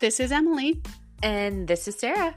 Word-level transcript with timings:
This 0.00 0.18
is 0.18 0.32
Emily. 0.32 0.80
And 1.22 1.68
this 1.68 1.86
is 1.86 1.98
Sarah. 1.98 2.34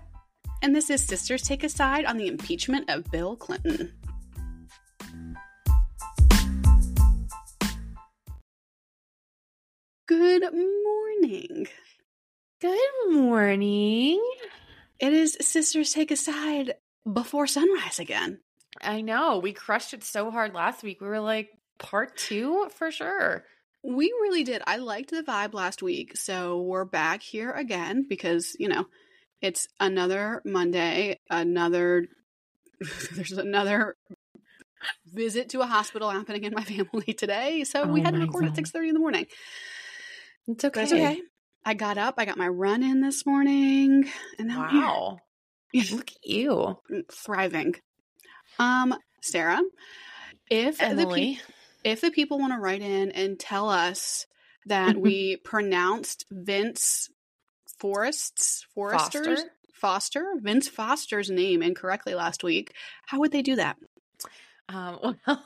And 0.62 0.76
this 0.76 0.90
is 0.90 1.02
Sisters 1.02 1.44
Take 1.44 1.64
a 1.64 1.70
Side 1.70 2.04
on 2.04 2.18
the 2.18 2.28
impeachment 2.28 2.90
of 2.90 3.10
Bill 3.10 3.38
Clinton. 3.38 3.94
Good 10.06 10.44
morning. 10.54 11.68
Good 12.60 12.80
morning. 13.10 14.22
It 15.00 15.14
is 15.14 15.38
Sisters 15.40 15.94
Take 15.94 16.12
a 16.12 16.18
Side 16.18 16.74
before 17.10 17.48
sunrise 17.48 17.98
again. 17.98 18.40
I 18.82 19.00
know. 19.00 19.40
We 19.40 19.54
crushed 19.54 19.94
it 19.94 20.04
so 20.04 20.32
hard 20.32 20.54
last 20.54 20.84
week. 20.84 21.00
We 21.00 21.08
were 21.08 21.22
like, 21.22 21.50
part 21.78 22.18
two 22.18 22.68
for 22.76 22.92
sure. 22.92 23.46
We 23.84 24.06
really 24.06 24.44
did. 24.44 24.62
I 24.66 24.78
liked 24.78 25.12
the 25.12 25.24
vibe 25.24 25.54
last 25.54 25.84
week. 25.84 26.16
So 26.16 26.62
we're 26.62 26.86
back 26.86 27.22
here 27.22 27.52
again 27.52 28.06
because, 28.08 28.56
you 28.58 28.70
know, 28.70 28.86
it's 29.42 29.68
another 29.80 30.42
Monday, 30.46 31.20
another, 31.30 32.08
there's 33.12 33.34
another 33.34 33.96
visit 35.06 35.50
to 35.50 35.62
a 35.62 35.66
hospital 35.66 36.10
happening 36.10 36.46
in 36.46 36.54
my 36.54 36.64
family 36.64 37.14
today. 37.14 37.66
So 37.66 37.84
Oh 37.84 37.92
we 37.92 38.02
had 38.02 38.14
to 38.14 38.20
record 38.22 38.46
at 38.46 38.54
God. 38.56 38.64
6.30 38.64 38.88
in 38.88 38.94
the 38.94 39.00
morning. 39.00 39.26
It's 40.48 40.64
okay. 40.64 40.82
That's 40.82 40.94
okay. 40.94 41.22
I 41.66 41.74
got 41.74 41.98
up, 41.98 42.16
I 42.18 42.26
got 42.26 42.38
my 42.38 42.48
run 42.48 42.84
in 42.84 43.02
this 43.02 43.26
morning, 43.26 44.10
and 44.38 44.48
now. 44.50 44.62
Wow. 44.62 45.18
Look 45.92 46.12
at 46.12 46.26
you. 46.30 46.78
thriving. 47.12 47.76
Um, 48.60 48.96
Sarah, 49.22 49.62
if 50.50 50.78
the 50.78 50.86
pe- 50.86 50.92
Emily. 50.92 51.42
If 51.84 52.02
the 52.02 52.12
people 52.12 52.40
want 52.40 52.54
to 52.54 52.60
write 52.60 52.82
in 52.82 53.12
and 53.12 53.40
tell 53.40 53.70
us 53.70 54.26
that 54.66 54.98
we 54.98 55.38
pronounced 55.38 56.26
Vince 56.32 57.10
Forrest's 57.78 58.66
Forrester's 58.74 59.28
Foster? 59.28 59.50
Foster 59.74 60.34
Vince 60.40 60.70
Foster's 60.70 61.30
name 61.30 61.62
incorrectly 61.62 62.16
last 62.16 62.44
week, 62.44 62.74
how 63.06 63.20
would 63.20 63.32
they 63.32 63.42
do 63.42 63.58
that? 63.58 63.78
Um, 64.70 65.18
well, 65.28 65.44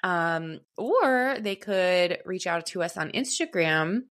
Um, 0.03 0.59
or 0.78 1.38
they 1.40 1.56
could 1.56 2.19
reach 2.25 2.45
out 2.45 2.67
to 2.67 2.84
us 2.84 2.97
on 2.97 3.09
Instagram 3.12 4.02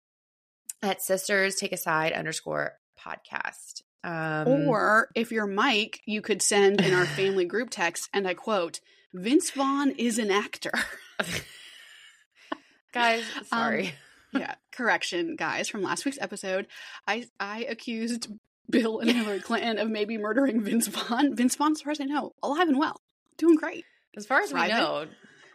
at 0.82 1.02
sisters 1.02 1.56
take 1.56 1.72
a 1.72 1.76
side 1.76 2.12
underscore 2.12 2.72
podcast. 3.06 3.82
Um, 4.04 4.68
or 4.68 5.08
if 5.14 5.32
you're 5.32 5.46
Mike, 5.46 6.00
you 6.06 6.22
could 6.22 6.42
send 6.42 6.80
in 6.80 6.94
our 6.94 7.06
family 7.06 7.44
group 7.46 7.70
text, 7.70 8.08
and 8.12 8.26
I 8.26 8.34
quote, 8.34 8.80
Vince 9.12 9.50
Vaughn 9.50 9.90
is 9.92 10.18
an 10.18 10.30
actor. 10.30 10.72
guys, 12.92 13.24
sorry. 13.46 13.94
yeah, 14.32 14.54
correction, 14.72 15.36
guys, 15.36 15.68
from 15.68 15.82
last 15.82 16.04
week's 16.04 16.18
episode. 16.20 16.66
I 17.06 17.26
I 17.40 17.64
accused 17.64 18.28
Bill 18.70 19.00
and 19.00 19.10
Hillary 19.10 19.40
Clinton 19.40 19.78
of 19.78 19.88
maybe 19.88 20.18
murdering 20.18 20.62
Vince 20.62 20.86
Vaughn. 20.88 21.34
Vince 21.34 21.56
Vaughn, 21.56 21.72
as 21.72 21.82
far 21.82 21.92
as 21.92 22.00
I 22.00 22.04
know, 22.04 22.34
alive 22.42 22.68
and 22.68 22.78
well, 22.78 23.00
doing 23.38 23.56
great. 23.56 23.84
as 24.16 24.26
far 24.26 24.40
as 24.40 24.52
we 24.52 24.68
know, 24.68 25.06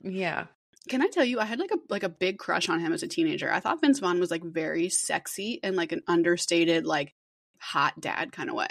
yeah. 0.04 0.46
Can 0.90 1.04
I 1.04 1.08
tell 1.08 1.24
you, 1.24 1.40
I 1.40 1.46
had 1.46 1.60
like 1.60 1.72
a 1.72 1.78
like 1.90 2.04
a 2.04 2.10
big 2.10 2.40
crush 2.40 2.68
on 2.68 2.80
him 2.80 2.92
as 2.92 3.04
a 3.04 3.08
teenager. 3.08 3.52
I 3.52 3.60
thought 3.60 3.82
Vince 3.82 4.00
Vaughn 4.00 4.20
was 4.20 4.32
like 4.32 4.44
very 4.44 4.90
sexy 4.90 5.60
and 5.64 5.76
like 5.76 5.92
an 5.92 6.02
understated, 6.08 6.86
like 6.86 7.14
hot 7.62 8.00
dad 8.02 8.31
kind 8.31 8.50
of 8.50 8.56
way. 8.56 8.67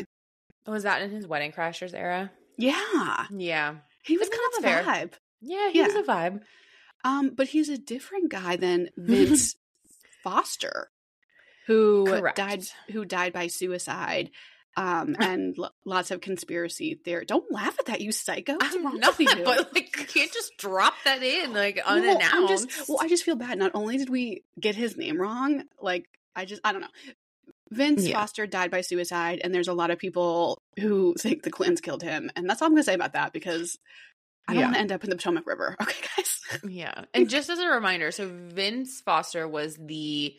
Was 0.66 0.83
that 0.83 1.02
in 1.02 1.10
his 1.10 1.27
Wedding 1.27 1.52
Crashers 1.52 1.94
era? 1.94 2.30
Yeah, 2.58 3.27
Yeah. 3.30 3.77
he 4.02 4.19
was 4.19 4.28
kind 4.28 4.41
of 4.52 4.58
a 4.58 4.62
that's 4.62 4.86
vibe. 4.86 5.12
Yeah, 5.41 5.70
he 5.70 5.81
was 5.82 5.94
a 5.94 6.03
vibe. 6.03 6.41
Um, 7.04 7.31
but 7.34 7.48
he's 7.48 7.70
a 7.70 7.78
different 7.78 8.31
guy 8.31 8.56
than 8.56 8.91
Vince 8.97 9.56
Foster, 10.22 10.91
who 11.66 12.04
Correct. 12.06 12.37
died 12.37 12.65
who 12.92 13.04
died 13.04 13.32
by 13.32 13.47
suicide. 13.47 14.31
Um, 14.76 15.16
and 15.19 15.59
lo- 15.59 15.70
lots 15.84 16.10
of 16.12 16.20
conspiracy 16.20 16.94
theory. 17.04 17.25
Don't 17.25 17.50
laugh 17.50 17.76
at 17.81 17.86
that, 17.86 18.00
you 18.00 18.12
psycho. 18.12 18.53
What's 18.54 18.75
I'm 18.76 18.84
wrong 18.86 19.00
not, 19.00 19.19
with 19.19 19.28
but 19.44 19.75
like 19.75 19.98
you 19.98 20.04
can't 20.06 20.32
just 20.32 20.53
drop 20.59 20.94
that 21.04 21.22
in 21.22 21.53
like 21.53 21.76
Well, 21.84 21.97
unannounced. 21.97 22.32
I'm 22.34 22.47
just, 22.48 22.88
well, 22.88 22.98
I 23.00 23.09
just 23.09 23.25
feel 23.25 23.34
bad. 23.34 23.59
Not 23.59 23.72
only 23.75 23.97
did 23.97 24.09
we 24.09 24.44
get 24.60 24.76
his 24.76 24.97
name 24.97 25.20
wrong, 25.20 25.65
like 25.81 26.04
I 26.36 26.44
just, 26.44 26.60
I 26.65 26.70
don't 26.72 26.82
know. 26.82 26.88
Vince 27.70 28.06
Yeah. 28.06 28.19
Foster 28.19 28.47
died 28.47 28.70
by 28.70 28.81
suicide, 28.81 29.41
and 29.44 29.54
there's 29.54 29.69
a 29.69 29.72
lot 29.72 29.91
of 29.91 29.98
people 29.98 30.60
who 30.78 31.14
think 31.19 31.42
the 31.42 31.50
Clintons 31.50 31.81
killed 31.81 32.03
him, 32.03 32.31
and 32.36 32.48
that's 32.48 32.60
all 32.62 32.66
I'm 32.66 32.72
gonna 32.75 32.82
say 32.82 32.94
about 32.94 33.12
that 33.14 33.32
because 33.32 33.78
I 34.48 34.54
don't 34.54 34.60
Yeah. 34.60 34.66
want 34.66 34.75
to 34.76 34.81
end 34.81 34.92
up 34.92 35.04
in 35.04 35.10
the 35.10 35.16
Potomac 35.16 35.47
River. 35.47 35.76
Okay, 35.82 36.06
guys. 36.16 36.41
yeah. 36.69 37.04
And 37.14 37.28
just 37.30 37.48
as 37.50 37.59
a 37.60 37.66
reminder, 37.69 38.10
so 38.10 38.28
Vince 38.28 39.00
Foster 39.00 39.47
was 39.47 39.76
the 39.76 40.34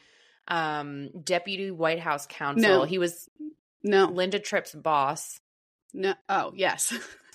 um 0.48 1.10
deputy 1.24 1.72
White 1.72 2.00
House 2.00 2.26
counsel. 2.28 2.62
No. 2.80 2.84
He 2.84 2.98
was 2.98 3.30
No, 3.84 4.06
Linda 4.06 4.40
Tripp's 4.40 4.74
boss. 4.74 5.40
No. 5.94 6.14
Oh, 6.28 6.52
yes. 6.56 6.94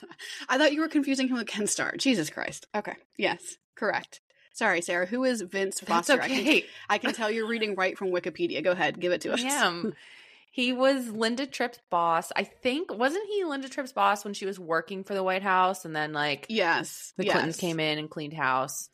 I 0.48 0.58
thought 0.58 0.72
you 0.74 0.80
were 0.82 0.88
confusing 0.88 1.28
him 1.28 1.36
with 1.38 1.46
Ken 1.46 1.66
Starr. 1.66 1.94
Jesus 1.96 2.28
Christ. 2.30 2.66
Okay. 2.74 2.94
Yes. 3.16 3.56
Correct. 3.76 4.20
Sorry, 4.56 4.80
Sarah. 4.80 5.04
Who 5.04 5.24
is 5.24 5.42
Vince 5.42 5.80
That's 5.80 6.08
Foster? 6.08 6.22
I, 6.22 6.28
can, 6.28 6.40
okay. 6.40 6.64
I 6.88 6.96
can 6.98 7.12
tell 7.12 7.30
you're 7.30 7.46
reading 7.46 7.74
right 7.74 7.96
from 7.96 8.08
Wikipedia. 8.08 8.64
Go 8.64 8.70
ahead. 8.72 8.98
Give 8.98 9.12
it 9.12 9.20
to 9.22 9.32
us. 9.32 9.40
I. 9.42 9.92
He 10.50 10.72
was 10.72 11.10
Linda 11.10 11.44
Tripp's 11.46 11.80
boss. 11.90 12.32
I 12.34 12.44
think 12.44 12.90
wasn't 12.90 13.28
he 13.28 13.44
Linda 13.44 13.68
Tripp's 13.68 13.92
boss 13.92 14.24
when 14.24 14.32
she 14.32 14.46
was 14.46 14.58
working 14.58 15.04
for 15.04 15.12
the 15.12 15.22
White 15.22 15.42
House 15.42 15.84
and 15.84 15.94
then 15.94 16.14
like 16.14 16.46
Yes. 16.48 17.12
the 17.18 17.26
yes. 17.26 17.32
Clintons 17.34 17.56
came 17.58 17.78
in 17.78 17.98
and 17.98 18.08
cleaned 18.08 18.32
house. 18.32 18.88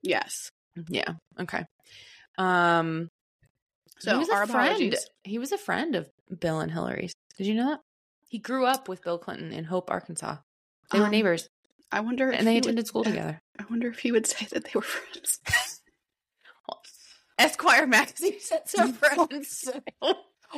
Yes. 0.00 0.52
Yeah. 0.88 1.14
Okay. 1.40 1.64
Um 2.36 3.08
So 3.98 4.12
he 4.12 4.18
was 4.18 4.28
a 4.28 4.32
our 4.34 4.46
friend. 4.46 4.68
apologies. 4.70 5.06
He 5.24 5.38
was 5.38 5.50
a 5.50 5.58
friend 5.58 5.96
of 5.96 6.08
Bill 6.38 6.60
and 6.60 6.70
Hillary's. 6.70 7.14
Did 7.36 7.48
you 7.48 7.54
know 7.54 7.70
that? 7.70 7.80
He 8.28 8.38
grew 8.38 8.64
up 8.64 8.88
with 8.88 9.02
Bill 9.02 9.18
Clinton 9.18 9.52
in 9.52 9.64
Hope, 9.64 9.90
Arkansas. 9.90 10.36
They 10.92 11.00
were 11.00 11.06
Um, 11.06 11.10
neighbors 11.10 11.48
I 11.90 12.00
wonder 12.00 12.30
if 12.30 12.38
and 12.38 12.46
they 12.46 12.58
attended 12.58 12.76
would, 12.82 12.86
school 12.86 13.04
together. 13.04 13.40
I 13.58 13.64
wonder 13.70 13.88
if 13.88 13.98
he 14.00 14.12
would 14.12 14.26
say 14.26 14.46
that 14.50 14.64
they 14.64 14.70
were 14.74 14.82
friends. 14.82 15.40
Esquire 17.38 17.86
magazine 17.86 18.40
said 18.40 18.68
so 18.68 18.92
friends. 18.92 19.68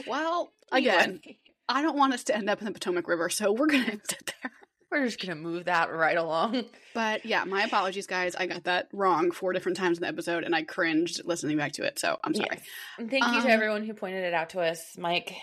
well, 0.06 0.52
again, 0.72 1.20
I 1.68 1.82
don't 1.82 1.96
want 1.96 2.14
us 2.14 2.24
to 2.24 2.34
end 2.36 2.48
up 2.48 2.58
in 2.60 2.64
the 2.64 2.72
Potomac 2.72 3.06
River, 3.06 3.28
so 3.28 3.52
we're 3.52 3.66
going 3.66 3.84
to 3.84 3.90
end 3.92 4.00
it 4.08 4.34
there. 4.42 4.50
we're 4.90 5.04
just 5.04 5.20
gonna 5.20 5.34
move 5.36 5.66
that 5.66 5.92
right 5.92 6.16
along. 6.16 6.64
But 6.94 7.24
yeah, 7.26 7.44
my 7.44 7.64
apologies, 7.64 8.06
guys. 8.06 8.34
I 8.34 8.46
got 8.46 8.64
that 8.64 8.88
wrong 8.94 9.30
four 9.30 9.52
different 9.52 9.76
times 9.76 9.98
in 9.98 10.02
the 10.02 10.08
episode, 10.08 10.42
and 10.42 10.54
I 10.54 10.62
cringed 10.62 11.20
listening 11.26 11.58
back 11.58 11.72
to 11.72 11.84
it. 11.84 11.98
So 11.98 12.16
I'm 12.24 12.34
sorry. 12.34 12.48
Yes. 12.52 12.62
And 12.98 13.10
thank 13.10 13.24
you 13.24 13.30
Um, 13.38 13.42
to 13.42 13.50
everyone 13.50 13.84
who 13.84 13.92
pointed 13.92 14.24
it 14.24 14.32
out 14.34 14.50
to 14.50 14.60
us, 14.60 14.96
Mike. 14.98 15.34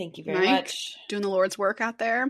Thank 0.00 0.16
you 0.16 0.24
very 0.24 0.38
Mike? 0.38 0.62
much. 0.62 0.96
doing 1.10 1.20
the 1.20 1.28
Lord's 1.28 1.58
work 1.58 1.82
out 1.82 1.98
there. 1.98 2.26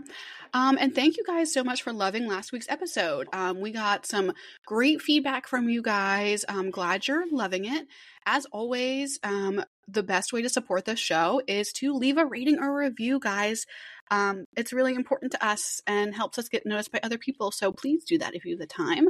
Um, 0.53 0.77
and 0.77 0.93
thank 0.93 1.15
you 1.15 1.23
guys 1.25 1.53
so 1.53 1.63
much 1.63 1.83
for 1.83 1.93
loving 1.93 2.27
last 2.27 2.51
week's 2.51 2.67
episode. 2.67 3.29
Um, 3.31 3.61
we 3.61 3.71
got 3.71 4.05
some 4.05 4.33
great 4.65 5.01
feedback 5.01 5.47
from 5.47 5.69
you 5.69 5.81
guys. 5.81 6.43
I'm 6.49 6.69
glad 6.69 7.07
you're 7.07 7.23
loving 7.31 7.63
it. 7.63 7.87
As 8.25 8.45
always, 8.47 9.19
um, 9.23 9.63
the 9.87 10.03
best 10.03 10.33
way 10.33 10.41
to 10.41 10.49
support 10.49 10.83
this 10.83 10.99
show 10.99 11.41
is 11.47 11.71
to 11.75 11.93
leave 11.93 12.17
a 12.17 12.25
rating 12.25 12.59
or 12.59 12.75
review, 12.75 13.19
guys. 13.19 13.65
Um, 14.09 14.43
it's 14.57 14.73
really 14.73 14.93
important 14.93 15.31
to 15.31 15.45
us 15.45 15.79
and 15.87 16.13
helps 16.13 16.37
us 16.37 16.49
get 16.49 16.65
noticed 16.65 16.91
by 16.91 16.99
other 17.01 17.17
people. 17.17 17.51
So 17.51 17.71
please 17.71 18.03
do 18.03 18.17
that 18.17 18.35
if 18.35 18.43
you 18.43 18.51
have 18.51 18.59
the 18.59 18.67
time. 18.67 19.07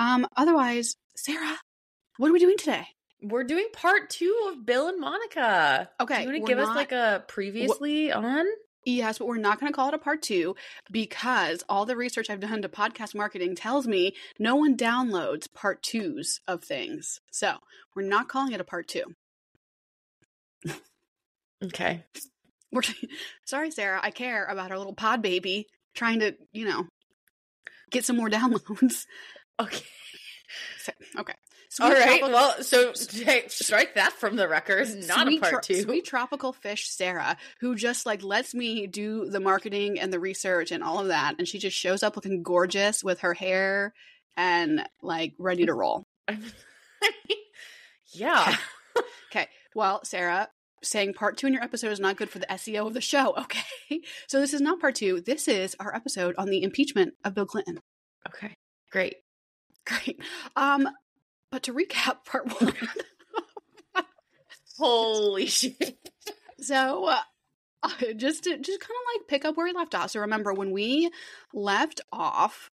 Um, 0.00 0.26
otherwise, 0.36 0.96
Sarah, 1.14 1.56
what 2.16 2.30
are 2.30 2.32
we 2.32 2.40
doing 2.40 2.58
today? 2.58 2.88
We're 3.22 3.44
doing 3.44 3.68
part 3.72 4.10
two 4.10 4.50
of 4.50 4.66
Bill 4.66 4.88
and 4.88 5.00
Monica. 5.00 5.88
Okay, 6.00 6.16
Do 6.16 6.22
you 6.22 6.28
want 6.28 6.46
to 6.46 6.52
give 6.52 6.58
us 6.58 6.74
like 6.74 6.92
a 6.92 7.24
previously 7.28 8.10
on? 8.10 8.44
Yes, 8.84 9.18
but 9.18 9.28
we're 9.28 9.36
not 9.36 9.60
going 9.60 9.70
to 9.70 9.76
call 9.76 9.88
it 9.88 9.94
a 9.94 9.98
part 9.98 10.22
two 10.22 10.56
because 10.90 11.62
all 11.68 11.86
the 11.86 11.96
research 11.96 12.28
I've 12.28 12.40
done 12.40 12.62
to 12.62 12.68
podcast 12.68 13.14
marketing 13.14 13.54
tells 13.54 13.86
me 13.86 14.14
no 14.40 14.56
one 14.56 14.76
downloads 14.76 15.46
part 15.52 15.82
twos 15.82 16.40
of 16.48 16.64
things. 16.64 17.20
So 17.30 17.54
we're 17.94 18.02
not 18.02 18.28
calling 18.28 18.52
it 18.52 18.60
a 18.60 18.64
part 18.64 18.88
two. 18.88 19.14
Okay. 21.62 22.04
We're 22.72 22.82
sorry, 23.44 23.70
Sarah. 23.70 24.00
I 24.02 24.10
care 24.10 24.46
about 24.46 24.70
our 24.70 24.78
little 24.78 24.94
pod 24.94 25.20
baby 25.20 25.66
trying 25.94 26.20
to, 26.20 26.34
you 26.52 26.64
know, 26.64 26.86
get 27.90 28.04
some 28.04 28.16
more 28.16 28.30
downloads. 28.30 29.04
Okay. 29.60 29.84
Okay. 31.80 31.88
All 31.88 31.90
Sweet 31.90 32.00
right. 32.00 32.18
tropical- 32.20 32.30
Well, 32.32 32.62
so 32.62 32.92
strike 33.48 33.94
that 33.94 34.12
from 34.12 34.36
the 34.36 34.48
record. 34.48 34.88
Not 35.06 35.26
a 35.26 35.30
sweet 35.30 35.40
part 35.40 35.52
tro- 35.52 35.60
two. 35.60 35.82
Sweet 35.82 36.04
tropical 36.04 36.52
fish 36.52 36.88
Sarah, 36.90 37.36
who 37.60 37.74
just 37.74 38.04
like 38.06 38.22
lets 38.22 38.54
me 38.54 38.86
do 38.86 39.28
the 39.28 39.40
marketing 39.40 39.98
and 39.98 40.12
the 40.12 40.20
research 40.20 40.70
and 40.72 40.82
all 40.82 40.98
of 41.00 41.08
that, 41.08 41.36
and 41.38 41.48
she 41.48 41.58
just 41.58 41.76
shows 41.76 42.02
up 42.02 42.16
looking 42.16 42.42
gorgeous 42.42 43.02
with 43.02 43.20
her 43.20 43.34
hair 43.34 43.94
and 44.36 44.86
like 45.02 45.34
ready 45.38 45.66
to 45.66 45.74
roll. 45.74 46.04
yeah. 48.12 48.56
Okay. 49.30 49.48
Well, 49.74 50.00
Sarah, 50.04 50.48
saying 50.82 51.14
part 51.14 51.36
two 51.38 51.46
in 51.46 51.52
your 51.54 51.62
episode 51.62 51.92
is 51.92 52.00
not 52.00 52.16
good 52.16 52.28
for 52.30 52.38
the 52.38 52.46
SEO 52.46 52.86
of 52.86 52.94
the 52.94 53.00
show. 53.00 53.34
Okay. 53.42 54.00
So 54.26 54.40
this 54.40 54.54
is 54.54 54.60
not 54.60 54.80
part 54.80 54.94
two. 54.94 55.20
This 55.20 55.48
is 55.48 55.76
our 55.78 55.94
episode 55.94 56.34
on 56.38 56.48
the 56.48 56.62
impeachment 56.62 57.14
of 57.24 57.34
Bill 57.34 57.46
Clinton. 57.46 57.78
Okay. 58.28 58.54
Great. 58.90 59.16
Great. 59.86 60.20
Um, 60.56 60.88
but 61.52 61.62
to 61.64 61.72
recap 61.74 62.24
part 62.24 62.60
one. 62.60 62.74
Holy 64.78 65.46
shit. 65.46 65.98
So, 66.58 67.04
uh, 67.04 67.88
just 68.16 68.44
to 68.44 68.58
just 68.58 68.80
kind 68.80 68.90
of 68.90 69.20
like 69.20 69.28
pick 69.28 69.44
up 69.44 69.56
where 69.56 69.66
we 69.66 69.72
left 69.72 69.94
off. 69.94 70.10
So, 70.10 70.20
remember 70.20 70.52
when 70.52 70.72
we 70.72 71.10
left 71.52 72.00
off, 72.10 72.70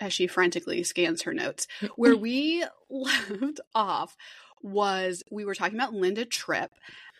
as 0.00 0.12
she 0.14 0.26
frantically 0.26 0.82
scans 0.84 1.22
her 1.22 1.34
notes, 1.34 1.66
where 1.96 2.16
we 2.16 2.64
left 2.88 3.60
off 3.74 4.16
was 4.62 5.22
we 5.30 5.44
were 5.44 5.54
talking 5.54 5.78
about 5.78 5.92
Linda 5.92 6.24
Tripp, 6.24 6.70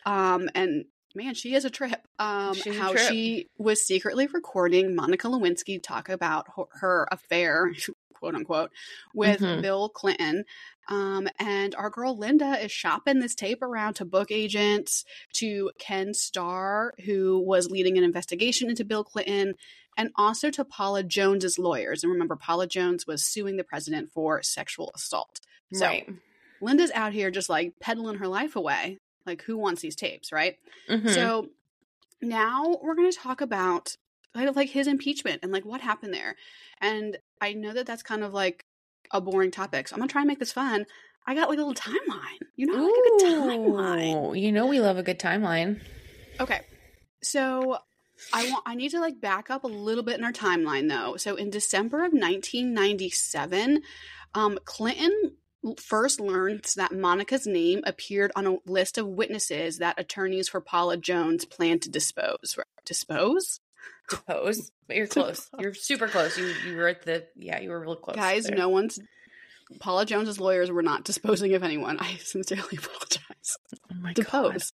um, 0.05 0.49
and 0.55 0.85
man, 1.13 1.33
she 1.33 1.53
is 1.53 1.65
a 1.65 1.69
trip. 1.69 2.07
Um, 2.17 2.53
She's 2.53 2.75
a 2.75 2.79
how 2.79 2.91
trip. 2.91 3.09
she 3.09 3.49
was 3.57 3.85
secretly 3.85 4.27
recording 4.27 4.95
Monica 4.95 5.27
Lewinsky 5.27 5.81
talk 5.83 6.09
about 6.09 6.47
her, 6.55 6.63
her 6.79 7.07
affair, 7.11 7.71
quote 8.15 8.35
unquote, 8.35 8.71
with 9.13 9.39
Mhm. 9.39 9.61
Bill 9.61 9.89
Clinton. 9.89 10.45
Um, 10.87 11.27
and 11.39 11.73
our 11.75 11.89
girl 11.89 12.15
Linda 12.17 12.63
is 12.63 12.71
shopping 12.71 13.19
this 13.19 13.33
tape 13.35 13.61
around 13.61 13.95
to 13.95 14.05
book 14.05 14.31
agents, 14.31 15.03
to 15.33 15.71
Ken 15.79 16.13
Starr, 16.13 16.93
who 17.05 17.39
was 17.39 17.71
leading 17.71 17.97
an 17.97 18.03
investigation 18.03 18.69
into 18.69 18.85
Bill 18.85 19.03
Clinton, 19.03 19.55
and 19.97 20.11
also 20.15 20.51
to 20.51 20.63
Paula 20.65 21.03
Jones's 21.03 21.57
lawyers. 21.57 22.03
And 22.03 22.11
remember, 22.11 22.35
Paula 22.35 22.67
Jones 22.67 23.07
was 23.07 23.25
suing 23.25 23.57
the 23.57 23.63
president 23.63 24.11
for 24.11 24.43
sexual 24.43 24.91
assault. 24.93 25.39
So 25.73 25.85
right. 25.87 26.07
Linda's 26.61 26.91
out 26.91 27.13
here 27.13 27.31
just 27.31 27.49
like 27.49 27.73
peddling 27.79 28.17
her 28.17 28.27
life 28.27 28.55
away. 28.55 28.99
Like, 29.25 29.41
who 29.41 29.57
wants 29.57 29.81
these 29.81 29.95
tapes, 29.95 30.31
right? 30.31 30.59
Mhm. 30.87 31.11
So 31.13 31.49
now 32.21 32.79
we're 32.83 32.93
going 32.95 33.11
to 33.11 33.17
talk 33.17 33.41
about 33.41 33.97
kind 34.35 34.47
of 34.49 34.55
like 34.55 34.69
his 34.69 34.85
impeachment 34.85 35.39
and 35.41 35.51
like 35.51 35.65
what 35.65 35.81
happened 35.81 36.13
there. 36.13 36.35
And 36.79 37.17
I 37.45 37.53
know 37.53 37.73
that 37.73 37.85
that's 37.85 38.01
kind 38.01 38.23
of 38.23 38.33
like 38.33 38.65
a 39.11 39.21
boring 39.21 39.51
topic. 39.51 39.87
So 39.87 39.93
I'm 39.93 39.99
going 39.99 40.07
to 40.07 40.11
try 40.11 40.21
and 40.21 40.27
make 40.27 40.39
this 40.39 40.51
fun. 40.51 40.87
I 41.27 41.35
got 41.35 41.47
like 41.47 41.59
a 41.59 41.63
little 41.63 41.75
timeline. 41.75 42.39
You 42.55 42.65
know, 42.65 42.77
I 42.77 42.81
like 42.81 42.91
a 42.91 43.19
good 43.19 43.43
timeline. 43.43 44.41
You 44.41 44.51
know 44.51 44.65
we 44.65 44.79
love 44.79 44.97
a 44.97 45.03
good 45.03 45.19
timeline. 45.19 45.81
Okay. 46.39 46.61
So 47.21 47.77
I 48.33 48.49
want 48.49 48.63
I 48.65 48.75
need 48.75 48.89
to 48.91 48.99
like 48.99 49.21
back 49.21 49.49
up 49.49 49.63
a 49.63 49.67
little 49.67 50.03
bit 50.03 50.17
in 50.17 50.23
our 50.23 50.31
timeline 50.31 50.89
though. 50.89 51.17
So 51.17 51.35
in 51.35 51.49
December 51.49 51.97
of 51.97 52.13
1997, 52.13 53.81
um 54.33 54.57
Clinton 54.65 55.35
first 55.77 56.19
learns 56.19 56.75
that 56.75 56.93
Monica's 56.93 57.47
name 57.47 57.81
appeared 57.85 58.31
on 58.35 58.45
a 58.47 58.57
list 58.65 58.97
of 58.97 59.07
witnesses 59.07 59.79
that 59.79 59.99
attorneys 59.99 60.47
for 60.47 60.61
Paula 60.61 60.97
Jones 60.97 61.45
planned 61.45 61.81
to 61.83 61.89
dispose. 61.89 62.57
Dispose? 62.85 63.59
Depose. 64.09 64.71
But 64.87 64.97
you're 64.97 65.07
close. 65.07 65.49
You're 65.59 65.73
super 65.73 66.07
close. 66.07 66.37
You 66.37 66.53
you 66.67 66.75
were 66.77 66.87
at 66.89 67.03
the 67.03 67.25
yeah, 67.35 67.59
you 67.59 67.69
were 67.69 67.79
real 67.79 67.95
close. 67.95 68.15
Guys, 68.15 68.45
there. 68.45 68.57
no 68.57 68.69
one's 68.69 68.99
Paula 69.79 70.05
Jones's 70.05 70.39
lawyers 70.39 70.69
were 70.71 70.83
not 70.83 71.03
disposing 71.05 71.53
of 71.55 71.63
anyone. 71.63 71.97
I 71.99 72.15
sincerely 72.17 72.77
apologize. 72.77 73.57
Oh 73.91 73.95
my 73.95 74.13
god. 74.13 74.15
depose. 74.15 74.71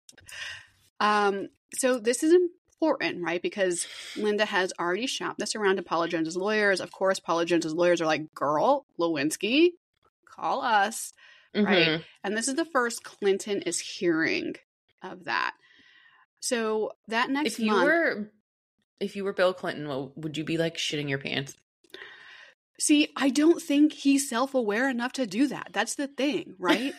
Um, 1.00 1.48
so 1.74 1.98
this 1.98 2.22
is 2.22 2.34
important, 2.80 3.22
right? 3.22 3.40
Because 3.42 3.86
Linda 4.16 4.44
has 4.44 4.72
already 4.80 5.06
shopped 5.06 5.38
this 5.38 5.54
around 5.54 5.76
to 5.76 5.82
Paula 5.82 6.08
Jones's 6.08 6.36
lawyers. 6.36 6.80
Of 6.80 6.90
course, 6.90 7.20
Paula 7.20 7.44
Jones's 7.44 7.74
lawyers 7.74 8.00
are 8.00 8.06
like, 8.06 8.32
"Girl, 8.34 8.86
Lewinsky, 8.98 9.70
call 10.24 10.62
us." 10.62 11.12
Right. 11.54 11.88
Mhm. 11.88 12.04
And 12.24 12.36
this 12.36 12.48
is 12.48 12.54
the 12.54 12.64
first 12.66 13.02
Clinton 13.04 13.62
is 13.62 13.80
hearing 13.80 14.54
of 15.02 15.24
that. 15.24 15.54
So 16.40 16.92
that 17.08 17.30
next 17.30 17.54
If 17.54 17.60
you 17.60 17.72
month, 17.72 17.84
were 17.84 18.30
if 19.00 19.16
you 19.16 19.24
were 19.24 19.32
Bill 19.32 19.52
Clinton, 19.54 19.88
what, 19.88 20.16
would 20.18 20.36
you 20.36 20.44
be 20.44 20.56
like 20.58 20.76
shitting 20.76 21.08
your 21.08 21.18
pants? 21.18 21.54
see, 22.80 23.08
I 23.16 23.30
don't 23.30 23.60
think 23.60 23.92
he's 23.92 24.28
self-aware 24.28 24.88
enough 24.88 25.12
to 25.14 25.26
do 25.26 25.48
that. 25.48 25.70
That's 25.72 25.96
the 25.96 26.06
thing, 26.06 26.54
right? 26.60 26.92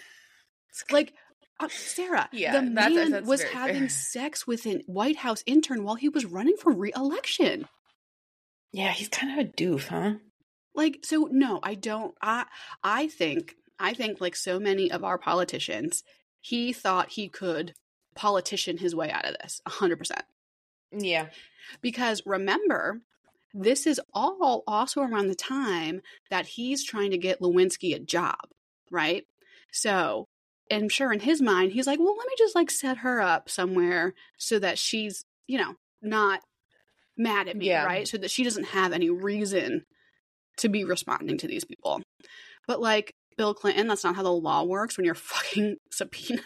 like. 0.91 1.13
Uh, 1.61 1.67
Sarah, 1.69 2.29
Yeah, 2.31 2.53
the 2.53 2.61
man 2.61 3.11
that's 3.11 3.27
was 3.27 3.43
having 3.43 3.81
fair. 3.81 3.89
sex 3.89 4.47
with 4.47 4.65
a 4.65 4.81
White 4.87 5.17
House 5.17 5.43
intern 5.45 5.83
while 5.83 5.95
he 5.95 6.07
was 6.07 6.23
running 6.25 6.55
for 6.55 6.71
re-election. 6.71 7.67
Yeah, 8.71 8.91
he's 8.91 9.09
kind 9.09 9.37
of 9.37 9.45
a 9.45 9.49
doof, 9.49 9.87
huh? 9.87 10.13
like 10.75 10.99
so 11.03 11.27
no 11.31 11.59
i 11.63 11.73
don't 11.73 12.13
i 12.21 12.45
i 12.83 13.07
think 13.07 13.55
i 13.79 13.93
think 13.93 14.21
like 14.21 14.35
so 14.35 14.59
many 14.59 14.89
of 14.91 15.03
our 15.03 15.17
politicians 15.17 16.03
he 16.39 16.71
thought 16.71 17.09
he 17.09 17.27
could 17.27 17.73
politician 18.15 18.77
his 18.77 18.95
way 18.95 19.09
out 19.09 19.25
of 19.25 19.35
this 19.41 19.59
100% 19.67 20.11
Yeah. 20.91 21.27
because 21.81 22.21
remember 22.25 23.01
this 23.53 23.87
is 23.87 23.99
all 24.13 24.63
also 24.67 25.01
around 25.01 25.27
the 25.27 25.35
time 25.35 26.01
that 26.29 26.45
he's 26.45 26.83
trying 26.83 27.11
to 27.11 27.17
get 27.17 27.39
lewinsky 27.41 27.95
a 27.95 27.99
job 27.99 28.37
right 28.91 29.25
so 29.71 30.27
i'm 30.71 30.89
sure 30.89 31.11
in 31.11 31.19
his 31.19 31.41
mind 31.41 31.71
he's 31.71 31.87
like 31.87 31.99
well 31.99 32.15
let 32.17 32.27
me 32.27 32.33
just 32.37 32.55
like 32.55 32.69
set 32.71 32.97
her 32.99 33.21
up 33.21 33.49
somewhere 33.49 34.13
so 34.37 34.59
that 34.59 34.77
she's 34.77 35.25
you 35.47 35.57
know 35.57 35.73
not 36.01 36.41
mad 37.17 37.47
at 37.47 37.57
me 37.57 37.67
Yeah. 37.67 37.85
right 37.85 38.07
so 38.07 38.17
that 38.17 38.31
she 38.31 38.43
doesn't 38.43 38.65
have 38.67 38.93
any 38.93 39.09
reason 39.09 39.83
to 40.57 40.69
be 40.69 40.83
responding 40.83 41.37
to 41.39 41.47
these 41.47 41.65
people 41.65 42.01
but 42.67 42.79
like 42.79 43.13
bill 43.37 43.53
clinton 43.53 43.87
that's 43.87 44.03
not 44.03 44.15
how 44.15 44.23
the 44.23 44.31
law 44.31 44.63
works 44.63 44.97
when 44.97 45.05
you're 45.05 45.15
fucking 45.15 45.75
subpoenaed 45.91 46.43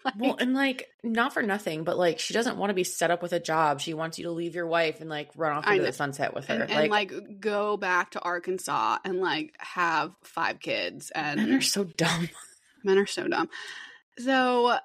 Like, 0.04 0.14
Well, 0.18 0.36
and 0.40 0.54
like 0.54 0.88
not 1.02 1.34
for 1.34 1.42
nothing, 1.42 1.84
but 1.84 1.98
like 1.98 2.18
she 2.18 2.32
doesn't 2.32 2.56
want 2.56 2.70
to 2.70 2.74
be 2.74 2.84
set 2.84 3.10
up 3.10 3.20
with 3.22 3.34
a 3.34 3.40
job. 3.40 3.80
She 3.80 3.92
wants 3.92 4.18
you 4.18 4.24
to 4.24 4.30
leave 4.30 4.54
your 4.54 4.66
wife 4.66 5.00
and 5.02 5.10
like 5.10 5.30
run 5.36 5.52
off 5.52 5.66
into 5.68 5.82
the 5.82 5.92
sunset 5.92 6.32
with 6.34 6.46
her. 6.46 6.54
and, 6.54 6.70
and 6.70 6.90
like 6.90 7.12
go 7.40 7.76
back 7.76 8.12
to 8.12 8.20
arkansas 8.20 8.96
and 9.04 9.20
like 9.20 9.54
have 9.58 10.12
five 10.24 10.58
kids 10.60 11.10
and 11.14 11.36
men 11.36 11.52
are 11.54 11.60
so 11.60 11.84
dumb. 11.84 12.28
Men 12.82 12.96
are 12.96 13.06
so 13.06 13.28
dumb. 13.28 13.50
So 14.18 14.78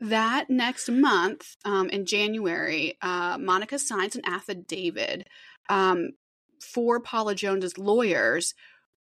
that 0.00 0.50
next 0.50 0.88
month, 0.90 1.54
um, 1.64 1.88
in 1.90 2.04
January, 2.04 2.96
uh, 3.02 3.38
Monica 3.38 3.78
signs 3.78 4.16
an 4.16 4.22
affidavit 4.24 5.28
um, 5.68 6.10
for 6.60 6.98
Paula 6.98 7.36
Jones's 7.36 7.78
lawyers, 7.78 8.54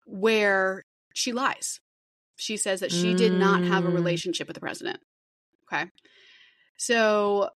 where 0.08 0.84
she 1.14 1.32
lies. 1.32 1.80
She 2.38 2.58
says 2.58 2.80
that 2.80 2.92
she 2.92 3.14
did 3.14 3.34
not 3.34 3.66
have 3.66 3.86
a 3.86 3.90
Mm. 3.90 3.94
relationship 3.94 4.48
with 4.48 4.56
the 4.56 4.62
president. 4.62 5.00
Okay, 5.72 5.86
so 6.78 7.50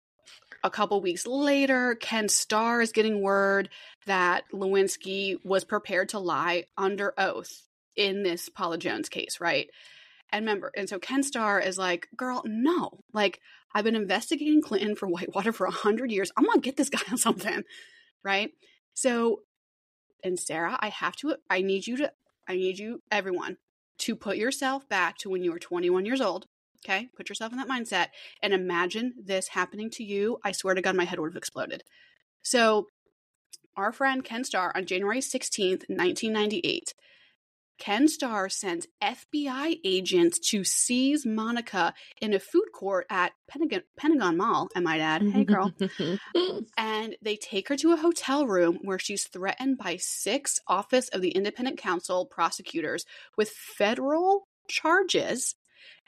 a 0.65 0.71
couple 0.71 1.01
weeks 1.01 1.27
later, 1.27 1.95
Ken 1.95 2.29
Starr 2.29 2.81
is 2.81 2.93
getting 2.93 3.21
word 3.21 3.69
that 4.07 4.45
Lewinsky 4.53 5.37
was 5.45 5.65
prepared 5.65 6.11
to 6.11 6.19
lie 6.19 6.65
under 6.77 7.15
oath 7.19 7.63
in 7.97 8.23
this 8.23 8.49
Paula 8.49 8.79
Jones 8.79 9.09
case, 9.09 9.41
right? 9.41 9.69
And 10.31 10.45
remember, 10.45 10.71
and 10.77 10.89
so 10.89 10.99
Ken 10.99 11.23
Starr 11.23 11.61
is 11.61 11.79
like, 11.79 12.09
girl, 12.17 12.43
no. 12.45 13.01
Like, 13.13 13.41
I've 13.75 13.85
been 13.85 13.97
investigating 13.97 14.63
Clinton 14.63 14.95
for 14.95 15.07
Whitewater 15.09 15.53
for 15.53 15.67
a 15.67 15.71
hundred 15.71 16.11
years. 16.11 16.31
I'm 16.37 16.45
gonna 16.45 16.61
get 16.61 16.77
this 16.77 16.91
guy 16.91 17.01
on 17.11 17.19
something. 17.19 17.63
Right? 18.25 18.51
So, 18.95 19.43
and 20.25 20.39
Sarah, 20.39 20.77
I 20.81 20.89
have 20.89 21.15
to, 21.17 21.37
I 21.49 21.63
need 21.63 21.87
you 21.87 21.99
to, 21.99 22.13
I 22.49 22.57
need 22.57 22.79
you, 22.79 23.03
everyone, 23.11 23.59
to 23.99 24.17
put 24.17 24.37
yourself 24.37 24.89
back 24.89 25.19
to 25.19 25.31
when 25.31 25.45
you 25.45 25.53
were 25.53 25.59
21 25.59 26.05
years 26.05 26.21
old. 26.21 26.47
Okay? 26.85 27.09
Put 27.17 27.29
yourself 27.29 27.53
in 27.53 27.59
that 27.59 27.69
mindset 27.69 28.09
and 28.43 28.53
imagine 28.53 29.15
this 29.23 29.49
happening 29.49 29.91
to 29.91 30.05
you. 30.05 30.39
I 30.45 30.53
swear 30.53 30.75
to 30.75 30.83
God, 30.83 30.97
my 30.97 31.05
head 31.05 31.19
would 31.19 31.31
have 31.31 31.37
exploded. 31.37 31.83
So, 32.43 32.87
our 33.77 33.93
friend 33.93 34.25
Ken 34.25 34.45
Starr 34.45 34.73
on 34.75 34.87
January 34.87 35.21
16th, 35.21 35.85
1998, 35.89 36.95
Ken 37.79 38.09
Starr 38.09 38.49
sends 38.49 38.89
FBI 39.03 39.79
agents 39.85 40.39
to 40.51 40.65
seize 40.65 41.25
Monica 41.25 41.95
in 42.21 42.35
a 42.35 42.41
food 42.41 42.67
court 42.75 43.07
at 43.09 43.33
Pentagon, 43.47 43.83
Pentagon 43.97 44.37
Mall, 44.37 44.69
I 44.75 44.81
might 44.81 45.01
add. 45.01 45.23
Hey, 45.23 45.45
girl. 45.45 45.73
and 46.77 47.17
they 47.23 47.37
take 47.37 47.69
her 47.69 47.77
to 47.77 47.93
a 47.93 47.97
hotel 47.97 48.47
room 48.47 48.81
where 48.83 48.99
she's 48.99 49.25
threatened 49.25 49.79
by 49.79 49.97
six 49.97 50.59
Office 50.67 51.09
of 51.11 51.23
the 51.23 51.31
Independent 51.31 51.79
Counsel 51.79 52.27
prosecutors 52.27 53.05
with 53.37 53.51
federal 53.51 54.49
charges 54.69 55.55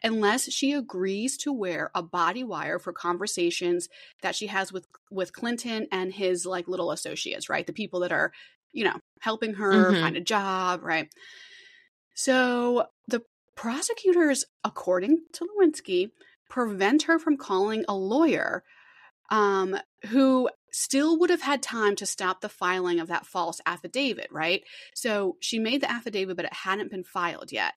unless 0.02 0.50
she 0.52 0.72
agrees 0.72 1.36
to 1.38 1.52
wear 1.52 1.90
a 1.94 2.02
body 2.02 2.44
wire 2.44 2.78
for 2.78 2.92
conversations 2.92 3.88
that 4.22 4.34
she 4.34 4.46
has 4.48 4.72
with 4.72 4.86
with 5.10 5.32
Clinton 5.32 5.86
and 5.92 6.12
his 6.12 6.46
like 6.46 6.68
little 6.68 6.90
associates, 6.92 7.48
right? 7.48 7.66
The 7.66 7.72
people 7.72 8.00
that 8.00 8.12
are, 8.12 8.32
you 8.72 8.84
know, 8.84 9.00
helping 9.20 9.54
her 9.54 9.92
Mhm. 9.92 9.94
find 9.94 10.16
a 10.16 10.20
job, 10.20 10.82
right? 10.82 11.12
So 12.14 12.86
the 13.08 13.22
prosecutors, 13.56 14.44
according 14.64 15.24
to 15.34 15.46
Lewinsky, 15.46 16.10
prevent 16.48 17.02
her 17.04 17.18
from 17.18 17.36
calling 17.36 17.84
a 17.88 17.94
lawyer 17.94 18.64
um, 19.30 19.78
who 20.08 20.50
still 20.72 21.18
would 21.20 21.30
have 21.30 21.42
had 21.42 21.62
time 21.62 21.96
to 21.96 22.06
stop 22.06 22.40
the 22.40 22.48
filing 22.48 23.00
of 23.00 23.08
that 23.08 23.26
false 23.26 23.60
affidavit, 23.66 24.28
right? 24.32 24.64
So 24.94 25.38
she 25.40 25.58
made 25.58 25.82
the 25.82 25.90
affidavit, 25.90 26.36
but 26.36 26.46
it 26.46 26.52
hadn't 26.54 26.90
been 26.90 27.04
filed 27.04 27.52
yet. 27.52 27.74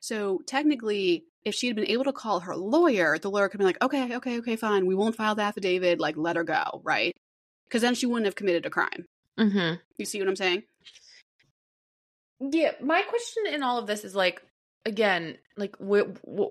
So 0.00 0.40
technically, 0.46 1.26
if 1.44 1.54
she 1.54 1.66
had 1.66 1.76
been 1.76 1.88
able 1.88 2.04
to 2.04 2.12
call 2.12 2.40
her 2.40 2.56
lawyer, 2.56 3.18
the 3.18 3.30
lawyer 3.30 3.48
could 3.48 3.58
be 3.58 3.64
like, 3.64 3.82
okay, 3.82 4.16
okay, 4.16 4.38
okay, 4.38 4.56
fine. 4.56 4.86
We 4.86 4.94
won't 4.94 5.16
file 5.16 5.34
the 5.34 5.42
affidavit. 5.42 6.00
Like, 6.00 6.16
let 6.16 6.36
her 6.36 6.44
go, 6.44 6.80
right? 6.82 7.14
Because 7.66 7.82
then 7.82 7.94
she 7.94 8.06
wouldn't 8.06 8.26
have 8.26 8.34
committed 8.34 8.66
a 8.66 8.70
crime. 8.70 9.06
mm-hmm. 9.38 9.74
You 9.98 10.04
see 10.04 10.18
what 10.20 10.28
I'm 10.28 10.36
saying? 10.36 10.62
Yeah, 12.40 12.72
my 12.80 13.02
question 13.02 13.44
in 13.46 13.62
all 13.62 13.78
of 13.78 13.86
this 13.86 14.04
is 14.04 14.14
like, 14.14 14.42
again, 14.84 15.38
like 15.56 15.76
what 15.78 16.18
what, 16.24 16.50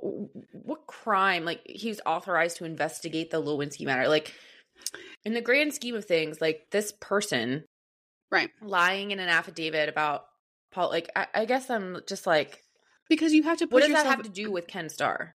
what 0.52 0.88
crime? 0.88 1.46
Like 1.46 1.62
he's 1.66 2.02
authorized 2.06 2.58
to 2.58 2.66
investigate 2.66 3.32
the 3.32 3.42
Lewinsky 3.42 3.86
matter. 3.86 4.08
Like 4.08 4.34
in 5.24 5.34
the 5.34 5.42
grand 5.42 5.74
scheme 5.74 5.96
of 5.96 6.06
things, 6.06 6.42
like 6.42 6.68
this 6.72 6.94
person, 7.00 7.64
right, 8.32 8.50
lying 8.62 9.12
in 9.12 9.20
an 9.20 9.30
affidavit 9.30 9.90
about 9.90 10.26
Paul. 10.72 10.90
Like 10.90 11.10
I, 11.16 11.28
I 11.34 11.46
guess 11.46 11.70
I'm 11.70 12.00
just 12.08 12.26
like, 12.26 12.64
because 13.10 13.34
you 13.34 13.44
have 13.44 13.58
to. 13.60 13.68
Put 13.68 13.74
what 13.74 13.80
does 13.82 13.90
yourself- 13.90 14.06
that 14.06 14.18
have 14.18 14.26
to 14.26 14.32
do 14.32 14.52
with 14.52 14.68
Ken 14.68 14.90
Starr? 14.90 15.36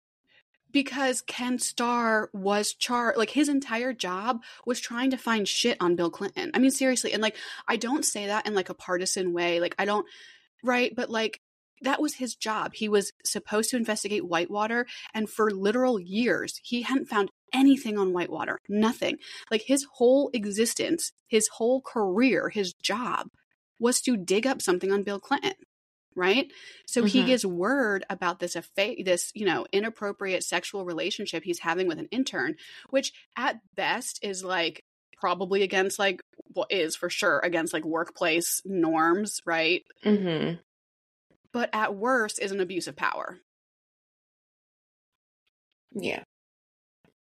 because 0.74 1.22
Ken 1.22 1.58
Starr 1.58 2.28
was 2.34 2.74
char 2.74 3.14
like 3.16 3.30
his 3.30 3.48
entire 3.48 3.94
job 3.94 4.42
was 4.66 4.80
trying 4.80 5.10
to 5.12 5.16
find 5.16 5.48
shit 5.48 5.78
on 5.80 5.94
Bill 5.94 6.10
Clinton. 6.10 6.50
I 6.52 6.58
mean 6.58 6.72
seriously, 6.72 7.12
and 7.12 7.22
like 7.22 7.36
I 7.66 7.76
don't 7.76 8.04
say 8.04 8.26
that 8.26 8.46
in 8.46 8.54
like 8.54 8.68
a 8.68 8.74
partisan 8.74 9.32
way. 9.32 9.60
Like 9.60 9.76
I 9.78 9.86
don't 9.86 10.04
right, 10.62 10.92
but 10.94 11.08
like 11.08 11.40
that 11.82 12.02
was 12.02 12.14
his 12.14 12.34
job. 12.34 12.74
He 12.74 12.88
was 12.88 13.12
supposed 13.24 13.70
to 13.70 13.76
investigate 13.76 14.26
Whitewater 14.26 14.86
and 15.14 15.30
for 15.30 15.50
literal 15.50 16.00
years 16.00 16.60
he 16.62 16.82
hadn't 16.82 17.08
found 17.08 17.30
anything 17.52 17.96
on 17.96 18.12
Whitewater. 18.12 18.58
Nothing. 18.68 19.18
Like 19.50 19.62
his 19.62 19.86
whole 19.94 20.30
existence, 20.34 21.12
his 21.28 21.48
whole 21.48 21.82
career, 21.82 22.48
his 22.48 22.74
job 22.74 23.28
was 23.78 24.00
to 24.02 24.16
dig 24.16 24.46
up 24.46 24.60
something 24.60 24.90
on 24.90 25.04
Bill 25.04 25.20
Clinton 25.20 25.54
right? 26.14 26.50
So 26.86 27.00
mm-hmm. 27.00 27.08
he 27.08 27.24
gives 27.24 27.44
word 27.44 28.04
about 28.10 28.38
this 28.38 28.56
affa- 28.56 29.04
this, 29.04 29.30
you 29.34 29.46
know, 29.46 29.66
inappropriate 29.72 30.44
sexual 30.44 30.84
relationship 30.84 31.44
he's 31.44 31.60
having 31.60 31.86
with 31.88 31.98
an 31.98 32.08
intern, 32.10 32.56
which 32.90 33.12
at 33.36 33.60
best 33.74 34.20
is 34.22 34.44
like 34.44 34.84
probably 35.18 35.62
against 35.62 35.98
like 35.98 36.20
what 36.52 36.68
well, 36.70 36.80
is 36.80 36.96
for 36.96 37.08
sure 37.08 37.40
against 37.42 37.72
like 37.72 37.84
workplace 37.84 38.62
norms, 38.64 39.40
right? 39.46 39.82
Mm-hmm. 40.04 40.56
But 41.52 41.70
at 41.72 41.94
worst 41.94 42.40
is 42.40 42.52
an 42.52 42.60
abuse 42.60 42.88
of 42.88 42.96
power. 42.96 43.38
Yeah. 45.94 46.24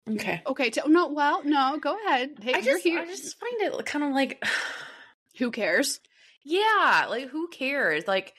Okay. 0.10 0.42
Okay. 0.46 0.70
T- 0.70 0.82
no. 0.88 1.08
Well, 1.10 1.44
no. 1.46 1.78
Go 1.80 1.98
ahead. 2.06 2.32
Hey, 2.42 2.54
I 2.54 2.62
just, 2.62 2.86
I 2.86 3.06
just 3.06 3.40
find 3.40 3.62
it 3.62 3.86
kind 3.86 4.04
of 4.04 4.12
like, 4.12 4.44
who 5.38 5.52
cares? 5.52 6.00
Yeah. 6.44 7.06
Like, 7.10 7.30
who 7.30 7.48
cares? 7.48 8.08
Like, 8.08 8.34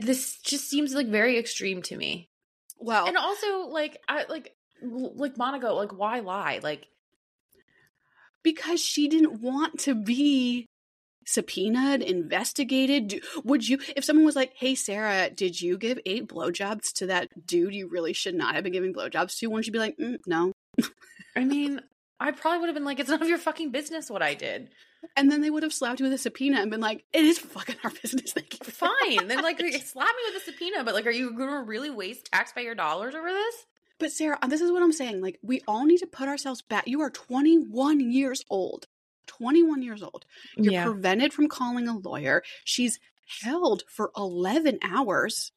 this 0.00 0.38
just 0.38 0.68
seems 0.68 0.94
like 0.94 1.08
very 1.08 1.38
extreme 1.38 1.82
to 1.82 1.96
me. 1.96 2.28
Well, 2.78 3.06
and 3.06 3.16
also 3.16 3.68
like 3.68 3.98
I 4.08 4.24
like 4.28 4.54
like 4.82 5.36
Monica, 5.36 5.68
like 5.68 5.96
why 5.96 6.20
lie? 6.20 6.60
Like 6.62 6.88
because 8.42 8.80
she 8.80 9.08
didn't 9.08 9.40
want 9.40 9.80
to 9.80 9.94
be 9.94 10.66
subpoenaed, 11.26 12.02
investigated. 12.02 13.22
Would 13.44 13.66
you, 13.66 13.78
if 13.96 14.04
someone 14.04 14.26
was 14.26 14.36
like, 14.36 14.52
"Hey, 14.56 14.74
Sarah, 14.74 15.30
did 15.30 15.60
you 15.60 15.78
give 15.78 15.98
eight 16.06 16.28
blowjobs 16.28 16.92
to 16.96 17.06
that 17.06 17.46
dude 17.46 17.74
you 17.74 17.88
really 17.88 18.12
should 18.12 18.34
not 18.34 18.54
have 18.54 18.64
been 18.64 18.72
giving 18.72 18.94
blowjobs 18.94 19.38
to?" 19.38 19.46
Wouldn't 19.48 19.66
you 19.66 19.72
be 19.72 19.78
like, 19.78 19.96
mm, 19.96 20.18
"No"? 20.26 20.52
I 21.36 21.44
mean, 21.44 21.80
I 22.20 22.30
probably 22.30 22.60
would 22.60 22.68
have 22.68 22.74
been 22.74 22.84
like, 22.84 23.00
"It's 23.00 23.08
none 23.08 23.22
of 23.22 23.28
your 23.28 23.38
fucking 23.38 23.70
business 23.70 24.10
what 24.10 24.22
I 24.22 24.34
did." 24.34 24.70
And 25.16 25.30
then 25.30 25.40
they 25.40 25.50
would 25.50 25.62
have 25.62 25.72
slapped 25.72 26.00
you 26.00 26.04
with 26.04 26.12
a 26.12 26.18
subpoena 26.18 26.60
and 26.60 26.70
been 26.70 26.80
like, 26.80 27.04
"It 27.12 27.24
is 27.24 27.38
fucking 27.38 27.76
our 27.84 27.90
business." 27.90 28.32
Thank 28.34 28.54
you. 28.54 28.72
Fine. 28.72 29.28
then 29.28 29.42
like 29.42 29.58
slap 29.58 30.08
me 30.08 30.22
with 30.32 30.42
a 30.42 30.44
subpoena, 30.44 30.84
but 30.84 30.94
like, 30.94 31.06
are 31.06 31.10
you 31.10 31.36
going 31.36 31.50
to 31.50 31.62
really 31.62 31.90
waste 31.90 32.30
taxpayer 32.32 32.74
dollars 32.74 33.14
over 33.14 33.30
this? 33.30 33.66
But 33.98 34.12
Sarah, 34.12 34.38
uh, 34.42 34.48
this 34.48 34.60
is 34.60 34.72
what 34.72 34.82
I'm 34.82 34.92
saying. 34.92 35.20
Like, 35.20 35.38
we 35.42 35.62
all 35.68 35.84
need 35.86 35.98
to 35.98 36.06
put 36.06 36.28
ourselves 36.28 36.62
back. 36.62 36.86
You 36.86 37.00
are 37.02 37.10
21 37.10 38.00
years 38.00 38.44
old. 38.50 38.86
21 39.26 39.82
years 39.82 40.02
old. 40.02 40.24
You're 40.56 40.72
yeah. 40.72 40.84
prevented 40.84 41.32
from 41.32 41.48
calling 41.48 41.88
a 41.88 41.96
lawyer. 41.96 42.42
She's 42.64 42.98
held 43.42 43.84
for 43.88 44.10
11 44.16 44.80
hours. 44.82 45.52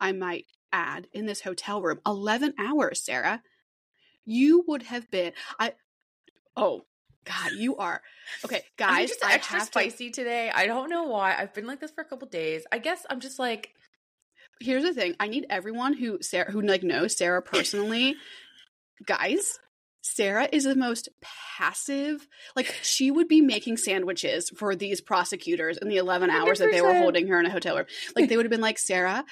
I 0.00 0.12
might 0.12 0.46
add 0.72 1.06
in 1.12 1.26
this 1.26 1.40
hotel 1.40 1.80
room. 1.80 2.00
11 2.04 2.54
hours, 2.58 3.00
Sarah. 3.00 3.42
You 4.24 4.64
would 4.66 4.82
have 4.84 5.10
been 5.10 5.32
I 5.58 5.72
Oh, 6.56 6.84
God, 7.24 7.52
you 7.52 7.76
are 7.76 8.02
okay, 8.44 8.62
guys. 8.76 8.90
I'm 8.90 9.06
just 9.08 9.24
extra 9.24 9.60
spicy 9.60 10.10
to, 10.10 10.22
today. 10.22 10.50
I 10.52 10.66
don't 10.66 10.90
know 10.90 11.04
why. 11.04 11.36
I've 11.36 11.54
been 11.54 11.66
like 11.66 11.80
this 11.80 11.90
for 11.90 12.00
a 12.00 12.04
couple 12.04 12.28
days. 12.28 12.64
I 12.72 12.78
guess 12.78 13.04
I'm 13.08 13.20
just 13.20 13.38
like. 13.38 13.74
Here's 14.60 14.84
the 14.84 14.92
thing. 14.92 15.14
I 15.18 15.28
need 15.28 15.46
everyone 15.50 15.94
who 15.94 16.18
Sarah 16.22 16.50
who 16.50 16.60
like 16.60 16.82
knows 16.82 17.16
Sarah 17.16 17.42
personally. 17.42 18.16
guys, 19.06 19.58
Sarah 20.02 20.48
is 20.50 20.64
the 20.64 20.76
most 20.76 21.08
passive. 21.56 22.26
Like 22.56 22.74
she 22.82 23.10
would 23.10 23.28
be 23.28 23.40
making 23.40 23.76
sandwiches 23.76 24.50
for 24.50 24.74
these 24.74 25.00
prosecutors 25.00 25.78
in 25.78 25.88
the 25.88 25.96
11 25.96 26.30
hours 26.30 26.58
100%. 26.58 26.60
that 26.60 26.72
they 26.72 26.82
were 26.82 26.94
holding 26.94 27.28
her 27.28 27.38
in 27.38 27.46
a 27.46 27.50
hotel 27.50 27.76
room. 27.76 27.86
Like 28.16 28.28
they 28.28 28.36
would 28.36 28.46
have 28.46 28.50
been 28.50 28.60
like, 28.60 28.78
Sarah, 28.78 29.24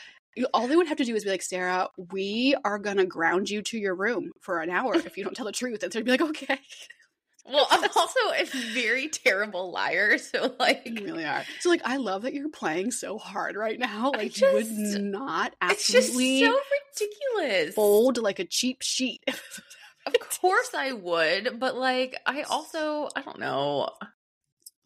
all 0.54 0.68
they 0.68 0.76
would 0.76 0.86
have 0.86 0.98
to 0.98 1.04
do 1.04 1.14
is 1.14 1.24
be 1.24 1.30
like, 1.30 1.42
Sarah, 1.42 1.88
we 2.12 2.54
are 2.64 2.78
gonna 2.78 3.04
ground 3.04 3.50
you 3.50 3.62
to 3.62 3.78
your 3.78 3.94
room 3.94 4.30
for 4.40 4.60
an 4.60 4.70
hour 4.70 4.94
if 4.94 5.16
you 5.16 5.24
don't 5.24 5.34
tell 5.34 5.46
the 5.46 5.52
truth. 5.52 5.82
And 5.82 5.92
so 5.92 5.98
would 5.98 6.06
be 6.06 6.12
like, 6.12 6.22
okay. 6.22 6.58
Well, 7.46 7.66
I'm 7.70 7.88
also 7.96 8.20
a 8.36 8.44
very 8.74 9.08
terrible 9.08 9.70
liar, 9.70 10.18
so 10.18 10.54
like 10.58 10.82
you 10.84 11.04
really 11.04 11.24
are. 11.24 11.44
So 11.60 11.70
like 11.70 11.82
I 11.84 11.96
love 11.96 12.22
that 12.22 12.34
you're 12.34 12.50
playing 12.50 12.90
so 12.90 13.18
hard 13.18 13.56
right 13.56 13.78
now. 13.78 14.12
Like 14.12 14.32
just, 14.32 14.70
you 14.70 14.92
would 14.92 15.02
not 15.02 15.54
absolutely 15.60 16.40
so 16.40 16.58
ridiculous. 16.98 17.74
Fold 17.74 18.18
like 18.18 18.38
a 18.38 18.44
cheap 18.44 18.82
sheet. 18.82 19.22
of 20.06 20.14
course 20.40 20.70
I 20.76 20.92
would, 20.92 21.58
but 21.58 21.76
like 21.76 22.16
I 22.26 22.42
also 22.42 23.08
I 23.16 23.22
don't 23.22 23.38
know. 23.38 23.90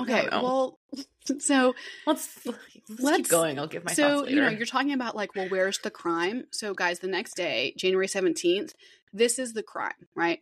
Okay, 0.01 0.23
don't 0.23 0.33
know. 0.33 0.43
well, 0.43 0.79
so 1.39 1.75
let's, 2.07 2.47
let's, 2.47 2.59
let's 3.01 3.17
keep 3.17 3.29
going. 3.29 3.59
I'll 3.59 3.67
give 3.67 3.85
my 3.85 3.93
so 3.93 4.27
you 4.27 4.41
know 4.41 4.49
you're 4.49 4.67
talking 4.67 4.93
about 4.93 5.17
like 5.17 5.35
well 5.35 5.49
where's 5.49 5.79
the 5.79 5.91
crime? 5.91 6.45
So 6.53 6.73
guys, 6.73 7.01
the 7.01 7.09
next 7.09 7.35
day, 7.37 7.75
January 7.77 8.09
seventeenth, 8.09 8.75
this 9.13 9.39
is 9.39 9.53
the 9.53 9.63
crime, 9.63 10.09
right? 10.15 10.41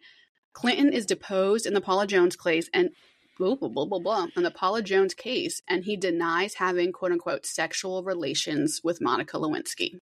Clinton 0.53 0.93
is 0.93 1.07
deposed 1.07 1.67
in 1.67 1.75
the 1.75 1.81
Paula 1.81 2.07
Jones 2.07 2.37
case 2.37 2.69
and 2.73 2.91
blah 3.39 3.55
blah 3.55 3.69
blah 3.69 3.87
blah 3.87 3.99
blah 3.99 4.27
in 4.37 4.43
the 4.43 4.51
Paula 4.51 4.83
Jones 4.83 5.15
case, 5.15 5.63
and 5.69 5.85
he 5.85 5.97
denies 5.97 6.55
having 6.55 6.93
quote 6.93 7.13
unquote 7.13 7.47
sexual 7.47 8.03
relations 8.03 8.81
with 8.85 9.01
Monica 9.01 9.37
Lewinsky. 9.39 9.99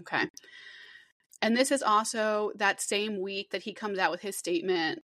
Okay. 0.00 0.28
And 1.40 1.56
this 1.56 1.72
is 1.72 1.82
also 1.82 2.52
that 2.56 2.80
same 2.80 3.20
week 3.20 3.50
that 3.50 3.64
he 3.64 3.74
comes 3.74 3.98
out 3.98 4.10
with 4.10 4.20
his 4.20 4.36
statement. 4.36 5.02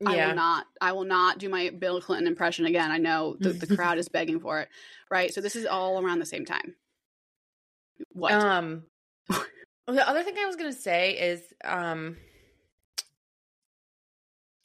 Yeah. 0.00 0.10
I 0.10 0.26
will 0.26 0.34
not 0.34 0.66
I 0.80 0.92
will 0.92 1.04
not 1.04 1.38
do 1.38 1.48
my 1.48 1.70
Bill 1.70 2.00
Clinton 2.00 2.26
impression 2.26 2.66
again. 2.66 2.90
I 2.90 2.98
know 2.98 3.36
the, 3.38 3.50
the 3.50 3.76
crowd 3.76 3.98
is 3.98 4.08
begging 4.08 4.40
for 4.40 4.60
it. 4.60 4.68
Right. 5.10 5.32
So 5.32 5.40
this 5.40 5.56
is 5.56 5.66
all 5.66 6.00
around 6.00 6.20
the 6.20 6.26
same 6.26 6.44
time. 6.44 6.74
What? 8.12 8.32
Um 8.32 8.84
the 9.28 10.08
other 10.08 10.22
thing 10.22 10.36
I 10.38 10.46
was 10.46 10.56
gonna 10.56 10.72
say 10.72 11.12
is 11.12 11.42
um 11.64 12.16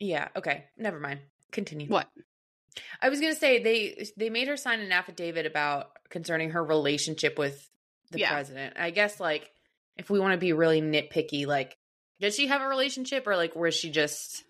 yeah. 0.03 0.27
Okay. 0.35 0.65
Never 0.77 0.99
mind. 0.99 1.19
Continue. 1.51 1.87
What? 1.87 2.09
I 3.01 3.09
was 3.09 3.19
gonna 3.19 3.35
say 3.35 3.61
they 3.61 4.07
they 4.17 4.29
made 4.29 4.47
her 4.47 4.57
sign 4.57 4.79
an 4.79 4.91
affidavit 4.91 5.45
about 5.45 5.91
concerning 6.09 6.51
her 6.51 6.63
relationship 6.63 7.37
with 7.37 7.69
the 8.11 8.19
yeah. 8.19 8.31
president. 8.31 8.75
I 8.77 8.89
guess 8.89 9.19
like 9.19 9.51
if 9.97 10.09
we 10.09 10.19
want 10.19 10.33
to 10.33 10.37
be 10.37 10.53
really 10.53 10.81
nitpicky, 10.81 11.45
like 11.45 11.77
did 12.19 12.33
she 12.33 12.47
have 12.47 12.61
a 12.61 12.67
relationship 12.67 13.27
or 13.27 13.35
like 13.35 13.55
was 13.55 13.75
she 13.75 13.91
just 13.91 14.43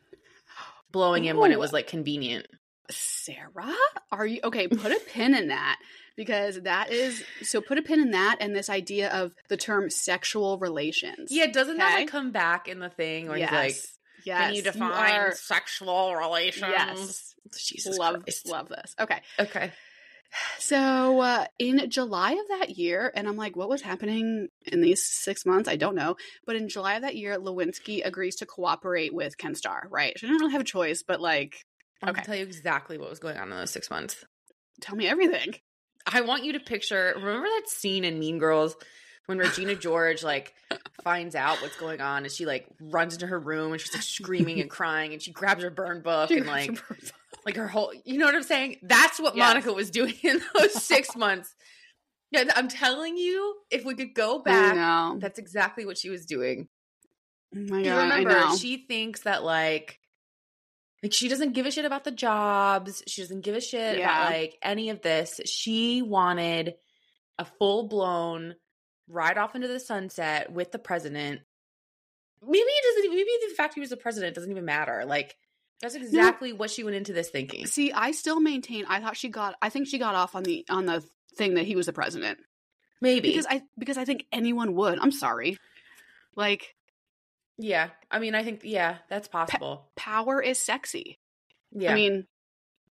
blowing 0.92 1.26
him 1.26 1.38
Ooh. 1.38 1.42
when 1.42 1.52
it 1.52 1.60
was 1.60 1.74
like 1.74 1.88
convenient? 1.88 2.48
Sarah, 2.90 3.74
are 4.12 4.26
you 4.26 4.42
okay? 4.44 4.68
Put 4.68 4.92
a 4.92 5.00
pin 5.08 5.36
in 5.36 5.48
that 5.48 5.80
because 6.16 6.62
that 6.62 6.92
is 6.92 7.24
so. 7.42 7.62
Put 7.62 7.78
a 7.78 7.82
pin 7.82 8.02
in 8.02 8.12
that 8.12 8.38
and 8.42 8.56
this 8.56 8.70
idea 8.70 9.10
of 9.10 9.34
the 9.48 9.58
term 9.58 9.90
sexual 9.90 10.60
relations. 10.60 11.32
Yeah, 11.32 11.48
doesn't 11.48 11.76
okay? 11.76 11.84
that 11.84 12.00
like 12.00 12.08
come 12.10 12.32
back 12.32 12.68
in 12.68 12.80
the 12.80 12.90
thing? 12.90 13.30
Or 13.30 13.38
yes. 13.38 13.52
like, 13.52 13.76
Yes, 14.26 14.48
Can 14.48 14.56
you 14.56 14.62
define 14.62 15.14
you 15.14 15.20
are, 15.20 15.36
sexual 15.36 16.16
relations? 16.16 16.72
Yes. 16.72 17.36
Jesus 17.58 17.98
love, 17.98 18.24
Christ. 18.24 18.48
love 18.48 18.70
this. 18.70 18.96
Okay. 19.00 19.22
Okay. 19.40 19.72
So 20.58 21.20
uh, 21.20 21.46
in 21.60 21.90
July 21.90 22.32
of 22.32 22.60
that 22.60 22.72
year, 22.72 23.12
and 23.16 23.28
I'm 23.28 23.36
like, 23.36 23.56
what 23.56 23.70
was 23.70 23.82
happening 23.82 24.48
in 24.66 24.82
these 24.82 25.04
six 25.04 25.46
months? 25.46 25.70
I 25.70 25.76
don't 25.76 25.96
know. 25.96 26.16
But 26.46 26.56
in 26.56 26.70
July 26.70 26.96
of 26.96 27.04
that 27.04 27.16
year, 27.16 27.38
Lewinsky 27.38 28.02
agrees 28.04 28.38
to 28.38 28.46
cooperate 28.46 29.14
with 29.14 29.38
Ken 29.38 29.56
Starr, 29.56 29.88
right? 29.92 30.18
She 30.18 30.26
didn't 30.26 30.40
really 30.42 30.54
have 30.54 30.62
a 30.62 30.66
choice, 30.66 31.04
but 31.04 31.22
like, 31.22 31.64
okay. 32.02 32.10
I 32.10 32.14
can 32.14 32.24
tell 32.24 32.36
you 32.36 32.44
exactly 32.44 32.98
what 32.98 33.10
was 33.10 33.20
going 33.20 33.38
on 33.38 33.52
in 33.52 33.58
those 33.58 33.72
six 33.72 33.90
months. 33.92 34.26
Tell 34.82 34.96
me 34.96 35.08
everything. 35.08 35.54
I 36.06 36.22
want 36.22 36.44
you 36.44 36.54
to 36.54 36.60
picture, 36.60 37.14
remember 37.16 37.48
that 37.48 37.70
scene 37.70 38.04
in 38.04 38.20
Mean 38.20 38.40
Girls 38.40 38.76
when 39.26 39.38
Regina 39.38 39.76
George 39.76 40.24
like 40.24 40.54
finds 41.04 41.36
out 41.36 41.62
what's 41.62 41.78
going 41.78 42.02
on 42.02 42.24
and 42.24 42.32
she 42.32 42.46
like 42.46 42.68
runs 42.80 43.14
into 43.14 43.28
her 43.28 43.40
room 43.40 43.72
and 43.72 43.82
she's 43.82 43.94
like 43.94 44.04
screaming 44.04 44.60
and 44.60 44.70
crying 44.70 45.14
and 45.14 45.22
she 45.22 45.32
grabs 45.32 45.64
her 45.64 45.70
burn 45.70 46.02
book 46.02 46.30
she 46.30 46.38
and 46.38 46.46
like 46.46 46.78
her 46.78 46.98
like 47.46 47.56
her 47.56 47.68
whole 47.68 47.94
you 48.06 48.18
know 48.18 48.26
what 48.26 48.36
I'm 48.36 48.44
saying? 48.44 48.78
That's 48.84 49.20
what 49.20 49.36
yes. 49.36 49.48
Monica 49.48 49.74
was 49.74 49.90
doing 49.90 50.16
in 50.24 50.42
those 50.56 50.84
six 50.84 51.16
months. 51.16 51.56
Yeah, 52.32 52.46
I'm 52.56 52.68
telling 52.68 53.16
you, 53.16 53.58
if 53.70 53.86
we 53.86 53.94
could 53.94 54.16
go 54.16 54.40
back, 54.40 55.20
that's 55.20 55.38
exactly 55.38 55.86
what 55.86 56.00
she 56.00 56.10
was 56.10 56.26
doing. 56.26 56.68
Oh 57.56 57.60
my 57.60 57.84
god! 57.84 58.18
Remember, 58.18 58.58
she 58.58 58.78
thinks 58.88 59.22
that 59.22 59.44
like 59.44 60.00
like 61.04 61.14
she 61.14 61.28
doesn't 61.28 61.52
give 61.52 61.68
a 61.68 61.72
shit 61.72 61.86
about 61.86 62.06
the 62.06 62.12
jobs. 62.12 63.04
She 63.08 63.22
doesn't 63.22 63.42
give 63.42 63.56
a 63.56 63.62
shit 63.62 64.00
yeah. 64.00 64.06
about 64.06 64.32
like 64.32 64.58
any 64.64 64.90
of 64.90 65.02
this. 65.02 65.42
She 65.46 66.02
wanted 66.02 66.74
a 67.38 67.46
full 67.46 67.88
blown 67.88 68.56
ride 69.08 69.38
off 69.38 69.56
into 69.56 69.68
the 69.68 69.80
sunset 69.80 70.52
with 70.52 70.72
the 70.72 70.80
president. 70.80 71.42
Maybe 72.42 72.60
it 72.60 72.96
doesn't. 72.96 73.16
Maybe 73.16 73.30
the 73.48 73.56
fact 73.56 73.74
he 73.74 73.80
was 73.80 73.90
the 73.90 73.98
president 73.98 74.36
doesn't 74.36 74.52
even 74.52 74.66
matter. 74.66 75.04
Like 75.06 75.36
that's 75.82 75.96
exactly 75.96 76.52
no. 76.52 76.56
what 76.56 76.72
she 76.72 76.84
went 76.84 76.96
into 76.96 77.14
this 77.14 77.30
thinking. 77.30 77.66
See, 77.68 77.92
I 77.92 78.12
still 78.12 78.40
maintain. 78.40 78.86
I 78.88 79.00
thought 79.00 79.18
she 79.18 79.30
got. 79.30 79.56
I 79.62 79.70
think 79.70 79.88
she 79.88 79.98
got 79.98 80.16
off 80.16 80.36
on 80.36 80.44
the 80.44 80.66
on 80.70 80.86
the 80.86 81.04
thing 81.36 81.56
that 81.56 81.66
he 81.66 81.76
was 81.76 81.88
the 81.88 81.94
president. 81.94 82.40
Maybe 83.02 83.30
because 83.30 83.48
I 83.50 83.64
because 83.78 83.98
I 83.98 84.06
think 84.06 84.26
anyone 84.32 84.76
would. 84.76 85.00
I'm 85.00 85.12
sorry. 85.12 85.58
Like, 86.36 86.76
yeah. 87.58 87.90
I 88.10 88.20
mean, 88.20 88.34
I 88.34 88.44
think 88.44 88.62
yeah, 88.64 88.98
that's 89.10 89.28
possible. 89.28 89.90
Pa- 89.96 90.24
power 90.24 90.42
is 90.42 90.58
sexy. 90.58 91.20
Yeah. 91.72 91.92
I 91.92 91.96
mean, 91.96 92.28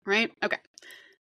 right? 0.05 0.33
Okay. 0.43 0.59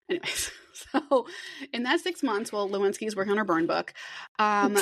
Anyways, 0.08 0.50
so 0.76 1.26
in 1.72 1.84
that 1.84 2.00
six 2.00 2.22
months, 2.22 2.52
while 2.52 2.68
Lewinsky 2.68 3.06
is 3.06 3.16
working 3.16 3.32
on 3.32 3.38
her 3.38 3.44
burn 3.44 3.66
book, 3.66 3.94
um, 4.38 4.78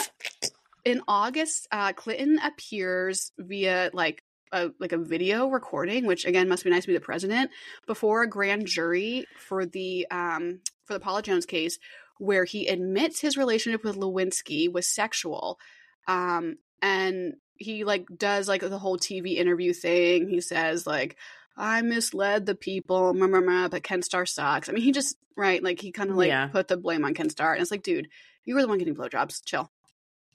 in 0.85 1.01
August, 1.09 1.67
uh, 1.73 1.93
Clinton 1.93 2.39
appears 2.43 3.33
via 3.39 3.91
like 3.93 4.23
a 4.53 4.71
like 4.79 4.93
a 4.93 4.99
video 4.99 5.49
recording, 5.49 6.07
which 6.07 6.25
again 6.25 6.49
must 6.49 6.65
be 6.65 6.71
nice 6.71 6.83
to 6.83 6.89
be 6.89 6.95
the 6.95 7.01
president 7.01 7.51
before 7.87 8.23
a 8.23 8.29
grand 8.29 8.67
jury 8.67 9.27
for 9.37 9.67
the 9.67 10.07
um 10.11 10.61
for 10.85 10.95
the 10.95 11.01
Paula 11.01 11.23
Jones 11.23 11.47
case, 11.47 11.79
where 12.19 12.45
he 12.45 12.69
admits 12.69 13.21
his 13.21 13.37
relationship 13.37 13.85
with 13.85 13.97
Lewinsky 13.97 14.73
was 14.73 14.87
sexual, 14.87 15.59
um, 16.07 16.57
and 16.81 17.35
he 17.57 17.85
like 17.85 18.07
does 18.17 18.49
like 18.49 18.61
the 18.61 18.79
whole 18.79 18.99
TV 18.99 19.37
interview 19.37 19.73
thing. 19.73 20.29
He 20.29 20.41
says 20.41 20.87
like 20.87 21.17
I 21.57 21.83
misled 21.83 22.47
the 22.47 22.55
people, 22.55 23.13
blah, 23.13 23.27
blah, 23.27 23.41
blah, 23.41 23.69
but 23.69 23.83
Ken 23.83 24.03
Starr 24.03 24.27
sucks. 24.27 24.69
I 24.69 24.73
mean, 24.73 24.83
he 24.83 24.93
just, 24.93 25.17
right, 25.37 25.63
like 25.63 25.81
he 25.81 25.93
kind 25.93 26.11
of 26.11 26.17
like 26.17 26.29
yeah. 26.29 26.49
put 26.49 26.69
the 26.69 26.77
blame 26.77 27.05
on 27.05 27.15
Ken 27.15 27.31
Starr. 27.31 27.53
And 27.53 27.63
it's 27.63 27.71
like, 27.71 27.83
dude, 27.83 28.09
you 28.45 28.55
were 28.55 28.63
the 28.63 28.69
one 28.69 28.79
getting 28.79 28.97
blowjobs. 28.97 29.45
Chill. 29.45 29.71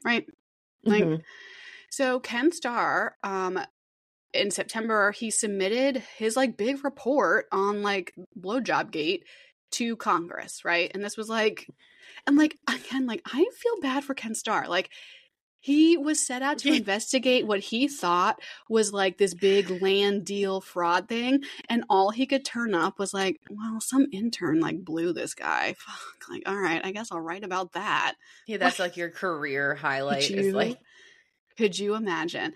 Right? 0.03 0.25
Like, 0.85 1.03
mm-hmm. 1.03 1.21
so 1.89 2.19
Ken 2.21 2.51
Starr, 2.51 3.17
um, 3.21 3.59
in 4.33 4.51
September, 4.51 5.11
he 5.11 5.31
submitted 5.31 6.03
his 6.17 6.38
like 6.38 6.55
big 6.55 6.83
report 6.83 7.47
on 7.51 7.81
like 7.81 8.13
blowjob 8.39 8.91
gate 8.91 9.25
to 9.71 9.95
Congress, 9.97 10.63
right? 10.63 10.89
And 10.93 11.03
this 11.03 11.17
was 11.17 11.27
like, 11.29 11.67
and 12.25 12.38
like, 12.38 12.57
again, 12.67 13.05
like, 13.07 13.21
I 13.25 13.45
feel 13.53 13.81
bad 13.81 14.03
for 14.03 14.13
Ken 14.13 14.35
Starr. 14.35 14.67
Like, 14.67 14.89
he 15.59 15.97
was 15.97 16.25
set 16.25 16.41
out 16.41 16.57
to 16.59 16.73
investigate 16.73 17.45
what 17.45 17.59
he 17.59 17.87
thought 17.87 18.39
was 18.69 18.93
like 18.93 19.17
this 19.17 19.33
big 19.33 19.81
land 19.81 20.25
deal 20.25 20.61
fraud 20.61 21.07
thing, 21.07 21.43
and 21.69 21.83
all 21.89 22.11
he 22.11 22.25
could 22.25 22.45
turn 22.45 22.73
up 22.73 22.99
was 22.99 23.13
like, 23.13 23.39
"Well, 23.49 23.79
some 23.81 24.07
intern 24.11 24.59
like 24.59 24.83
blew 24.83 25.13
this 25.13 25.33
guy." 25.33 25.75
Fuck, 25.77 26.29
like, 26.29 26.43
all 26.45 26.57
right, 26.57 26.81
I 26.83 26.91
guess 26.91 27.11
I'll 27.11 27.21
write 27.21 27.43
about 27.43 27.73
that. 27.73 28.15
Yeah, 28.47 28.57
that's 28.57 28.79
like, 28.79 28.97
your 28.97 29.09
career 29.09 29.75
highlight. 29.75 30.27
Could 30.27 30.45
you, 30.45 30.51
like, 30.51 30.77
could 31.57 31.77
you 31.77 31.95
imagine? 31.95 32.53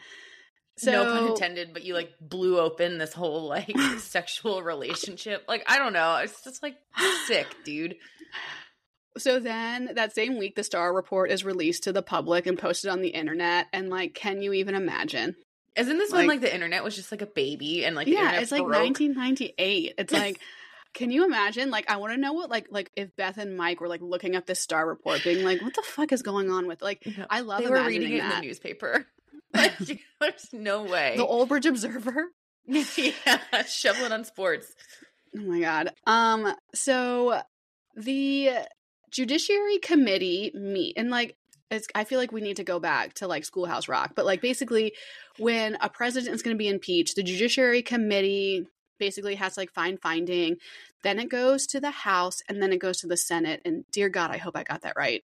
So, 0.75 0.91
no 0.91 1.03
pun 1.05 1.27
intended, 1.29 1.72
but 1.72 1.83
you 1.83 1.93
like 1.93 2.13
blew 2.19 2.60
open 2.60 2.98
this 2.98 3.13
whole 3.13 3.48
like 3.48 3.77
sexual 4.00 4.63
relationship. 4.63 5.43
Like, 5.48 5.63
I 5.67 5.77
don't 5.77 5.93
know. 5.93 6.15
It's 6.17 6.43
just 6.43 6.63
like 6.63 6.75
sick, 7.27 7.48
dude. 7.63 7.95
So 9.17 9.39
then 9.39 9.91
that 9.96 10.15
same 10.15 10.38
week, 10.39 10.55
the 10.55 10.63
Starr 10.63 10.93
report 10.93 11.32
is 11.32 11.46
released 11.46 11.84
to 11.84 11.93
the 11.93 12.01
public 12.01 12.48
and 12.48 12.58
posted 12.58 12.89
on 12.89 13.01
the 13.01 13.10
internet. 13.10 13.67
And 13.72 13.89
like, 13.89 14.13
can 14.15 14.41
you 14.41 14.53
even 14.53 14.75
imagine? 14.75 15.36
Isn't 15.75 15.98
this 15.98 16.12
like, 16.12 16.20
when 16.20 16.27
like 16.27 16.41
the 16.41 16.53
internet 16.53 16.84
was 16.84 16.96
just 16.96 17.12
like 17.12 17.22
a 17.22 17.27
baby 17.27 17.86
and 17.86 17.96
like 17.96 18.08
yeah, 18.08 18.39
it's 18.39 18.51
like 18.51 18.63
1998. 18.63 19.96
It's 19.98 20.13
like. 20.13 20.39
Can 20.93 21.10
you 21.10 21.25
imagine? 21.25 21.72
Like, 21.72 21.89
I 21.89 21.98
want 21.98 22.13
to 22.13 22.20
know 22.20 22.34
what, 22.34 22.51
like, 22.51 22.67
like 22.69 22.91
if 22.95 23.15
Beth 23.15 23.39
and 23.39 23.58
Mike 23.58 23.82
were 23.82 23.88
like 23.88 24.04
looking 24.04 24.36
at 24.36 24.45
this 24.45 24.60
Starr 24.60 24.88
report, 24.88 25.23
being 25.23 25.43
like, 25.43 25.60
"What 25.60 25.73
the 25.73 25.82
fuck 25.82 26.12
is 26.12 26.21
going 26.21 26.52
on 26.52 26.67
with?" 26.67 26.84
Like, 26.84 27.04
I 27.32 27.39
love. 27.39 27.63
They 27.63 27.67
were 27.67 27.84
reading 27.84 28.13
it 28.13 28.21
that. 28.21 28.36
in 28.36 28.41
the 28.41 28.47
newspaper. 28.47 29.08
like, 29.56 29.76
there's 30.19 30.49
no 30.54 30.84
way. 30.84 31.15
The 31.17 31.26
Old 31.26 31.49
Bridge 31.49 31.65
Observer. 31.65 32.28
yeah, 32.67 33.63
shoveling 33.67 34.12
on 34.12 34.23
sports. 34.23 34.71
Oh 35.36 35.41
my 35.41 35.62
god. 35.62 35.93
Um. 36.06 36.54
So 36.76 37.41
the 37.95 38.52
judiciary 39.13 39.78
committee 39.78 40.52
meet 40.54 40.97
and 40.97 41.10
like 41.10 41.38
it's, 41.73 41.88
I 41.95 42.04
feel 42.04 42.19
like 42.19 42.32
we 42.32 42.41
need 42.41 42.58
to 42.58 42.63
go 42.63 42.80
back 42.80 43.13
to 43.15 43.28
like 43.28 43.45
Schoolhouse 43.45 43.88
Rock, 43.88 44.12
but 44.15 44.26
like 44.26 44.41
basically, 44.41 44.93
when 45.39 45.78
a 45.82 45.89
president 45.89 46.36
is 46.36 46.43
going 46.43 46.56
to 46.56 46.58
be 46.58 46.67
impeached, 46.67 47.15
the 47.15 47.23
Judiciary 47.23 47.82
Committee 47.82 48.67
basically 48.99 49.36
has 49.36 49.58
like 49.58 49.71
find 49.71 49.99
finding, 49.99 50.58
then 51.04 51.19
it 51.19 51.30
goes 51.30 51.65
to 51.67 51.80
the 51.80 51.91
House, 51.91 52.41
and 52.47 52.62
then 52.62 52.71
it 52.71 52.80
goes 52.80 52.97
to 52.97 53.08
the 53.08 53.17
Senate. 53.17 53.62
And 53.65 53.86
dear 53.91 54.10
God, 54.10 54.30
I 54.30 54.38
hope 54.38 54.56
I 54.56 54.63
got 54.63 54.82
that 54.82 54.95
right. 54.95 55.23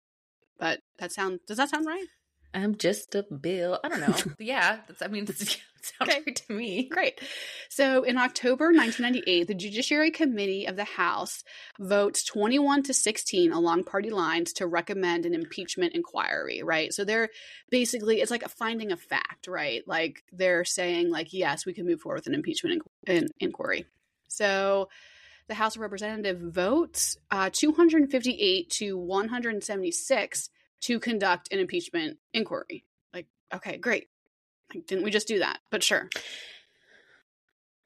But 0.58 0.80
that 0.97 1.12
sound 1.12 1.41
does 1.47 1.58
that 1.58 1.69
sound 1.69 1.86
right? 1.86 2.08
I'm 2.53 2.77
just 2.77 3.15
a 3.15 3.23
bill. 3.23 3.79
I 3.83 3.89
don't 3.89 3.99
know. 3.99 4.15
yeah, 4.39 4.79
that's, 4.88 5.01
I 5.01 5.07
mean, 5.07 5.25
that 5.25 5.38
sounds 5.38 5.59
okay. 6.01 6.31
to 6.31 6.53
me. 6.53 6.89
Great. 6.89 7.21
So 7.69 8.03
in 8.03 8.17
October 8.17 8.65
1998, 8.65 9.47
the 9.47 9.53
Judiciary 9.53 10.12
Committee 10.12 10.65
of 10.65 10.75
the 10.75 10.83
House 10.83 11.43
votes 11.79 12.23
21 12.23 12.83
to 12.83 12.93
16 12.93 13.51
along 13.51 13.83
party 13.83 14.09
lines 14.09 14.53
to 14.53 14.67
recommend 14.67 15.25
an 15.25 15.33
impeachment 15.33 15.93
inquiry, 15.93 16.62
right? 16.63 16.93
So 16.93 17.05
they're 17.05 17.29
basically, 17.69 18.21
it's 18.21 18.31
like 18.31 18.43
a 18.43 18.49
finding 18.49 18.91
of 18.91 18.99
fact, 18.99 19.47
right? 19.47 19.88
Like 19.88 20.23
they're 20.31 20.65
saying, 20.65 21.12
like, 21.12 21.33
yes, 21.33 21.65
we 21.65 21.73
can 21.73 21.85
move 21.85 22.01
forward 22.01 22.19
with 22.19 22.27
an 22.27 22.35
impeachment 22.35 22.81
in- 23.05 23.29
inquiry. 23.39 23.85
So 24.27 24.89
the 25.47 25.55
House 25.55 25.75
of 25.75 25.81
Representatives 25.81 26.41
votes 26.43 27.17
uh, 27.31 27.49
258 27.51 28.69
to 28.69 28.97
176 28.97 30.49
to 30.82 31.00
conduct 31.00 31.52
an 31.52 31.60
impeachment 31.60 32.18
inquiry. 32.34 32.86
Like, 33.13 33.28
okay, 33.54 33.78
great. 33.78 34.08
Like, 34.74 34.86
didn't 34.86 35.04
we 35.04 35.12
just 35.12 35.28
do 35.28 35.39
that? 35.39 35.60
But 35.72 35.84
sure. 35.84 36.10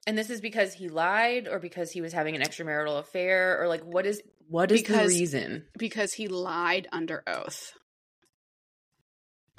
And 0.05 0.17
this 0.17 0.29
is 0.29 0.41
because 0.41 0.73
he 0.73 0.89
lied 0.89 1.47
or 1.47 1.59
because 1.59 1.91
he 1.91 2.01
was 2.01 2.11
having 2.11 2.35
an 2.35 2.41
extramarital 2.41 2.99
affair 2.99 3.61
or 3.61 3.67
like 3.67 3.83
what 3.83 4.05
is 4.05 4.21
what 4.49 4.71
is 4.71 4.81
because, 4.81 5.13
the 5.13 5.19
reason? 5.19 5.65
Because 5.77 6.13
he 6.13 6.27
lied 6.27 6.87
under 6.91 7.23
oath. 7.25 7.73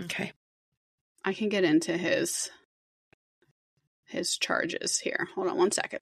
Okay. 0.03 0.33
I 1.25 1.33
can 1.33 1.49
get 1.49 1.65
into 1.65 1.97
his 1.97 2.51
his 4.07 4.37
charges 4.37 4.99
here. 4.99 5.29
Hold 5.35 5.49
on 5.49 5.57
one 5.57 5.73
second. 5.73 6.01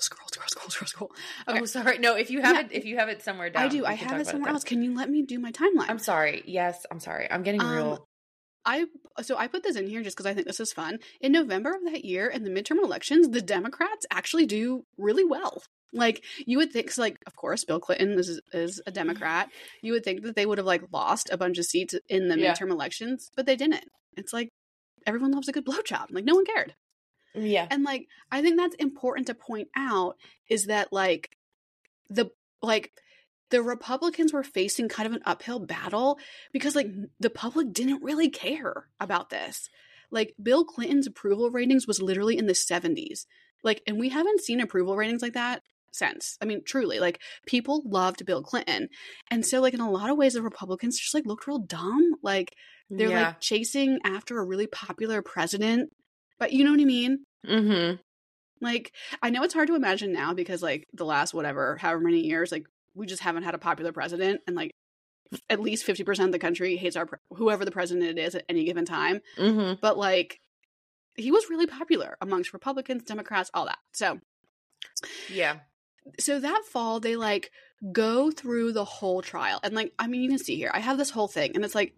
Scroll, 0.00 0.28
scroll, 0.28 0.48
scroll, 0.48 0.70
scroll, 0.70 0.86
scroll. 0.86 1.12
Okay. 1.48 1.60
Oh, 1.60 1.64
sorry. 1.64 1.98
No, 1.98 2.16
if 2.16 2.30
you 2.30 2.40
have 2.40 2.56
yeah. 2.56 2.60
it, 2.62 2.68
if 2.72 2.84
you 2.84 2.96
have 2.98 3.08
it 3.08 3.22
somewhere 3.22 3.50
down, 3.50 3.64
I 3.64 3.68
do. 3.68 3.84
I 3.84 3.94
have 3.94 4.20
it 4.20 4.26
somewhere 4.26 4.50
it 4.50 4.54
else. 4.54 4.64
Can 4.64 4.82
you 4.82 4.94
let 4.94 5.10
me 5.10 5.22
do 5.22 5.38
my 5.38 5.52
timeline? 5.52 5.88
I'm 5.88 5.98
sorry. 5.98 6.42
Yes, 6.46 6.86
I'm 6.90 7.00
sorry. 7.00 7.30
I'm 7.30 7.42
getting 7.42 7.60
um, 7.60 7.72
real. 7.74 8.08
I 8.64 8.86
so 9.22 9.36
I 9.36 9.46
put 9.46 9.62
this 9.62 9.76
in 9.76 9.86
here 9.86 10.02
just 10.02 10.16
because 10.16 10.26
I 10.26 10.34
think 10.34 10.46
this 10.46 10.60
is 10.60 10.72
fun. 10.72 10.98
In 11.20 11.32
November 11.32 11.74
of 11.74 11.84
that 11.92 12.04
year, 12.04 12.28
in 12.28 12.44
the 12.44 12.50
midterm 12.50 12.82
elections, 12.82 13.28
the 13.28 13.40
Democrats 13.40 14.06
actually 14.10 14.46
do 14.46 14.84
really 14.98 15.24
well. 15.24 15.62
Like 15.92 16.22
you 16.46 16.58
would 16.58 16.70
think, 16.70 16.90
so 16.90 17.02
like 17.02 17.16
of 17.26 17.34
course, 17.34 17.64
Bill 17.64 17.80
Clinton 17.80 18.18
is 18.18 18.40
is 18.52 18.82
a 18.86 18.90
Democrat. 18.90 19.48
You 19.82 19.92
would 19.92 20.04
think 20.04 20.22
that 20.22 20.36
they 20.36 20.44
would 20.44 20.58
have 20.58 20.66
like 20.66 20.82
lost 20.92 21.30
a 21.32 21.38
bunch 21.38 21.58
of 21.58 21.64
seats 21.64 21.94
in 22.08 22.28
the 22.28 22.38
yeah. 22.38 22.52
midterm 22.52 22.70
elections, 22.70 23.30
but 23.34 23.46
they 23.46 23.56
didn't. 23.56 23.84
It's 24.16 24.32
like 24.32 24.50
everyone 25.06 25.32
loves 25.32 25.48
a 25.48 25.52
good 25.52 25.64
blowjob. 25.64 26.06
Like 26.10 26.24
no 26.24 26.34
one 26.34 26.44
cared. 26.44 26.74
Yeah. 27.34 27.66
And 27.70 27.84
like 27.84 28.06
I 28.30 28.42
think 28.42 28.56
that's 28.56 28.74
important 28.76 29.26
to 29.28 29.34
point 29.34 29.68
out 29.76 30.16
is 30.48 30.66
that 30.66 30.92
like 30.92 31.30
the 32.10 32.30
like 32.62 32.92
the 33.50 33.62
Republicans 33.62 34.32
were 34.32 34.42
facing 34.42 34.88
kind 34.88 35.06
of 35.06 35.14
an 35.14 35.22
uphill 35.24 35.58
battle 35.58 36.18
because 36.52 36.74
like 36.74 36.88
the 37.18 37.30
public 37.30 37.72
didn't 37.72 38.02
really 38.02 38.28
care 38.28 38.88
about 39.00 39.30
this. 39.30 39.68
Like 40.10 40.34
Bill 40.42 40.64
Clinton's 40.64 41.06
approval 41.06 41.50
ratings 41.50 41.86
was 41.86 42.02
literally 42.02 42.36
in 42.36 42.46
the 42.46 42.52
70s. 42.52 43.26
Like 43.62 43.82
and 43.86 43.98
we 43.98 44.10
haven't 44.10 44.42
seen 44.42 44.60
approval 44.60 44.96
ratings 44.96 45.22
like 45.22 45.34
that 45.34 45.62
since. 45.90 46.36
I 46.40 46.44
mean, 46.44 46.62
truly, 46.64 47.00
like 47.00 47.20
people 47.46 47.82
loved 47.84 48.24
Bill 48.24 48.42
Clinton. 48.42 48.88
And 49.30 49.44
so 49.44 49.60
like 49.60 49.74
in 49.74 49.80
a 49.80 49.90
lot 49.90 50.10
of 50.10 50.16
ways 50.16 50.34
the 50.34 50.42
Republicans 50.42 50.98
just 50.98 51.14
like 51.14 51.26
looked 51.26 51.46
real 51.46 51.58
dumb. 51.58 52.14
Like 52.22 52.54
they're 52.90 53.10
yeah. 53.10 53.26
like 53.28 53.40
chasing 53.40 53.98
after 54.04 54.38
a 54.38 54.44
really 54.44 54.66
popular 54.66 55.22
president 55.22 55.90
but 56.38 56.52
you 56.52 56.64
know 56.64 56.70
what 56.70 56.80
I 56.80 56.84
mean? 56.84 57.24
Mm-hmm. 57.46 57.96
Like, 58.60 58.92
I 59.22 59.30
know 59.30 59.42
it's 59.44 59.54
hard 59.54 59.68
to 59.68 59.76
imagine 59.76 60.12
now 60.12 60.34
because, 60.34 60.62
like, 60.62 60.86
the 60.92 61.04
last 61.04 61.32
whatever, 61.32 61.76
however 61.76 62.00
many 62.00 62.26
years, 62.26 62.50
like, 62.50 62.66
we 62.94 63.06
just 63.06 63.22
haven't 63.22 63.44
had 63.44 63.54
a 63.54 63.58
popular 63.58 63.92
president, 63.92 64.40
and 64.46 64.56
like, 64.56 64.72
at 65.48 65.60
least 65.60 65.84
fifty 65.84 66.04
percent 66.04 66.28
of 66.28 66.32
the 66.32 66.38
country 66.38 66.76
hates 66.76 66.96
our 66.96 67.06
whoever 67.30 67.64
the 67.64 67.70
president 67.70 68.18
is 68.18 68.34
at 68.34 68.44
any 68.48 68.64
given 68.64 68.84
time. 68.84 69.20
Mm-hmm. 69.36 69.74
But 69.80 69.98
like, 69.98 70.40
he 71.14 71.30
was 71.30 71.50
really 71.50 71.66
popular 71.66 72.16
amongst 72.20 72.52
Republicans, 72.52 73.04
Democrats, 73.04 73.50
all 73.52 73.66
that. 73.66 73.78
So, 73.92 74.20
yeah. 75.28 75.58
So 76.18 76.40
that 76.40 76.62
fall, 76.70 76.98
they 76.98 77.14
like 77.16 77.50
go 77.92 78.30
through 78.30 78.72
the 78.72 78.86
whole 78.86 79.20
trial, 79.22 79.60
and 79.62 79.74
like, 79.74 79.92
I 79.98 80.06
mean, 80.06 80.22
you 80.22 80.30
can 80.30 80.38
see 80.38 80.56
here, 80.56 80.70
I 80.72 80.80
have 80.80 80.98
this 80.98 81.10
whole 81.10 81.28
thing, 81.28 81.52
and 81.54 81.64
it's 81.64 81.74
like 81.74 81.94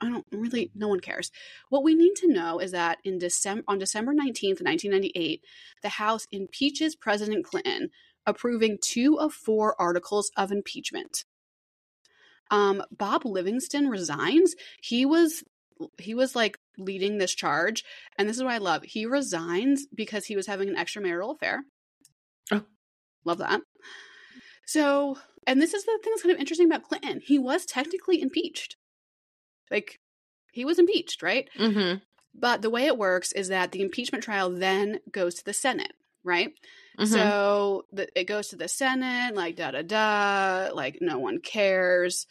I 0.00 0.08
don't 0.08 0.26
really, 0.32 0.70
no 0.74 0.88
one 0.88 1.00
cares. 1.00 1.30
What 1.68 1.84
we 1.84 1.94
need 1.94 2.14
to 2.16 2.32
know 2.32 2.58
is 2.58 2.72
that 2.72 2.98
in 3.04 3.18
December, 3.18 3.62
on 3.68 3.78
December 3.78 4.12
19th, 4.12 4.62
1998, 4.62 5.42
the 5.82 5.88
House 5.88 6.26
impeaches 6.32 6.96
President 6.96 7.44
Clinton, 7.44 7.90
approving 8.26 8.78
two 8.80 9.18
of 9.18 9.32
four 9.32 9.80
articles 9.80 10.30
of 10.36 10.50
impeachment. 10.50 11.24
Um, 12.50 12.82
Bob 12.90 13.24
Livingston 13.24 13.88
resigns. 13.88 14.54
He 14.82 15.06
was 15.06 15.42
he 15.98 16.14
was 16.14 16.36
like 16.36 16.58
leading 16.78 17.18
this 17.18 17.34
charge, 17.34 17.84
and 18.16 18.28
this 18.28 18.36
is 18.36 18.42
what 18.42 18.52
I 18.52 18.58
love. 18.58 18.84
He 18.84 19.06
resigns 19.06 19.86
because 19.94 20.26
he 20.26 20.36
was 20.36 20.46
having 20.46 20.68
an 20.68 20.76
extramarital 20.76 21.34
affair. 21.34 21.64
Oh. 22.52 22.64
love 23.24 23.38
that. 23.38 23.60
So, 24.66 25.18
and 25.46 25.60
this 25.60 25.74
is 25.74 25.84
the 25.84 25.98
thing 26.02 26.12
that's 26.12 26.22
kind 26.22 26.34
of 26.34 26.40
interesting 26.40 26.66
about 26.66 26.84
Clinton. 26.84 27.20
He 27.24 27.38
was 27.38 27.66
technically 27.66 28.20
impeached. 28.20 28.76
Like, 29.70 29.98
he 30.52 30.64
was 30.64 30.78
impeached, 30.78 31.22
right? 31.22 31.48
Mm-hmm. 31.58 31.98
But 32.34 32.62
the 32.62 32.70
way 32.70 32.86
it 32.86 32.98
works 32.98 33.32
is 33.32 33.48
that 33.48 33.72
the 33.72 33.82
impeachment 33.82 34.24
trial 34.24 34.50
then 34.50 35.00
goes 35.10 35.34
to 35.36 35.44
the 35.44 35.52
Senate, 35.52 35.92
right? 36.24 36.52
Mm-hmm. 36.98 37.12
So 37.12 37.84
the, 37.92 38.08
it 38.18 38.24
goes 38.24 38.48
to 38.48 38.56
the 38.56 38.68
Senate, 38.68 39.34
like 39.34 39.56
da 39.56 39.70
da 39.72 39.82
da, 39.82 40.74
like 40.74 40.98
no 41.00 41.18
one 41.18 41.40
cares. 41.40 42.26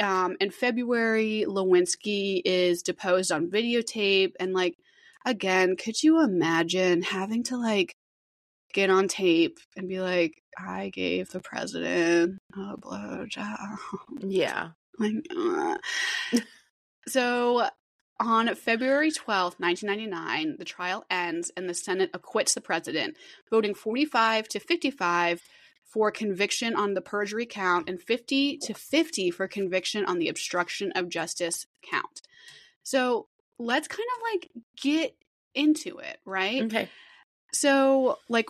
Um, 0.00 0.36
in 0.40 0.50
February, 0.50 1.44
Lewinsky 1.46 2.40
is 2.44 2.82
deposed 2.82 3.32
on 3.32 3.50
videotape, 3.50 4.32
and 4.38 4.52
like 4.52 4.76
again, 5.26 5.76
could 5.76 6.02
you 6.02 6.22
imagine 6.22 7.02
having 7.02 7.42
to 7.44 7.56
like 7.56 7.96
get 8.72 8.90
on 8.90 9.08
tape 9.08 9.58
and 9.76 9.88
be 9.88 10.00
like, 10.00 10.42
"I 10.58 10.90
gave 10.90 11.30
the 11.30 11.40
president 11.40 12.38
a 12.54 12.76
blowjob," 12.76 13.78
yeah. 14.20 14.70
like, 14.98 15.14
uh. 15.36 15.78
so 17.10 17.68
on 18.20 18.54
February 18.54 19.10
12th, 19.10 19.60
1999, 19.60 20.56
the 20.58 20.64
trial 20.64 21.04
ends 21.10 21.52
and 21.56 21.68
the 21.68 21.74
Senate 21.74 22.10
acquits 22.12 22.54
the 22.54 22.60
president, 22.60 23.16
voting 23.50 23.74
45 23.74 24.48
to 24.48 24.60
55 24.60 25.42
for 25.84 26.10
conviction 26.10 26.74
on 26.74 26.94
the 26.94 27.00
perjury 27.00 27.46
count 27.46 27.88
and 27.88 28.00
50 28.00 28.58
to 28.58 28.74
50 28.74 29.30
for 29.30 29.48
conviction 29.48 30.04
on 30.04 30.18
the 30.18 30.28
obstruction 30.28 30.92
of 30.92 31.08
justice 31.08 31.66
count. 31.88 32.22
So 32.82 33.28
let's 33.58 33.88
kind 33.88 34.06
of 34.16 34.22
like 34.32 34.50
get 34.80 35.14
into 35.54 35.98
it, 35.98 36.18
right? 36.24 36.62
Okay. 36.64 36.88
So 37.52 38.18
like 38.28 38.46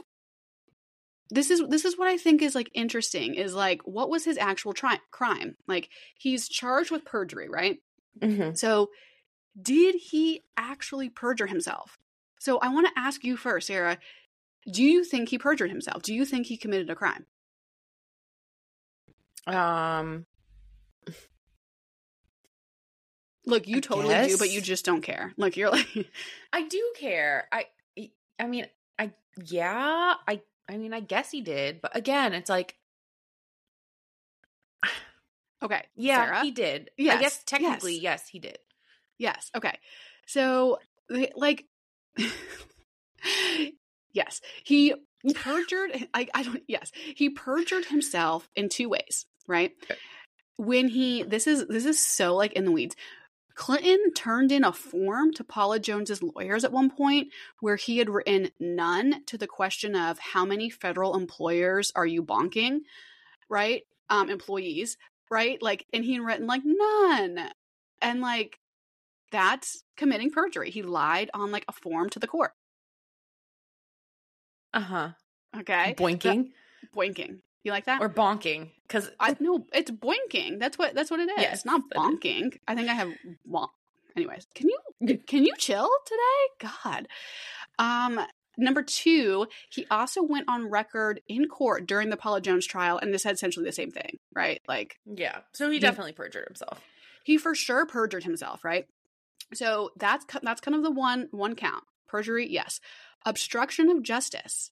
this 1.30 1.50
is 1.50 1.62
this 1.68 1.84
is 1.84 1.98
what 1.98 2.08
I 2.08 2.16
think 2.16 2.42
is 2.42 2.54
like 2.54 2.70
interesting 2.74 3.34
is 3.34 3.54
like 3.54 3.82
what 3.84 4.08
was 4.08 4.24
his 4.24 4.38
actual 4.38 4.72
tri- 4.72 5.00
crime? 5.10 5.56
Like 5.66 5.90
he's 6.16 6.48
charged 6.48 6.90
with 6.90 7.04
perjury, 7.04 7.48
right? 7.48 7.78
Mm-hmm. 8.20 8.54
So 8.54 8.90
did 9.60 9.94
he 9.94 10.42
actually 10.56 11.08
perjure 11.08 11.46
himself? 11.46 11.98
So 12.38 12.58
I 12.58 12.68
want 12.68 12.86
to 12.86 12.98
ask 12.98 13.24
you 13.24 13.36
first, 13.36 13.66
Sarah. 13.66 13.98
Do 14.70 14.82
you 14.82 15.04
think 15.04 15.28
he 15.28 15.38
perjured 15.38 15.70
himself? 15.70 16.02
Do 16.02 16.14
you 16.14 16.24
think 16.24 16.46
he 16.46 16.56
committed 16.56 16.90
a 16.90 16.94
crime? 16.94 17.26
Um. 19.46 20.26
Look, 23.46 23.66
you 23.66 23.78
I 23.78 23.80
totally 23.80 24.28
do, 24.28 24.36
but 24.36 24.50
you 24.50 24.60
just 24.60 24.84
don't 24.84 25.00
care. 25.00 25.32
Like 25.38 25.56
you're 25.56 25.70
like, 25.70 25.88
I 26.52 26.62
do 26.62 26.92
care. 26.98 27.48
I 27.50 27.66
I 28.38 28.46
mean, 28.46 28.66
I 28.98 29.12
yeah, 29.42 30.14
I 30.26 30.42
I 30.68 30.76
mean, 30.76 30.92
I 30.92 31.00
guess 31.00 31.30
he 31.30 31.40
did, 31.40 31.80
but 31.80 31.96
again, 31.96 32.34
it's 32.34 32.50
like 32.50 32.76
okay, 35.62 35.84
yeah, 35.96 36.24
Sarah? 36.24 36.42
he 36.42 36.50
did. 36.50 36.90
Yes, 36.96 37.16
I 37.16 37.20
guess 37.20 37.44
technically, 37.44 37.94
yes. 37.94 38.02
yes, 38.02 38.28
he 38.28 38.38
did. 38.38 38.58
Yes. 39.18 39.50
Okay. 39.56 39.76
So, 40.26 40.78
like, 41.34 41.64
yes, 44.12 44.40
he 44.64 44.94
perjured. 45.34 46.08
I, 46.14 46.28
I 46.34 46.42
don't. 46.42 46.62
Yes, 46.68 46.92
he 47.16 47.30
perjured 47.30 47.86
himself 47.86 48.48
in 48.54 48.68
two 48.68 48.88
ways. 48.88 49.26
Right. 49.46 49.72
Okay. 49.84 49.98
When 50.56 50.88
he 50.88 51.22
this 51.22 51.46
is 51.46 51.66
this 51.66 51.84
is 51.84 52.00
so 52.00 52.34
like 52.34 52.52
in 52.52 52.64
the 52.64 52.72
weeds. 52.72 52.96
Clinton 53.54 54.12
turned 54.14 54.52
in 54.52 54.62
a 54.62 54.72
form 54.72 55.32
to 55.32 55.42
Paula 55.42 55.80
Jones's 55.80 56.22
lawyers 56.22 56.62
at 56.62 56.70
one 56.70 56.90
point 56.90 57.32
where 57.58 57.74
he 57.74 57.98
had 57.98 58.08
written 58.08 58.52
none 58.60 59.24
to 59.24 59.36
the 59.36 59.48
question 59.48 59.96
of 59.96 60.16
how 60.20 60.44
many 60.44 60.70
federal 60.70 61.16
employers 61.16 61.90
are 61.96 62.06
you 62.06 62.22
bonking, 62.22 62.82
right? 63.48 63.82
Um, 64.10 64.30
employees, 64.30 64.96
right? 65.30 65.60
Like, 65.62 65.86
and 65.92 66.04
he 66.04 66.14
had 66.14 66.22
written 66.22 66.46
like 66.46 66.62
none, 66.64 67.50
and 68.02 68.20
like 68.20 68.58
that's 69.30 69.84
committing 69.96 70.30
perjury. 70.30 70.70
He 70.70 70.82
lied 70.82 71.30
on 71.34 71.50
like 71.50 71.64
a 71.68 71.72
form 71.72 72.08
to 72.10 72.18
the 72.18 72.26
court. 72.26 72.52
Uh 74.72 74.80
huh. 74.80 75.08
Okay, 75.58 75.94
Boinking 75.96 76.20
That- 76.82 76.92
boinking. 76.94 77.38
You 77.64 77.72
like 77.72 77.86
that? 77.86 78.00
or 78.00 78.08
bonking 78.08 78.70
because 78.86 79.10
I 79.18 79.36
no, 79.40 79.66
it's 79.74 79.90
boinking. 79.90 80.58
That's 80.60 80.78
what 80.78 80.94
that's 80.94 81.10
what 81.10 81.20
it 81.20 81.28
is. 81.28 81.38
Yes, 81.38 81.54
it's 81.54 81.64
not 81.64 81.82
bonking. 81.94 82.56
I 82.68 82.74
think 82.74 82.88
I 82.88 82.94
have. 82.94 83.10
Well, 83.44 83.72
anyways, 84.16 84.46
can 84.54 84.68
you 84.68 85.18
can 85.26 85.44
you 85.44 85.54
chill 85.58 85.90
today? 86.06 86.70
God. 86.84 87.08
Um. 87.78 88.20
Number 88.58 88.82
two, 88.82 89.46
he 89.70 89.86
also 89.90 90.22
went 90.22 90.46
on 90.48 90.68
record 90.68 91.20
in 91.28 91.46
court 91.48 91.86
during 91.86 92.10
the 92.10 92.16
Paula 92.16 92.40
Jones 92.40 92.66
trial, 92.66 92.98
and 92.98 93.14
this 93.14 93.22
had 93.24 93.34
essentially 93.36 93.64
the 93.64 93.72
same 93.72 93.90
thing, 93.92 94.18
right? 94.34 94.60
Like 94.68 94.98
yeah. 95.06 95.38
So 95.52 95.68
he 95.68 95.76
He- 95.76 95.80
definitely 95.80 96.12
perjured 96.12 96.46
himself. 96.48 96.80
he 97.24 97.38
for 97.38 97.54
sure 97.54 97.86
perjured 97.86 98.24
himself, 98.24 98.64
right? 98.64 98.86
So 99.54 99.90
that's 99.96 100.26
that's 100.42 100.60
kind 100.60 100.74
of 100.74 100.82
the 100.82 100.90
one 100.90 101.28
one 101.30 101.54
count. 101.54 101.84
Perjury, 102.08 102.48
yes. 102.50 102.80
Obstruction 103.24 103.88
of 103.90 104.02
justice. 104.02 104.70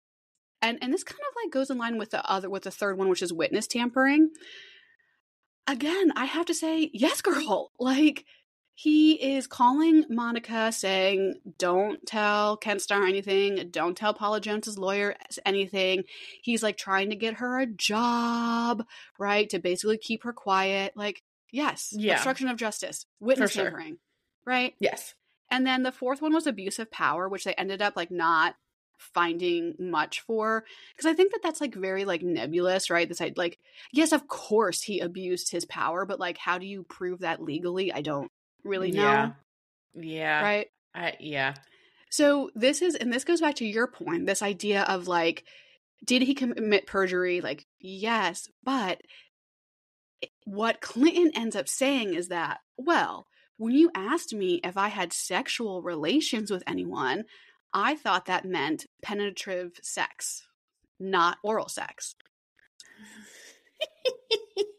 And 0.61 0.79
and 0.83 0.92
this 0.92 1.05
kind 1.05 1.20
of 1.20 1.35
like 1.44 1.53
goes 1.53 1.70
in 1.70 1.79
line 1.79 1.96
with 1.99 2.11
the 2.11 2.29
other 2.29 2.51
with 2.51 2.64
the 2.64 2.70
third 2.70 2.99
one 2.99 3.09
which 3.09 3.22
is 3.22 3.33
witness 3.33 3.66
tampering. 3.66 4.31
Again, 5.68 6.12
I 6.16 6.27
have 6.27 6.46
to 6.46 6.55
say, 6.55 6.90
yes 6.92 7.20
girl. 7.22 7.70
Like 7.79 8.25
he 8.78 9.14
is 9.14 9.46
calling 9.46 10.04
Monica 10.10 10.70
saying, 10.70 11.40
"Don't 11.56 12.04
tell 12.06 12.58
Ken 12.58 12.78
Starr 12.78 13.04
anything. 13.06 13.70
Don't 13.70 13.96
tell 13.96 14.12
Paula 14.12 14.38
Jones's 14.38 14.78
lawyer 14.78 15.16
anything." 15.46 16.04
He's 16.42 16.62
like 16.62 16.76
trying 16.76 17.08
to 17.08 17.16
get 17.16 17.34
her 17.38 17.58
a 17.58 17.64
job, 17.66 18.84
right? 19.18 19.48
To 19.48 19.58
basically 19.58 19.96
keep 19.96 20.24
her 20.24 20.32
quiet. 20.34 20.92
Like, 20.94 21.22
yes, 21.50 21.94
Yeah. 21.96 22.14
obstruction 22.16 22.48
of 22.48 22.58
justice, 22.58 23.06
witness 23.18 23.52
sure. 23.52 23.64
tampering, 23.64 23.96
right? 24.44 24.74
Yes. 24.78 25.14
And 25.50 25.66
then 25.66 25.82
the 25.82 25.92
fourth 25.92 26.20
one 26.20 26.34
was 26.34 26.46
abuse 26.46 26.78
of 26.78 26.90
power, 26.90 27.30
which 27.30 27.44
they 27.44 27.54
ended 27.54 27.80
up 27.80 27.96
like 27.96 28.10
not 28.10 28.56
finding 28.98 29.74
much 29.78 30.20
for 30.20 30.64
because 30.94 31.06
I 31.10 31.14
think 31.14 31.32
that 31.32 31.40
that's 31.42 31.60
like 31.60 31.74
very 31.74 32.04
like 32.04 32.22
nebulous, 32.22 32.90
right? 32.90 33.08
This 33.08 33.22
like 33.36 33.58
yes, 33.92 34.12
of 34.12 34.28
course 34.28 34.82
he 34.82 35.00
abused 35.00 35.50
his 35.50 35.64
power, 35.64 36.04
but 36.04 36.20
like 36.20 36.36
how 36.38 36.58
do 36.58 36.66
you 36.66 36.82
prove 36.82 37.20
that 37.20 37.42
legally? 37.42 37.92
I 37.92 38.02
don't 38.02 38.30
really 38.66 38.90
know, 38.92 39.02
Yeah. 39.02 39.31
Yeah. 39.94 40.42
right? 40.42 40.66
I, 40.94 41.14
yeah. 41.20 41.55
So 42.11 42.50
this 42.55 42.83
is, 42.83 42.94
and 42.94 43.12
this 43.12 43.24
goes 43.24 43.40
back 43.40 43.57
to 43.57 43.66
your 43.66 43.87
point, 43.87 44.26
this 44.26 44.42
idea 44.42 44.83
of 44.83 45.09
like, 45.09 45.44
did 46.05 46.22
he 46.22 46.35
commit 46.35 46.87
perjury? 46.87 47.40
Like, 47.40 47.66
yes, 47.81 48.48
but 48.62 49.00
what 50.44 50.81
Clinton 50.81 51.33
ends 51.35 51.57
up 51.57 51.68
saying 51.68 52.14
is 52.14 52.29
that, 52.29 52.59
well, 52.76 53.26
when 53.59 53.74
you 53.74 53.90
asked 53.94 54.35
me 54.35 54.61
if 54.62 54.76
I 54.76 54.88
had 54.88 55.12
sexual 55.12 55.83
relations 55.83 56.50
with 56.50 56.62
anyone, 56.66 57.24
I 57.72 57.96
thought 57.96 58.26
that 58.26 58.44
meant 58.44 58.87
penetrative 59.02 59.72
sex, 59.83 60.46
not 61.00 61.38
oral 61.42 61.68
sex. 61.68 62.14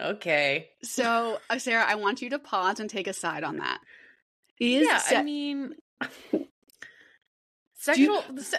Okay. 0.00 0.68
So, 0.82 1.38
uh, 1.50 1.58
Sarah, 1.58 1.84
I 1.86 1.96
want 1.96 2.22
you 2.22 2.30
to 2.30 2.38
pause 2.38 2.80
and 2.80 2.88
take 2.88 3.06
a 3.06 3.12
side 3.12 3.44
on 3.44 3.58
that. 3.58 3.80
Is 4.58 4.86
yeah. 4.86 4.98
se- 4.98 5.16
I 5.16 5.22
mean, 5.22 5.74
sexual. 7.74 8.22
se- 8.38 8.58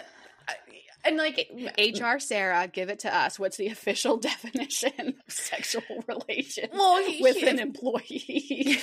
and 1.04 1.16
like 1.16 1.48
HR 1.78 2.18
Sarah, 2.18 2.68
give 2.68 2.88
it 2.88 3.00
to 3.00 3.14
us. 3.14 3.38
What's 3.38 3.56
the 3.56 3.68
official 3.68 4.16
definition 4.18 4.92
of 5.26 5.32
sexual 5.32 5.82
relation 6.08 6.68
Well, 6.72 7.02
he- 7.04 7.22
with 7.22 7.36
he- 7.36 7.48
an 7.48 7.58
employee? 7.58 8.78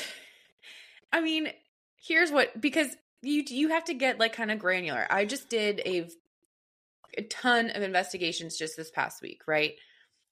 I 1.13 1.22
mean, 1.22 1.50
here's 1.95 2.32
what 2.32 2.60
because 2.60 2.95
you 3.22 3.43
you 3.48 3.69
have 3.69 3.86
to 3.86 3.93
get 3.93 4.19
like 4.19 4.34
kind 4.34 4.52
of 4.52 4.60
granular. 4.60 5.08
I 5.10 5.26
just 5.26 5.50
did 5.50 5.82
a 5.86 6.08
a 7.17 7.24
ton 7.24 7.69
of 7.72 7.82
investigations 7.82 8.58
just 8.58 8.78
this 8.78 8.91
past 8.91 9.22
week, 9.22 9.41
right? 9.48 9.74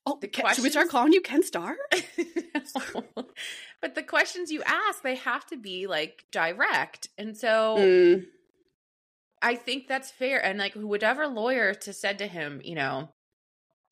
Oh, 0.09 0.17
The 0.21 0.27
Ken- 0.29 0.53
should 0.55 0.63
we 0.63 0.69
start 0.69 0.89
calling 0.89 1.11
you 1.11 1.19
Ken 1.21 1.43
Starr? 1.43 1.75
but 3.81 3.95
the 3.95 4.03
questions 4.03 4.51
you 4.51 4.63
ask, 4.63 5.01
they 5.03 5.15
have 5.15 5.45
to 5.47 5.57
be 5.57 5.85
like 5.87 6.23
direct. 6.31 7.09
And 7.17 7.35
so 7.37 7.75
Mm, 7.77 8.25
I 9.41 9.55
think 9.55 9.87
that's 9.87 10.09
fair. 10.11 10.43
And 10.43 10.57
like 10.57 10.73
whatever 10.73 11.27
lawyer 11.27 11.73
to 11.73 11.93
said 11.93 12.19
to 12.19 12.27
him, 12.27 12.61
you 12.63 12.75
know, 12.75 13.09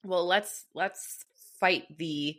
well, 0.04 0.26
let's 0.26 0.66
let's 0.74 1.24
fight 1.60 1.84
the, 1.98 2.38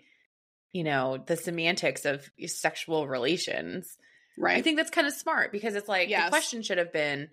you 0.73 0.85
know, 0.85 1.19
the 1.25 1.37
semantics 1.37 2.05
of 2.05 2.29
sexual 2.47 3.07
relations. 3.07 3.97
right. 4.39 4.57
I 4.59 4.63
think 4.63 4.77
that's 4.77 4.91
kind 4.91 5.07
of 5.07 5.13
smart 5.13 5.53
because 5.53 5.75
it's 5.75 5.89
like 5.89 6.09
Yes. 6.09 6.25
the 6.27 6.31
question 6.31 6.63
should 6.63 6.79
have 6.79 6.93
been, 6.93 7.29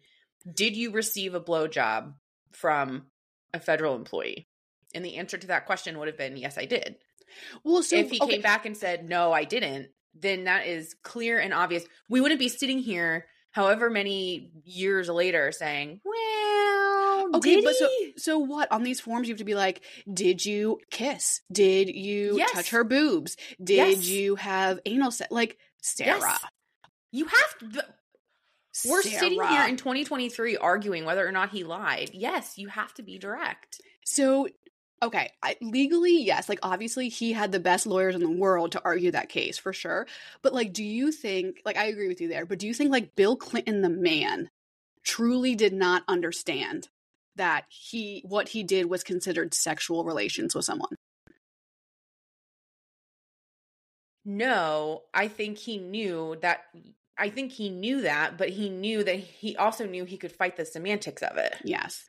did 0.51 0.75
you 0.75 0.91
receive 0.91 1.35
a 1.35 1.41
blowjob 1.41 2.13
from 2.51 3.05
a 3.53 3.59
federal 3.59 3.95
employee? 3.95 4.47
And 4.93 5.03
the 5.03 5.17
answer 5.17 5.37
to 5.37 5.47
that 5.47 5.65
question 5.65 5.97
would 5.99 6.07
have 6.07 6.17
been, 6.17 6.37
yes, 6.37 6.57
I 6.57 6.65
did. 6.65 6.95
Well, 7.63 7.81
so 7.83 7.95
if 7.95 8.11
he 8.11 8.19
okay, 8.21 8.33
came 8.33 8.41
back 8.41 8.65
and 8.65 8.77
said, 8.77 9.07
no, 9.09 9.31
I 9.31 9.43
didn't, 9.43 9.89
then 10.13 10.43
that 10.43 10.67
is 10.67 10.95
clear 11.03 11.39
and 11.39 11.53
obvious. 11.53 11.83
We 12.09 12.21
wouldn't 12.21 12.39
be 12.39 12.49
sitting 12.49 12.79
here 12.79 13.25
however 13.51 13.89
many 13.89 14.51
years 14.65 15.09
later 15.09 15.51
saying, 15.51 16.01
well, 16.03 17.29
Okay, 17.35 17.55
did 17.55 17.63
but 17.63 17.75
so 17.75 17.89
so 18.17 18.37
what? 18.37 18.71
On 18.71 18.83
these 18.83 18.99
forms, 18.99 19.27
you 19.27 19.33
have 19.33 19.39
to 19.39 19.45
be 19.45 19.55
like, 19.55 19.83
did 20.11 20.45
you 20.45 20.79
kiss? 20.91 21.41
Did 21.51 21.89
you 21.89 22.37
Yes. 22.37 22.51
touch 22.51 22.69
her 22.71 22.83
boobs? 22.83 23.37
Did 23.63 23.97
Yes. 23.97 24.07
you 24.07 24.35
have 24.35 24.79
anal 24.85 25.09
sex? 25.11 25.31
Like 25.31 25.57
Sarah, 25.81 26.19
Yes. 26.19 26.45
You 27.11 27.25
have 27.25 27.71
to. 27.73 27.85
We're 28.89 29.03
sitting 29.03 29.41
here 29.43 29.65
in 29.67 29.77
2023 29.77 30.57
arguing 30.57 31.05
whether 31.05 31.27
or 31.27 31.31
not 31.31 31.51
he 31.51 31.63
lied. 31.63 32.09
Yes, 32.13 32.57
you 32.57 32.69
have 32.69 32.91
to 32.95 33.03
be 33.03 33.19
direct. 33.19 33.79
So, 34.03 34.47
okay, 35.03 35.31
I, 35.41 35.55
legally, 35.61 36.23
yes. 36.23 36.49
Like, 36.49 36.59
obviously, 36.63 37.09
he 37.09 37.33
had 37.33 37.51
the 37.51 37.59
best 37.59 37.85
lawyers 37.85 38.15
in 38.15 38.21
the 38.21 38.31
world 38.31 38.71
to 38.73 38.81
argue 38.83 39.11
that 39.11 39.29
case 39.29 39.57
for 39.57 39.73
sure. 39.73 40.07
But, 40.41 40.53
like, 40.53 40.73
do 40.73 40.83
you 40.83 41.11
think, 41.11 41.61
like, 41.65 41.77
I 41.77 41.85
agree 41.85 42.07
with 42.07 42.21
you 42.21 42.27
there, 42.27 42.45
but 42.45 42.59
do 42.59 42.67
you 42.67 42.73
think, 42.73 42.91
like, 42.91 43.15
Bill 43.15 43.35
Clinton, 43.35 43.81
the 43.81 43.89
man, 43.89 44.49
truly 45.03 45.55
did 45.55 45.73
not 45.73 46.03
understand 46.07 46.87
that 47.35 47.65
he, 47.69 48.23
what 48.25 48.49
he 48.49 48.63
did 48.63 48.89
was 48.89 49.03
considered 49.03 49.53
sexual 49.53 50.03
relations 50.03 50.55
with 50.55 50.65
someone? 50.65 50.95
No, 54.25 55.03
I 55.13 55.27
think 55.27 55.57
he 55.57 55.77
knew 55.77 56.37
that. 56.41 56.63
I 57.17 57.29
think 57.29 57.51
he 57.51 57.69
knew 57.69 58.01
that, 58.01 58.37
but 58.37 58.49
he 58.49 58.69
knew 58.69 59.03
that 59.03 59.17
he 59.17 59.55
also 59.57 59.85
knew 59.85 60.05
he 60.05 60.17
could 60.17 60.31
fight 60.31 60.55
the 60.55 60.65
semantics 60.65 61.21
of 61.21 61.37
it. 61.37 61.55
Yes. 61.63 62.05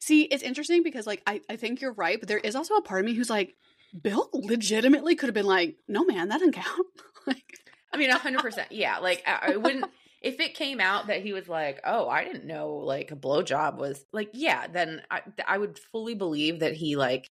See, 0.00 0.22
it's 0.22 0.42
interesting 0.42 0.82
because, 0.82 1.06
like, 1.06 1.22
I, 1.26 1.40
I 1.48 1.56
think 1.56 1.80
you're 1.80 1.92
right, 1.92 2.18
but 2.18 2.28
there 2.28 2.38
is 2.38 2.54
also 2.56 2.74
a 2.74 2.82
part 2.82 3.00
of 3.00 3.06
me 3.06 3.14
who's 3.14 3.30
like, 3.30 3.54
Bill 4.02 4.28
legitimately 4.32 5.14
could 5.16 5.28
have 5.28 5.34
been 5.34 5.46
like, 5.46 5.76
no, 5.88 6.04
man, 6.04 6.28
that 6.28 6.38
doesn't 6.38 6.52
count. 6.52 6.86
like, 7.26 7.44
I 7.92 7.96
mean, 7.96 8.10
100%. 8.10 8.66
Yeah. 8.70 8.98
Like, 8.98 9.22
I, 9.26 9.52
I 9.52 9.56
wouldn't, 9.56 9.86
if 10.22 10.40
it 10.40 10.54
came 10.54 10.80
out 10.80 11.06
that 11.06 11.22
he 11.22 11.32
was 11.32 11.48
like, 11.48 11.80
oh, 11.84 12.08
I 12.08 12.24
didn't 12.24 12.44
know 12.46 12.74
like 12.76 13.10
a 13.12 13.16
blowjob 13.16 13.76
was 13.78 14.04
like, 14.12 14.30
yeah, 14.32 14.66
then 14.66 15.02
I, 15.10 15.22
I 15.46 15.56
would 15.58 15.78
fully 15.92 16.14
believe 16.14 16.60
that 16.60 16.74
he 16.74 16.96
like 16.96 17.28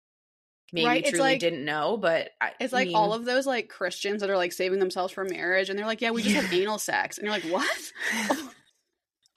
maybe 0.72 0.86
Right, 0.86 1.04
truly 1.04 1.18
like- 1.18 1.40
didn't 1.40 1.64
know. 1.64 1.96
But 1.96 2.30
I, 2.40 2.52
It's 2.60 2.72
like 2.72 2.90
all 2.94 3.12
of 3.12 3.24
those 3.24 3.46
like 3.46 3.68
Christians 3.68 4.20
that 4.20 4.30
are 4.30 4.36
like 4.36 4.52
saving 4.52 4.78
themselves 4.78 5.12
for 5.12 5.24
marriage, 5.24 5.70
and 5.70 5.78
they're 5.78 5.86
like, 5.86 6.00
"Yeah, 6.00 6.10
we 6.12 6.22
just 6.22 6.36
have 6.36 6.52
anal 6.52 6.78
sex," 6.78 7.18
and 7.18 7.24
you're 7.26 7.34
like, 7.34 7.44
"What?" 7.44 7.92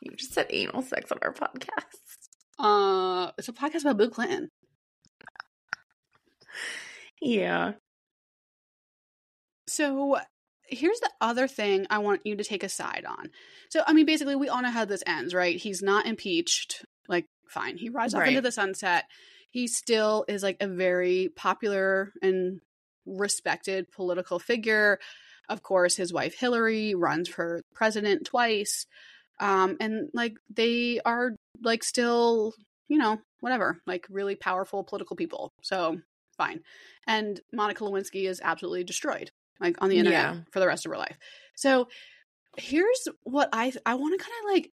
you 0.02 0.12
just 0.16 0.34
said 0.34 0.48
anal 0.50 0.82
sex 0.82 1.12
on 1.12 1.20
our 1.22 1.34
podcast. 1.34 2.27
Uh, 2.60 3.32
it's 3.38 3.48
a 3.48 3.54
podcast 3.54 3.82
about 3.82 3.98
Bill 3.98 4.10
Clinton. 4.10 4.50
Yeah. 7.22 7.74
So 9.68 10.18
here's 10.68 11.00
the 11.00 11.12
other 11.22 11.48
thing 11.48 11.88
I 11.90 12.00
want 12.00 12.22
you 12.26 12.36
to 12.36 12.44
take 12.44 12.64
a 12.64 12.70
side 12.70 13.06
on. 13.08 13.30
So 13.70 13.82
I 13.86 13.94
mean, 13.94 14.06
basically, 14.06 14.36
we 14.36 14.50
all 14.50 14.62
know 14.62 14.72
how 14.72 14.86
this 14.86 15.04
ends, 15.06 15.34
right? 15.34 15.58
He's 15.58 15.82
not 15.82 16.06
impeached. 16.06 16.86
Like, 17.08 17.26
fine, 17.50 17.78
he 17.78 17.90
rides 17.90 18.14
off 18.14 18.22
Right. 18.22 18.30
into 18.30 18.42
the 18.42 18.52
sunset. 18.52 19.06
He 19.52 19.68
still 19.68 20.26
is 20.28 20.44
like 20.44 20.58
a 20.60 20.68
very 20.68 21.30
popular 21.36 22.12
and 22.22 22.60
respected 23.06 23.92
political 23.92 24.40
figure. 24.40 25.00
Of 25.50 25.64
course, 25.64 25.96
his 25.96 26.12
wife 26.12 26.36
Hillary 26.38 26.94
runs 26.96 27.30
for 27.30 27.62
president 27.74 28.26
twice. 28.26 28.86
Um, 29.40 29.78
and 29.80 30.10
like 30.14 30.34
they 30.54 31.00
are 31.06 31.32
like 31.64 31.84
still, 31.84 32.54
you 32.88 32.98
know, 32.98 33.20
whatever, 33.40 33.80
like 33.86 34.06
really 34.10 34.36
powerful 34.36 34.84
political 34.84 35.16
people. 35.16 35.54
So 35.62 36.00
fine. 36.38 36.62
And 37.06 37.40
Monica 37.52 37.84
Lewinsky 37.84 38.28
is 38.30 38.42
absolutely 38.44 38.84
destroyed, 38.84 39.32
like 39.60 39.82
on 39.82 39.90
the 39.90 39.98
internet 39.98 40.36
Yeah. 40.36 40.42
for 40.52 40.60
the 40.60 40.68
rest 40.68 40.86
of 40.86 40.92
her 40.92 40.98
life. 40.98 41.18
So 41.56 41.88
here's 42.58 43.08
what 43.24 43.50
I 43.54 43.74
I 43.86 43.96
want 43.96 44.20
to 44.20 44.24
kind 44.24 44.36
of 44.44 44.54
like. 44.54 44.72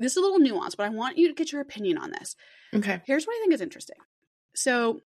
This 0.00 0.12
is 0.12 0.16
a 0.16 0.20
little 0.20 0.40
nuance, 0.40 0.74
but 0.74 0.86
I 0.86 0.88
want 0.88 1.18
you 1.18 1.28
to 1.28 1.34
get 1.34 1.52
your 1.52 1.60
opinion 1.60 1.98
on 1.98 2.10
this. 2.10 2.34
Okay. 2.74 3.00
Here's 3.06 3.26
what 3.26 3.34
I 3.34 3.40
think 3.40 3.54
is 3.54 3.60
interesting. 3.60 3.98
So 4.52 5.02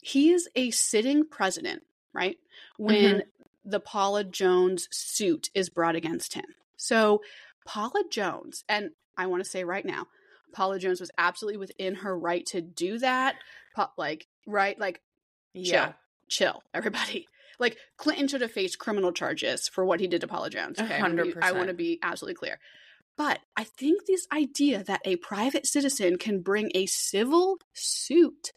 he 0.00 0.32
is 0.32 0.48
a 0.56 0.72
sitting 0.72 1.24
president, 1.24 1.84
right? 2.12 2.36
When 2.76 3.04
mm-hmm. 3.04 3.20
the 3.64 3.78
Paula 3.78 4.24
Jones 4.24 4.88
suit 4.90 5.48
is 5.54 5.68
brought 5.68 5.94
against 5.94 6.34
him. 6.34 6.44
So 6.76 7.22
Paula 7.64 8.02
Jones, 8.10 8.64
and 8.68 8.90
I 9.16 9.26
want 9.26 9.44
to 9.44 9.48
say 9.48 9.62
right 9.62 9.84
now, 9.84 10.08
Paula 10.52 10.78
Jones 10.78 11.00
was 11.00 11.10
absolutely 11.18 11.58
within 11.58 11.96
her 11.96 12.16
right 12.18 12.44
to 12.46 12.60
do 12.60 12.98
that. 12.98 13.36
Like, 13.96 14.26
right? 14.46 14.78
Like, 14.78 15.00
Yeah. 15.54 15.92
chill, 16.28 16.62
everybody. 16.74 17.26
Like 17.58 17.76
Clinton 17.96 18.26
should 18.26 18.40
have 18.40 18.50
faced 18.50 18.78
criminal 18.80 19.12
charges 19.12 19.68
for 19.68 19.84
what 19.84 20.00
he 20.00 20.08
did 20.08 20.22
to 20.22 20.26
Paula 20.26 20.50
Jones. 20.50 20.80
Okay, 20.80 20.96
I 20.96 21.02
wanna 21.02 21.24
I 21.42 21.52
want 21.52 21.68
to 21.68 21.74
be 21.74 21.98
absolutely 22.02 22.34
clear. 22.34 22.58
But 23.16 23.38
I 23.56 23.62
think 23.64 24.06
this 24.06 24.26
idea 24.32 24.82
that 24.82 25.02
a 25.04 25.16
private 25.16 25.66
citizen 25.66 26.18
can 26.18 26.40
bring 26.40 26.72
a 26.74 26.86
civil 26.86 27.58
suit 27.72 28.52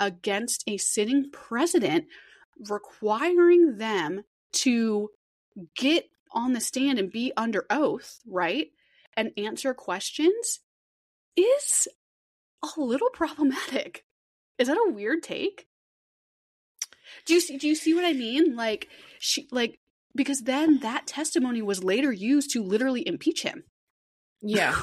against 0.00 0.64
a 0.66 0.78
sitting 0.78 1.30
president, 1.30 2.06
requiring 2.68 3.76
them 3.76 4.24
to 4.52 5.10
get 5.76 6.06
on 6.32 6.52
the 6.52 6.60
stand 6.60 6.98
and 6.98 7.12
be 7.12 7.32
under 7.36 7.66
oath, 7.70 8.20
right? 8.26 8.68
And 9.16 9.32
answer 9.36 9.74
questions 9.74 10.60
is 11.40 11.88
a 12.62 12.80
little 12.80 13.10
problematic. 13.10 14.04
Is 14.58 14.68
that 14.68 14.76
a 14.76 14.92
weird 14.92 15.22
take? 15.22 15.66
Do 17.26 17.34
you 17.34 17.40
see 17.40 17.56
do 17.56 17.66
you 17.68 17.74
see 17.74 17.94
what 17.94 18.04
I 18.04 18.12
mean? 18.12 18.56
Like 18.56 18.88
she 19.18 19.48
like 19.50 19.78
because 20.14 20.40
then 20.42 20.80
that 20.80 21.06
testimony 21.06 21.62
was 21.62 21.84
later 21.84 22.12
used 22.12 22.50
to 22.52 22.62
literally 22.62 23.06
impeach 23.06 23.42
him. 23.42 23.64
Yeah. 24.42 24.82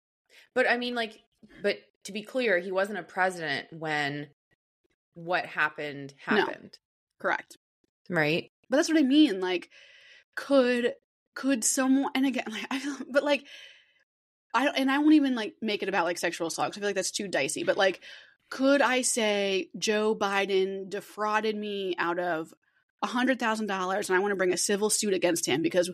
but 0.54 0.68
I 0.68 0.76
mean, 0.76 0.94
like, 0.94 1.18
but 1.62 1.78
to 2.04 2.12
be 2.12 2.22
clear, 2.22 2.58
he 2.58 2.72
wasn't 2.72 2.98
a 2.98 3.02
president 3.02 3.68
when 3.72 4.28
what 5.14 5.46
happened 5.46 6.14
No. 6.30 6.36
happened. 6.36 6.78
Correct. 7.18 7.56
Right. 8.10 8.50
But 8.68 8.76
that's 8.76 8.88
what 8.88 8.98
I 8.98 9.02
mean. 9.02 9.40
Like, 9.40 9.70
could 10.34 10.94
could 11.34 11.64
someone 11.64 12.10
and 12.14 12.26
again, 12.26 12.44
like 12.50 12.66
I 12.70 12.78
feel, 12.78 12.96
but 13.10 13.24
like 13.24 13.44
I 14.56 14.64
don't, 14.64 14.76
and 14.78 14.90
I 14.90 14.98
won't 14.98 15.14
even 15.14 15.34
like 15.34 15.54
make 15.60 15.82
it 15.82 15.88
about 15.88 16.04
like 16.04 16.18
sexual 16.18 16.46
assault. 16.48 16.68
'cause 16.72 16.78
I 16.78 16.80
feel 16.80 16.88
like 16.88 16.96
that's 16.96 17.10
too 17.10 17.28
dicey. 17.28 17.62
But 17.62 17.76
like, 17.76 18.00
could 18.50 18.80
I 18.80 19.02
say 19.02 19.68
Joe 19.78 20.14
Biden 20.16 20.88
defrauded 20.88 21.56
me 21.56 21.94
out 21.98 22.18
of 22.18 22.52
a 23.02 23.06
hundred 23.06 23.38
thousand 23.38 23.66
dollars, 23.66 24.08
and 24.08 24.16
I 24.16 24.20
want 24.20 24.32
to 24.32 24.36
bring 24.36 24.52
a 24.52 24.56
civil 24.56 24.88
suit 24.90 25.14
against 25.14 25.46
him 25.46 25.62
because 25.62 25.90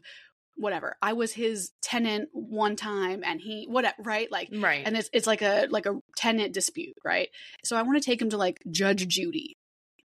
whatever 0.54 0.96
I 1.02 1.14
was 1.14 1.32
his 1.32 1.72
tenant 1.82 2.28
one 2.32 2.76
time, 2.76 3.22
and 3.24 3.40
he 3.40 3.66
whatever 3.68 3.96
right 4.00 4.30
like. 4.30 4.48
Right. 4.52 4.82
And 4.86 4.96
it's 4.96 5.10
it's 5.12 5.26
like 5.26 5.42
a 5.42 5.66
like 5.70 5.86
a 5.86 5.98
tenant 6.16 6.54
dispute, 6.54 6.94
right? 7.04 7.28
So 7.64 7.76
I 7.76 7.82
want 7.82 8.00
to 8.00 8.04
take 8.08 8.22
him 8.22 8.30
to 8.30 8.36
like 8.36 8.60
Judge 8.70 9.08
Judy, 9.08 9.56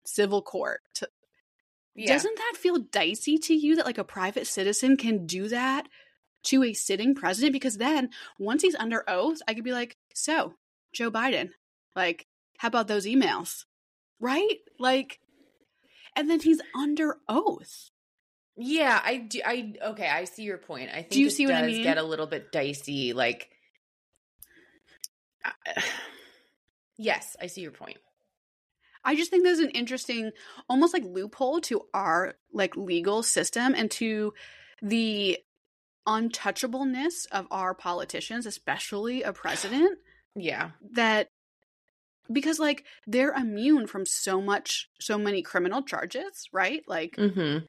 civil 0.06 0.41
court, 0.41 0.82
to, 0.96 1.10
yeah. 1.96 2.13
doesn't 2.13 2.38
that 2.38 2.54
feel 2.58 2.78
dicey 2.78 3.38
to 3.39 3.54
you 3.54 3.76
that 3.76 3.86
like 3.86 3.98
a 3.98 4.04
private 4.04 4.48
citizen 4.48 4.98
can 4.98 5.26
do 5.26 5.50
that 5.50 5.88
to 6.45 6.63
a 6.63 6.73
sitting 6.73 7.15
president? 7.15 7.53
Because 7.53 7.77
then 7.77 8.10
once 8.39 8.62
he's 8.62 8.75
under 8.75 9.03
oath, 9.08 9.39
I 9.47 9.53
could 9.53 9.63
be 9.63 9.71
like, 9.73 9.97
so 10.13 10.53
Joe 10.93 11.12
Biden, 11.12 11.49
like, 11.95 12.27
how 12.58 12.67
about 12.67 12.88
those 12.88 13.05
emails? 13.05 13.65
Right? 14.19 14.58
Like, 14.79 15.19
and 16.15 16.29
then 16.29 16.39
he's 16.39 16.62
under 16.75 17.17
oath. 17.27 17.89
Yeah, 18.58 19.01
I 19.03 19.17
do. 19.17 19.41
I 19.45 19.73
okay. 19.88 20.08
I 20.08 20.23
see 20.23 20.43
your 20.43 20.58
point. 20.58 20.89
I 20.89 20.99
think 21.01 21.10
do 21.12 21.19
you 21.19 21.27
it 21.27 21.31
see 21.31 21.45
what 21.45 21.55
I 21.55 21.67
mean? 21.67 21.84
get 21.84 21.97
a 21.97 22.03
little 22.03 22.27
bit 22.27 22.53
dicey. 22.53 23.12
Like, 23.12 23.49
I- 25.43 25.84
yes, 26.97 27.36
I 27.41 27.47
see 27.47 27.62
your 27.62 27.71
point. 27.71 27.97
I 29.03 29.15
just 29.15 29.29
think 29.29 29.43
there's 29.43 29.60
an 29.60 29.69
interesting, 29.71 30.31
almost 30.67 30.93
like 30.93 31.03
loophole 31.03 31.62
to 31.62 31.81
our 31.93 32.36
like 32.53 32.75
legal 32.75 33.21
system 33.23 33.75
and 33.75 33.91
to 33.91 34.34
the 34.81 35.38
untouchableness 36.08 37.28
of 37.32 37.48
our 37.52 37.74
politicians, 37.74 38.46
especially 38.46 39.24
a 39.24 39.34
president. 39.34 39.98
Yeah, 40.36 40.72
that 40.94 41.30
because 42.32 42.60
like 42.60 42.84
they're 43.08 43.34
immune 43.34 43.88
from 43.88 44.06
so 44.06 44.41
much 44.41 44.89
so 45.00 45.18
many 45.18 45.41
criminal 45.41 45.82
charges 45.84 46.48
right 46.52 46.84
like 46.88 47.15
mm-hmm. 47.15 47.65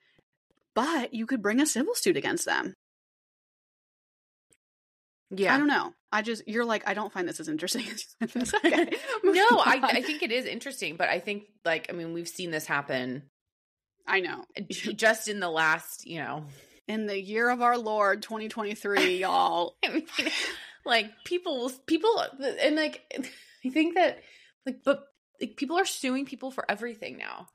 but 0.75 1.13
you 1.13 1.27
could 1.27 1.43
bring 1.43 1.61
a 1.61 1.67
civil 1.67 1.95
suit 1.95 2.17
against 2.17 2.45
them 2.45 2.75
yeah. 5.31 5.55
i 5.55 5.59
don't 5.59 5.67
know 5.67 5.93
i 6.13 6.23
just 6.23 6.47
you're 6.47 6.65
like 6.65 6.87
i 6.89 6.95
don't 6.95 7.13
find 7.13 7.29
this 7.29 7.41
as 7.41 7.49
interesting 7.49 7.85
It's 8.21 8.55
okay. 8.55 8.91
no, 9.25 9.47
I, 9.51 9.81
I 9.83 10.03
think 10.03 10.23
it 10.23 10.33
is 10.33 10.47
interesting, 10.47 10.97
but 10.97 11.09
I 11.09 11.19
think 11.19 11.45
like 11.65 11.87
I 11.91 11.93
mean 11.93 12.13
we've 12.13 12.29
seen 12.29 12.51
this 12.51 12.67
happen 12.67 13.25
i 14.07 14.21
know 14.21 14.45
just 14.71 15.29
in 15.29 15.41
the 15.41 15.51
last 15.51 16.07
you 16.07 16.21
know 16.21 16.45
in 16.89 17.07
the 17.07 17.21
year 17.21 17.51
of 17.51 17.63
our 17.63 17.77
lord 17.79 18.23
2023 18.23 19.17
y'all 19.21 19.77
I 19.85 19.89
mean, 19.93 20.07
like 20.85 21.11
people 21.25 21.71
people 21.87 22.25
and 22.63 22.77
like 22.77 23.03
I 23.65 23.71
think 23.71 23.95
that 23.97 24.21
like 24.65 24.85
but 24.85 25.05
like 25.41 25.57
people 25.57 25.79
are 25.79 25.85
suing 25.85 26.25
people 26.25 26.51
for 26.51 26.65
everything 26.71 27.19
now. 27.19 27.49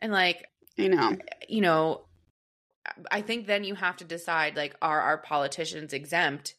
And 0.00 0.12
like, 0.12 0.46
I 0.78 0.88
know. 0.88 1.16
you 1.48 1.60
know, 1.60 2.02
I 3.10 3.20
think 3.20 3.46
then 3.46 3.64
you 3.64 3.74
have 3.74 3.98
to 3.98 4.04
decide 4.04 4.56
like, 4.56 4.74
are 4.82 5.00
our 5.00 5.18
politicians 5.18 5.92
exempt 5.92 6.54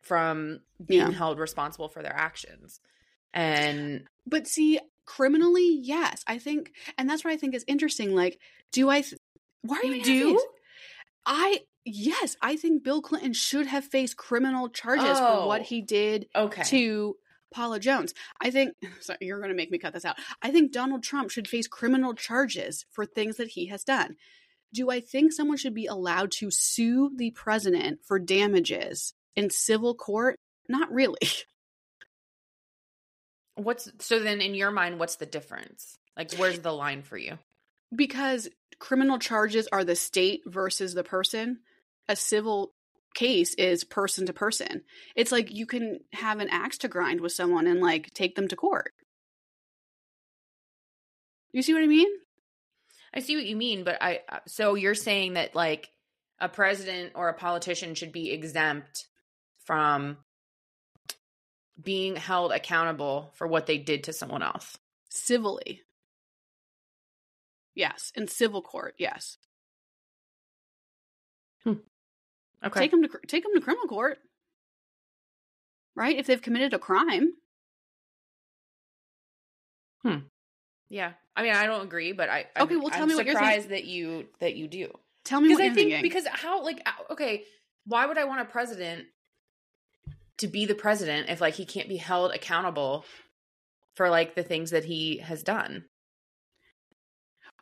from 0.00 0.60
being 0.86 1.00
Yeah. 1.00 1.10
held 1.10 1.38
responsible 1.38 1.88
for 1.88 2.02
their 2.02 2.14
actions? 2.14 2.80
And 3.34 4.06
But 4.26 4.46
see, 4.46 4.80
criminally, 5.04 5.78
yes, 5.82 6.22
I 6.26 6.38
think, 6.38 6.72
and 6.96 7.08
that's 7.08 7.24
what 7.24 7.32
I 7.32 7.36
think 7.36 7.54
is 7.54 7.64
interesting. 7.66 8.14
Like, 8.14 8.40
do 8.72 8.88
I? 8.88 9.00
Th- 9.02 9.20
why 9.62 9.78
are 9.78 9.84
you 9.84 9.94
You 9.94 10.02
do? 10.04 10.46
I 11.26 11.60
yes, 11.84 12.36
I 12.42 12.56
think 12.56 12.84
Bill 12.84 13.02
Clinton 13.02 13.32
should 13.32 13.66
have 13.66 13.84
faced 13.84 14.16
criminal 14.16 14.68
charges 14.68 15.18
for 15.18 15.46
what 15.46 15.60
Oh. 15.62 15.64
he 15.64 15.82
did 15.82 16.26
okay. 16.34 16.62
to 16.64 17.16
Paula 17.52 17.80
Jones. 17.80 18.14
I 18.40 18.50
think 18.50 18.74
sorry, 19.00 19.18
you're 19.22 19.38
going 19.40 19.50
to 19.50 19.56
make 19.56 19.70
me 19.70 19.78
cut 19.78 19.92
this 19.94 20.04
out. 20.04 20.16
I 20.42 20.50
think 20.50 20.72
Donald 20.72 21.02
Trump 21.02 21.30
should 21.30 21.48
face 21.48 21.66
criminal 21.66 22.14
charges 22.14 22.84
for 22.90 23.04
things 23.06 23.36
that 23.36 23.48
he 23.48 23.66
has 23.66 23.84
done. 23.84 24.16
Do 24.74 24.90
I 24.90 25.00
think 25.00 25.32
someone 25.32 25.56
should 25.56 25.74
be 25.74 25.86
allowed 25.86 26.30
to 26.32 26.50
sue 26.50 27.10
the 27.16 27.30
president 27.30 28.00
for 28.04 28.18
damages 28.18 29.14
in 29.34 29.48
civil 29.50 29.94
court? 29.94 30.38
Not 30.68 30.92
really. 30.92 31.16
What's 33.54 33.90
so 33.98 34.20
then 34.20 34.40
in 34.40 34.54
your 34.54 34.70
mind, 34.70 34.98
what's 35.00 35.16
the 35.16 35.26
difference? 35.26 35.98
Like, 36.16 36.32
where's 36.34 36.60
the 36.60 36.72
line 36.72 37.02
for 37.02 37.16
you? 37.16 37.38
Because 37.94 38.48
criminal 38.78 39.18
charges 39.18 39.68
are 39.72 39.84
the 39.84 39.96
state 39.96 40.42
versus 40.46 40.94
the 40.94 41.04
person 41.04 41.58
a 42.08 42.16
civil 42.16 42.72
case 43.14 43.54
is 43.54 43.84
person 43.84 44.26
to 44.26 44.32
person. 44.32 44.82
It's 45.14 45.32
like 45.32 45.54
you 45.54 45.66
can 45.66 46.00
have 46.12 46.40
an 46.40 46.48
axe 46.50 46.78
to 46.78 46.88
grind 46.88 47.20
with 47.20 47.32
someone 47.32 47.66
and 47.66 47.80
like 47.80 48.12
take 48.14 48.34
them 48.34 48.48
to 48.48 48.56
court. 48.56 48.92
You 51.52 51.62
see 51.62 51.74
what 51.74 51.82
i 51.82 51.86
mean? 51.86 52.08
I 53.14 53.20
see 53.20 53.36
what 53.36 53.46
you 53.46 53.56
mean, 53.56 53.84
but 53.84 54.02
I 54.02 54.20
uh, 54.28 54.38
so 54.46 54.74
you're 54.74 54.94
saying 54.94 55.34
that 55.34 55.54
like 55.54 55.90
a 56.38 56.48
president 56.48 57.12
or 57.14 57.28
a 57.28 57.34
politician 57.34 57.94
should 57.94 58.12
be 58.12 58.30
exempt 58.30 59.06
from 59.64 60.18
being 61.82 62.16
held 62.16 62.52
accountable 62.52 63.32
for 63.34 63.46
what 63.46 63.66
they 63.66 63.78
did 63.78 64.04
to 64.04 64.12
someone 64.12 64.42
else. 64.42 64.78
civilly 65.10 65.82
yes 67.78 68.12
in 68.14 68.26
civil 68.28 68.60
court 68.60 68.94
yes 68.98 69.38
Okay. 72.64 72.80
take 72.80 72.90
them 72.90 73.02
to 73.02 73.08
take 73.26 73.44
them 73.44 73.52
to 73.54 73.60
criminal 73.60 73.86
court 73.86 74.18
right 75.94 76.16
if 76.16 76.26
they've 76.26 76.42
committed 76.42 76.74
a 76.74 76.78
crime 76.78 77.32
Hmm. 80.02 80.18
yeah. 80.88 81.12
I 81.36 81.42
mean, 81.42 81.52
I 81.52 81.66
don't 81.66 81.84
agree, 81.84 82.12
but 82.12 82.28
I 82.28 82.46
Okay, 82.58 82.74
I'm, 82.76 82.80
well, 82.80 82.90
tell 82.90 83.02
I'm 83.02 83.08
me 83.08 83.14
what 83.16 83.26
you're 83.26 83.34
surprised 83.34 83.70
that 83.70 83.84
you 83.84 84.26
that 84.40 84.54
you 84.54 84.68
do. 84.68 84.90
tell 85.24 85.40
me 85.40 85.48
Because 85.48 85.60
what 85.60 85.72
I 85.72 85.74
think 85.74 85.90
thinking 85.90 86.02
because 86.02 86.26
how 86.26 86.62
like 86.64 86.80
uh, 86.86 87.12
okay, 87.12 87.44
why 87.84 88.06
would 88.06 88.18
I 88.18 88.24
want 88.24 88.40
a 88.40 88.44
president 88.44 89.06
to 90.38 90.46
be 90.46 90.66
the 90.66 90.74
president 90.74 91.28
if 91.30 91.40
like 91.40 91.54
he 91.54 91.64
can't 91.66 91.88
be 91.88 91.96
held 91.96 92.32
accountable 92.32 93.04
for 93.94 94.08
like 94.08 94.34
the 94.34 94.42
things 94.44 94.70
that 94.70 94.84
he 94.84 95.18
has 95.18 95.42
done? 95.42 95.84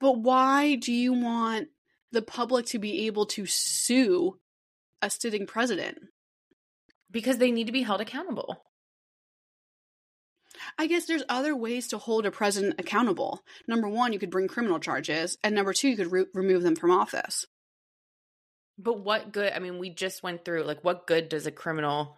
But 0.01 0.19
why 0.19 0.77
do 0.77 0.93
you 0.93 1.13
want 1.13 1.69
the 2.13 2.23
public 2.23 2.67
to 2.67 2.79
be 2.79 3.07
able 3.07 3.27
to 3.27 3.47
sue 3.47 4.39
a 5.03 5.11
sitting 5.11 5.47
president? 5.47 5.99
Because 7.11 7.39
they 7.39 7.51
need 7.51 7.67
to 7.67 7.73
be 7.73 7.83
held 7.83 8.01
accountable. 8.01 8.63
I 10.79 10.87
guess 10.87 11.07
there's 11.07 11.23
other 11.29 11.55
ways 11.55 11.89
to 11.89 11.99
hold 11.99 12.27
a 12.27 12.31
president 12.31 12.81
accountable. 12.81 13.43
Number 13.69 13.89
one, 13.89 14.13
you 14.13 14.19
could 14.19 14.31
bring 14.31 14.49
criminal 14.49 14.79
charges, 14.79 15.37
and 15.45 15.55
number 15.55 15.73
two, 15.73 15.89
you 15.89 15.97
could 15.97 16.13
re- 16.13 16.27
remove 16.35 16.63
them 16.63 16.77
from 16.77 16.91
office. 16.91 17.47
But 18.79 19.01
what 19.01 19.33
good? 19.33 19.53
I 19.55 19.59
mean, 19.59 19.79
we 19.79 19.91
just 19.91 20.23
went 20.23 20.45
through 20.45 20.65
like 20.65 20.85
what 20.85 21.07
good 21.07 21.29
does 21.29 21.47
a 21.47 21.51
criminal 21.51 22.17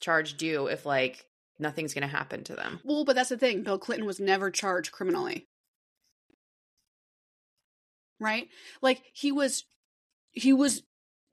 charge 0.00 0.36
do 0.36 0.66
if 0.66 0.86
like 0.86 1.24
nothing's 1.58 1.94
going 1.94 2.02
to 2.02 2.08
happen 2.08 2.44
to 2.44 2.54
them? 2.54 2.80
Well, 2.84 3.04
but 3.04 3.16
that's 3.16 3.28
the 3.28 3.38
thing. 3.38 3.62
Bill 3.62 3.78
Clinton 3.78 4.06
was 4.06 4.20
never 4.20 4.50
charged 4.50 4.92
criminally. 4.92 5.46
Right? 8.20 8.48
Like 8.82 9.02
he 9.12 9.32
was 9.32 9.64
he 10.32 10.52
was 10.52 10.82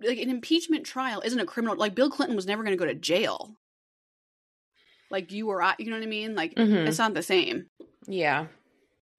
like 0.02 0.17
an 0.19 0.30
impeachment 0.30 0.86
trial 0.86 1.21
isn't 1.26 1.39
a 1.39 1.45
criminal 1.45 1.76
like 1.78 1.95
Bill 1.95 2.10
Clinton 2.10 2.36
was 2.36 2.45
never 2.45 2.63
going 2.63 2.78
to 2.78 2.84
go 2.84 2.86
to 2.86 2.95
jail. 2.95 3.56
Like 5.12 5.32
you 5.32 5.50
or 5.50 5.62
I, 5.62 5.76
you 5.80 5.89
know 5.89 5.98
what 5.98 6.04
I 6.04 6.08
mean? 6.08 6.36
Like 6.36 6.56
Mhm. 6.56 6.88
it's 6.88 6.98
not 6.98 7.13
the 7.13 7.24
same. 7.24 7.67
Yeah, 8.08 8.48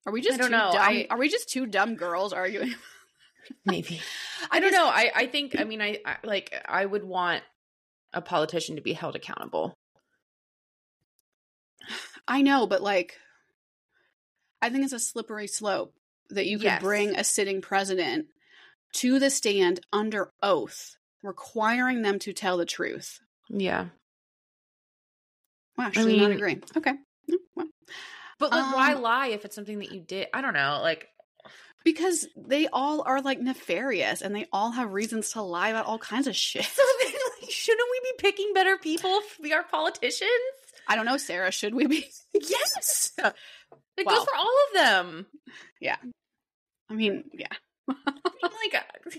Are 0.04 0.12
we 0.12 0.20
just 0.20 0.34
I 0.38 0.42
don't 0.42 0.50
know. 0.52 0.70
dumb? 0.72 0.80
I- 0.82 1.06
Are 1.10 1.18
we 1.18 1.28
just 1.28 1.48
two 1.48 1.66
dumb 1.66 1.94
girls 1.96 2.32
arguing? 2.32 2.74
maybe. 3.64 4.00
I 4.50 4.60
don't 4.60 4.70
just- 4.70 4.80
know. 4.80 4.88
I 4.88 5.10
I 5.14 5.26
think 5.26 5.58
I 5.58 5.64
mean 5.64 5.80
I, 5.82 5.98
I 6.04 6.16
like 6.24 6.54
I 6.66 6.84
would 6.84 7.04
want 7.04 7.42
a 8.12 8.20
politician 8.20 8.76
to 8.76 8.82
be 8.82 8.92
held 8.92 9.16
accountable. 9.16 9.74
I 12.28 12.42
know, 12.42 12.66
but 12.66 12.82
like, 12.82 13.14
I 14.60 14.68
think 14.70 14.84
it's 14.84 14.92
a 14.92 14.98
slippery 14.98 15.46
slope 15.46 15.94
that 16.30 16.46
you 16.46 16.58
could 16.58 16.64
Yes. 16.64 16.82
bring 16.82 17.16
a 17.16 17.24
sitting 17.24 17.60
president 17.60 18.26
to 18.94 19.18
the 19.18 19.30
stand 19.30 19.80
under 19.92 20.32
oath, 20.42 20.96
requiring 21.22 22.02
them 22.02 22.18
to 22.20 22.32
tell 22.32 22.56
the 22.56 22.66
truth. 22.66 23.20
Yeah. 23.48 23.88
Well, 25.76 25.86
actually, 25.88 26.18
not 26.18 26.30
mean- 26.30 26.36
agree. 26.38 26.60
Okay. 26.76 26.94
Mm, 27.30 27.36
Well, 27.54 27.68
But 28.38 28.50
like 28.50 28.74
why 28.74 28.92
Um, 28.94 29.02
lie 29.02 29.26
if 29.28 29.44
it's 29.44 29.54
something 29.54 29.78
that 29.78 29.92
you 29.92 30.00
did? 30.00 30.28
I 30.34 30.40
don't 30.42 30.54
know. 30.54 30.80
Like 30.82 31.08
because 31.84 32.26
they 32.36 32.66
all 32.68 33.02
are 33.02 33.20
like 33.20 33.40
nefarious, 33.40 34.20
and 34.20 34.34
they 34.34 34.46
all 34.52 34.72
have 34.72 34.92
reasons 34.92 35.30
to 35.32 35.42
lie 35.42 35.68
about 35.68 35.86
all 35.86 35.98
kinds 35.98 36.26
of 36.26 36.34
shit. 36.36 36.64
so 36.76 36.82
then 37.02 37.12
like, 37.40 37.50
shouldn't 37.50 37.88
we 37.90 38.00
be 38.10 38.14
picking 38.18 38.52
better 38.54 38.76
people 38.76 39.20
to 39.36 39.42
be 39.42 39.52
our 39.52 39.62
politicians? 39.62 40.30
I 40.88 40.96
don't 40.96 41.04
know, 41.06 41.16
Sarah. 41.16 41.50
Should 41.50 41.74
we 41.74 41.86
be? 41.86 42.10
Yes. 42.34 43.12
It 43.96 44.06
Well. 44.06 44.16
goes 44.16 44.24
for 44.24 44.36
all 44.36 44.46
of 44.68 44.74
them. 44.74 45.26
Yeah. 45.80 45.96
I 46.90 46.94
mean, 46.94 47.24
yeah. 47.32 47.46
like 47.88 48.74
uh, 48.74 49.10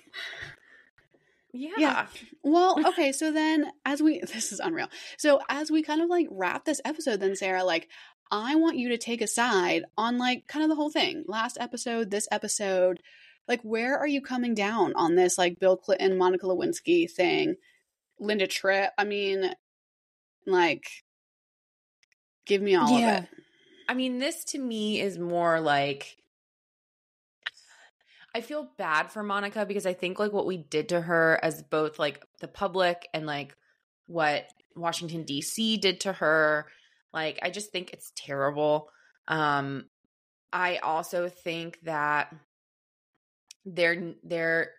yeah. 1.54 1.72
Yeah. 1.78 2.08
Well, 2.44 2.78
okay, 2.90 3.12
so 3.12 3.32
then 3.32 3.72
as 3.86 4.02
we 4.02 4.20
this 4.34 4.52
is 4.52 4.60
unreal. 4.60 4.90
So 5.18 5.40
as 5.50 5.72
we 5.72 5.82
kind 5.84 6.02
of 6.02 6.10
like 6.10 6.28
wrap 6.32 6.66
this 6.66 6.82
episode 6.86 7.20
then 7.20 7.36
Sarah, 7.36 7.64
like 7.64 7.88
I 8.32 8.56
want 8.56 8.78
you 8.78 8.90
to 8.90 8.98
take 8.98 9.22
a 9.22 9.28
side 9.28 9.84
on 9.98 10.18
like 10.18 10.48
kind 10.48 10.64
of 10.64 10.70
the 10.70 10.76
whole 10.76 10.92
thing. 10.92 11.24
Last 11.28 11.58
episode, 11.60 12.12
this 12.12 12.28
episode, 12.32 13.02
like 13.48 13.62
where 13.64 13.98
are 13.98 14.08
you 14.08 14.22
coming 14.22 14.54
down 14.54 14.94
on 14.96 15.16
this 15.16 15.38
like 15.38 15.60
Bill 15.60 15.78
Clinton, 15.78 16.18
Monica 16.18 16.46
Lewinsky 16.46 17.10
thing? 17.10 17.56
Linda 18.20 18.48
Tripp, 18.48 18.92
I 18.98 19.04
mean 19.06 19.54
like 20.46 20.86
give 22.46 22.62
me 22.62 22.76
all 22.76 23.00
Yeah. 23.00 23.18
of 23.20 23.24
it. 23.24 23.30
I 23.88 23.94
mean, 23.94 24.20
this 24.20 24.44
to 24.46 24.60
me 24.60 25.00
is 25.00 25.18
more 25.18 25.60
like 25.60 26.18
I 28.36 28.42
feel 28.42 28.70
bad 28.78 29.12
for 29.12 29.24
Monica 29.24 29.66
because 29.66 29.86
I 29.86 29.94
think 29.94 30.20
like 30.20 30.34
what 30.34 30.46
we 30.46 30.58
did 30.58 30.90
to 30.90 31.02
her 31.02 31.40
as 31.42 31.64
both 31.64 31.98
like 31.98 32.24
the 32.40 32.48
public 32.48 33.08
and 33.14 33.26
like 33.26 33.56
what 34.06 34.46
Washington 34.76 35.26
DC 35.26 35.82
did 35.82 36.02
to 36.02 36.14
her, 36.14 36.68
like 37.14 37.40
I 37.42 37.50
just 37.50 37.72
think 37.72 37.94
it's 37.94 38.12
terrible. 38.16 38.90
Um 39.28 39.86
I 40.54 40.78
also 40.78 41.30
think 41.30 41.80
that 41.84 42.34
they're 43.66 44.14
they're 44.24 44.72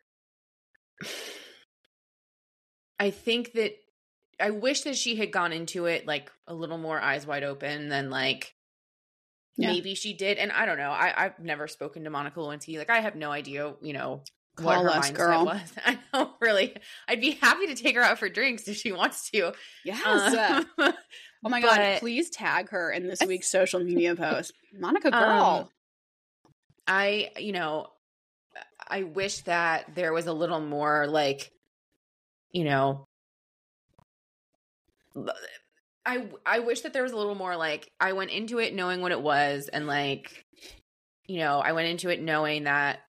I 3.01 3.11
think 3.11 3.53
that 3.55 3.73
I 4.41 4.51
wish 4.51 4.83
that 4.83 4.97
she 4.97 5.17
had 5.17 5.33
gone 5.33 5.53
into 5.53 5.87
it 5.87 6.07
like 6.07 6.31
a 6.47 6.55
little 6.55 6.79
more 6.79 7.01
eyes 7.01 7.27
wide 7.27 7.43
open 7.45 7.89
than 7.89 8.11
like 8.11 8.55
Yeah. 9.59 9.73
maybe 9.73 9.95
she 9.95 10.15
did. 10.15 10.39
And 10.39 10.53
I 10.53 10.65
don't 10.67 10.79
know. 10.79 10.91
I, 10.91 11.13
I've 11.25 11.39
never 11.41 11.67
spoken 11.67 12.05
to 12.05 12.11
Monica 12.11 12.39
Lewinsky. 12.39 12.79
Like 12.79 12.91
I 12.91 13.01
have 13.01 13.17
no 13.17 13.33
idea, 13.33 13.75
you 13.83 13.93
know, 13.93 14.23
what 14.61 14.75
Call 14.75 14.85
her 14.85 14.91
us, 14.91 15.11
mindset 15.11 15.15
girl. 15.15 15.45
was. 15.47 15.73
I 15.85 15.99
don't 16.13 16.31
really. 16.41 16.75
I'd 17.09 17.21
be 17.21 17.33
happy 17.33 17.67
to 17.67 17.75
take 17.75 17.97
her 17.97 18.03
out 18.03 18.19
for 18.19 18.29
drinks 18.29 18.69
if 18.69 18.77
she 18.77 18.93
wants 18.93 19.31
to. 19.31 19.53
Yes. 19.85 20.35
Um, 20.35 20.67
oh 21.45 21.49
my 21.49 21.61
god, 21.61 21.99
please 21.99 22.31
tag 22.31 22.71
her 22.71 22.91
in 22.91 23.07
this 23.07 23.21
week's 23.27 23.49
social 23.51 23.81
media 23.81 24.15
post. 24.15 24.53
Monica 24.73 25.11
girl. 25.11 25.65
Um, 25.65 25.69
I, 26.87 27.31
you 27.37 27.53
know, 27.53 27.89
I 28.89 29.03
wish 29.03 29.41
that 29.43 29.95
there 29.95 30.13
was 30.13 30.27
a 30.27 30.33
little 30.33 30.61
more 30.61 31.07
like, 31.07 31.51
you 32.53 32.65
know, 32.65 33.05
I 36.07 36.29
I 36.47 36.61
wish 36.61 36.83
that 36.83 36.93
there 36.93 37.03
was 37.03 37.13
a 37.13 37.17
little 37.17 37.35
more 37.35 37.57
like 37.57 37.91
I 38.01 38.13
went 38.13 38.31
into 38.31 38.59
it 38.59 38.75
knowing 38.75 39.01
what 39.01 39.13
it 39.13 39.21
was 39.21 39.69
and 39.69 39.87
like, 39.87 40.45
you 41.27 41.39
know, 41.39 41.59
I 41.61 41.73
went 41.73 41.89
into 41.89 42.09
it 42.09 42.23
knowing 42.23 42.65
that 42.65 43.01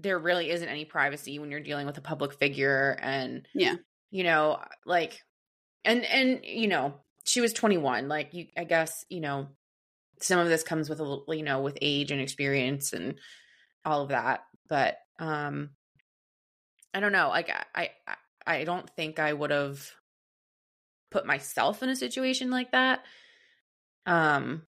there 0.00 0.18
really 0.18 0.50
isn't 0.50 0.68
any 0.68 0.84
privacy 0.84 1.38
when 1.38 1.50
you're 1.50 1.60
dealing 1.60 1.86
with 1.86 1.96
a 1.98 2.02
public 2.02 2.34
figure 2.34 2.96
and 3.00 3.46
Yeah. 3.54 3.76
you 4.10 4.24
know, 4.24 4.58
like 4.84 5.18
and 5.84 6.04
and 6.04 6.40
you 6.44 6.68
know, 6.68 6.94
she 7.24 7.40
was 7.40 7.52
21 7.52 8.08
like 8.08 8.34
you 8.34 8.46
I 8.56 8.64
guess, 8.64 8.92
you 9.08 9.20
know, 9.20 9.48
some 10.20 10.38
of 10.38 10.48
this 10.48 10.62
comes 10.62 10.88
with 10.90 11.00
a 11.00 11.02
little, 11.02 11.34
you 11.34 11.42
know, 11.42 11.60
with 11.60 11.78
age 11.80 12.10
and 12.10 12.20
experience 12.20 12.92
and 12.92 13.14
all 13.84 14.02
of 14.02 14.08
that. 14.10 14.40
But 14.68 14.98
um 15.18 15.70
I 16.92 17.00
don't 17.00 17.12
know. 17.12 17.28
Like 17.28 17.50
I 17.74 17.90
I 18.06 18.16
I 18.46 18.64
don't 18.64 18.88
think 18.90 19.18
I 19.18 19.32
would 19.32 19.50
have 19.50 19.80
put 21.10 21.26
myself 21.26 21.82
in 21.82 21.88
a 21.88 21.96
situation 21.96 22.50
like 22.50 22.72
that. 22.72 23.04
Um 24.06 24.62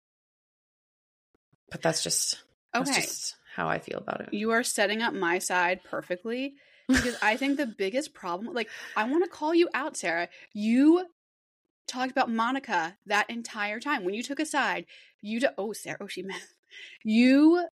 but 1.72 1.82
that's 1.82 2.04
just 2.04 2.44
Okay. 2.76 2.86
that's 2.86 3.08
just 3.08 3.36
how 3.56 3.68
I 3.68 3.80
feel 3.80 4.00
about 4.00 4.22
it. 4.22 4.34
You 4.34 4.52
are 4.52 4.64
setting 4.64 5.02
up 5.02 5.14
my 5.14 5.40
side 5.40 5.84
perfectly 5.84 6.56
because 6.88 7.16
I 7.22 7.38
think 7.38 7.58
the 7.58 7.66
biggest 7.66 8.14
problem, 8.14 8.54
like, 8.54 8.70
I 8.96 9.06
want 9.06 9.24
to 9.24 9.30
call 9.30 9.56
you 9.56 9.70
out, 9.74 9.98
Sarah. 9.98 10.28
You 10.54 11.06
talked 11.88 12.12
about 12.12 12.32
Monica 12.32 12.98
that 13.06 13.30
entire 13.30 13.80
time. 13.80 14.04
When 14.04 14.14
you 14.14 14.24
took 14.24 14.40
a 14.40 14.46
side, 14.46 14.86
you, 15.22 15.40
do- 15.40 15.48
oh, 15.58 15.74
Sarah, 15.74 15.98
oh, 16.02 16.08
she 16.08 16.22
meant, 16.24 16.44
you, 17.04 17.66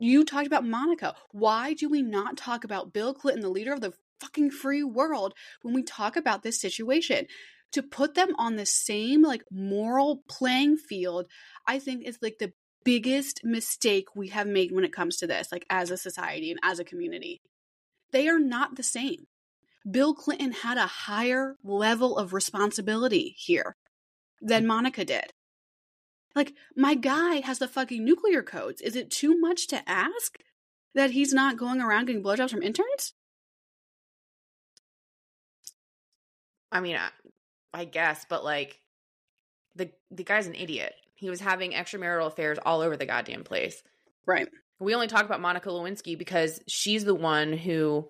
you 0.00 0.24
talked 0.24 0.46
about 0.46 0.66
Monica. 0.66 1.14
Why 1.30 1.74
do 1.74 1.88
we 1.88 2.02
not 2.02 2.36
talk 2.36 2.64
about 2.64 2.92
Bill 2.92 3.14
Clinton, 3.14 3.42
the 3.42 3.48
leader 3.48 3.72
of 3.72 3.80
the 3.80 3.92
fucking 4.20 4.50
free 4.50 4.82
world, 4.82 5.34
when 5.62 5.74
we 5.74 5.82
talk 5.82 6.16
about 6.16 6.42
this 6.42 6.60
situation? 6.60 7.26
To 7.72 7.82
put 7.82 8.14
them 8.14 8.34
on 8.38 8.56
the 8.56 8.66
same, 8.66 9.22
like, 9.22 9.42
moral 9.50 10.22
playing 10.28 10.78
field, 10.78 11.26
I 11.66 11.78
think 11.78 12.04
is 12.04 12.18
like 12.22 12.38
the 12.38 12.52
biggest 12.84 13.42
mistake 13.44 14.06
we 14.16 14.28
have 14.28 14.46
made 14.46 14.72
when 14.72 14.84
it 14.84 14.92
comes 14.92 15.18
to 15.18 15.26
this, 15.26 15.52
like 15.52 15.66
as 15.68 15.90
a 15.90 15.96
society 15.96 16.50
and 16.50 16.58
as 16.62 16.78
a 16.78 16.84
community. 16.84 17.42
They 18.12 18.28
are 18.28 18.38
not 18.38 18.76
the 18.76 18.82
same. 18.82 19.26
Bill 19.88 20.14
Clinton 20.14 20.52
had 20.52 20.78
a 20.78 20.86
higher 20.86 21.56
level 21.62 22.16
of 22.16 22.32
responsibility 22.32 23.34
here 23.38 23.76
than 24.40 24.66
Monica 24.66 25.04
did. 25.04 25.32
Like, 26.34 26.54
my 26.76 26.94
guy 26.94 27.40
has 27.40 27.58
the 27.58 27.68
fucking 27.68 28.04
nuclear 28.04 28.42
codes. 28.42 28.80
Is 28.80 28.96
it 28.96 29.10
too 29.10 29.38
much 29.38 29.66
to 29.68 29.88
ask 29.88 30.38
that 30.94 31.10
he's 31.10 31.32
not 31.32 31.58
going 31.58 31.80
around 31.80 32.06
getting 32.06 32.22
blowjobs 32.22 32.50
from 32.50 32.62
interns? 32.62 33.12
I 36.70 36.80
mean, 36.80 36.96
I, 36.96 37.08
I 37.72 37.84
guess, 37.84 38.24
but 38.28 38.44
like 38.44 38.80
the 39.74 39.90
the 40.10 40.24
guy's 40.24 40.46
an 40.46 40.54
idiot. 40.54 40.94
He 41.14 41.30
was 41.30 41.40
having 41.40 41.72
extramarital 41.72 42.26
affairs 42.26 42.58
all 42.64 42.80
over 42.80 42.96
the 42.96 43.06
goddamn 43.06 43.44
place. 43.44 43.82
Right. 44.26 44.48
We 44.78 44.94
only 44.94 45.08
talk 45.08 45.24
about 45.24 45.40
Monica 45.40 45.68
Lewinsky 45.68 46.16
because 46.16 46.60
she's 46.68 47.04
the 47.04 47.14
one 47.14 47.52
who 47.52 48.08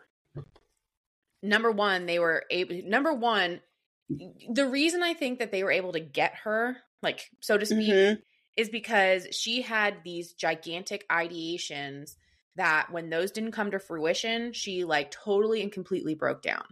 number 1.43 1.71
one, 1.71 2.07
they 2.07 2.19
were 2.19 2.45
able 2.51 2.81
number 2.85 3.13
one, 3.15 3.61
the 4.09 4.67
reason 4.67 5.03
I 5.03 5.15
think 5.15 5.39
that 5.39 5.53
they 5.53 5.63
were 5.63 5.71
able 5.71 5.93
to 5.93 6.01
get 6.01 6.35
her, 6.45 6.77
like 7.03 7.31
so 7.41 7.57
to 7.59 7.65
speak, 7.67 7.91
Mhm. 7.93 8.23
is 8.57 8.69
because 8.69 9.29
she 9.33 9.63
had 9.63 10.03
these 10.05 10.33
gigantic 10.33 11.07
ideations 11.09 12.17
that 12.57 12.91
when 12.91 13.09
those 13.09 13.31
didn't 13.31 13.53
come 13.53 13.71
to 13.71 13.79
fruition, 13.79 14.53
she 14.53 14.85
like 14.85 15.11
totally 15.11 15.63
and 15.63 15.71
completely 15.73 16.15
broke 16.15 16.43
down. 16.43 16.65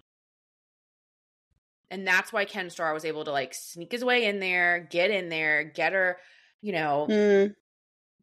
And 1.91 2.07
that's 2.07 2.33
why 2.33 2.45
Ken 2.45 2.71
Starr 2.71 2.93
was 2.93 3.05
able 3.05 3.25
to 3.25 3.33
like 3.33 3.55
sneak 3.55 3.93
his 3.93 4.05
way 4.05 4.27
in 4.27 4.41
there, 4.41 4.89
get 4.91 5.11
in 5.11 5.29
there, 5.29 5.65
get 5.65 5.93
her, 5.93 6.19
you 6.61 6.73
know, 6.73 7.07
Mm, 7.09 7.55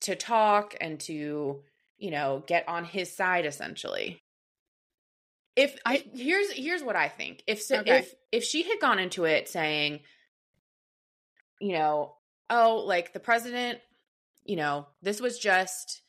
to 0.01 0.16
talk 0.16 0.76
and 0.82 0.99
to, 1.01 1.64
you 1.97 2.11
know, 2.11 2.43
get 2.45 2.68
on 2.68 2.84
his 2.84 3.16
side 3.16 3.45
essentially. 3.45 4.20
If 5.55 5.78
I 5.86 6.03
here's 6.14 6.51
here's 6.51 6.84
what 6.84 6.95
I 6.95 7.07
think. 7.09 7.43
If 7.47 7.61
so, 7.61 7.80
Okay. 7.80 7.99
if 7.99 8.14
if 8.32 8.43
she 8.43 8.64
had 8.64 8.80
gone 8.80 8.99
into 8.99 9.26
it 9.26 9.47
saying, 9.47 10.01
you 11.61 11.74
know, 11.74 12.16
oh, 12.49 12.84
like 12.86 13.14
the 13.14 13.20
president, 13.20 13.80
you 14.43 14.55
know, 14.55 14.88
this 15.01 15.22
was 15.22 15.39
just 15.39 16.01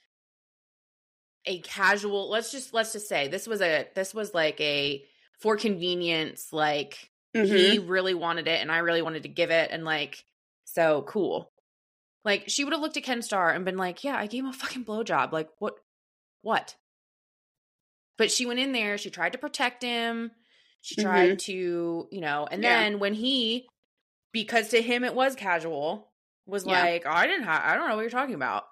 a 1.46 1.60
casual 1.60 2.30
let's 2.30 2.50
just 2.50 2.72
let's 2.72 2.92
just 2.92 3.08
say 3.08 3.28
this 3.28 3.46
was 3.46 3.60
a 3.60 3.86
this 3.94 4.14
was 4.14 4.32
like 4.32 4.58
a 4.60 5.04
for 5.38 5.56
convenience 5.56 6.52
like 6.52 7.10
mhm. 7.34 7.46
he 7.48 7.78
really 7.78 8.14
wanted 8.14 8.48
it 8.48 8.60
and 8.60 8.70
I 8.72 8.78
really 8.78 9.02
wanted 9.02 9.24
to 9.24 9.28
give 9.28 9.50
it 9.50 9.70
and 9.70 9.84
like 9.84 10.24
so 10.64 11.02
cool. 11.02 11.52
Like 12.24 12.44
she 12.48 12.64
would 12.64 12.72
have 12.72 12.82
looked 12.82 12.96
at 12.96 13.04
Ken 13.04 13.22
Starr 13.22 13.50
and 13.50 13.64
been 13.64 13.76
like, 13.76 14.02
"Yeah, 14.04 14.16
I 14.16 14.26
gave 14.26 14.44
him 14.44 14.50
a 14.50 14.52
fucking 14.54 14.84
blowjob. 14.84 15.32
Like 15.32 15.50
what 15.58 15.74
what?" 16.42 16.76
But 18.16 18.30
she 18.30 18.46
went 18.46 18.60
in 18.60 18.72
there, 18.72 18.96
she 18.98 19.10
tried 19.10 19.32
to 19.32 19.38
protect 19.38 19.82
him. 19.82 20.30
She 20.80 20.96
tried 20.96 21.38
to, 21.40 22.08
you 22.10 22.20
know, 22.20 22.46
and 22.50 22.62
Yeah. 22.62 22.80
then 22.80 22.98
when 22.98 23.14
he 23.14 23.66
because 24.32 24.68
to 24.70 24.82
him 24.82 25.04
it 25.04 25.14
was 25.14 25.34
casual, 25.34 26.12
was 26.46 26.66
Yeah. 26.66 26.82
like, 26.82 27.04
oh, 27.06 27.10
"I 27.10 27.26
didn't 27.26 27.44
have 27.44 27.62
I 27.62 27.74
don't 27.74 27.88
know 27.88 27.96
what 27.96 28.02
you're 28.02 28.10
talking 28.10 28.34
about." 28.34 28.64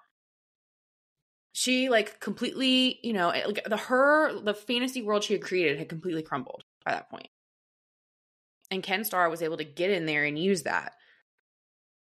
She 1.53 1.89
like 1.89 2.19
completely, 2.19 2.99
you 3.03 3.13
know, 3.13 3.27
like 3.29 3.63
the 3.65 3.77
her 3.77 4.39
the 4.41 4.53
fantasy 4.55 5.01
world 5.01 5.23
she 5.23 5.33
had 5.33 5.43
created 5.43 5.77
had 5.77 5.87
completely 5.89 6.23
crumbled 6.23 6.63
by 6.83 6.93
that 6.93 7.09
point. 7.09 7.27
And 8.73 8.81
Ken 8.81 9.03
Starr 9.03 9.29
was 9.29 9.43
able 9.43 9.57
to 9.57 9.63
get 9.63 9.91
in 9.91 10.07
there 10.07 10.25
and 10.25 10.37
use 10.37 10.63
that. 10.63 10.93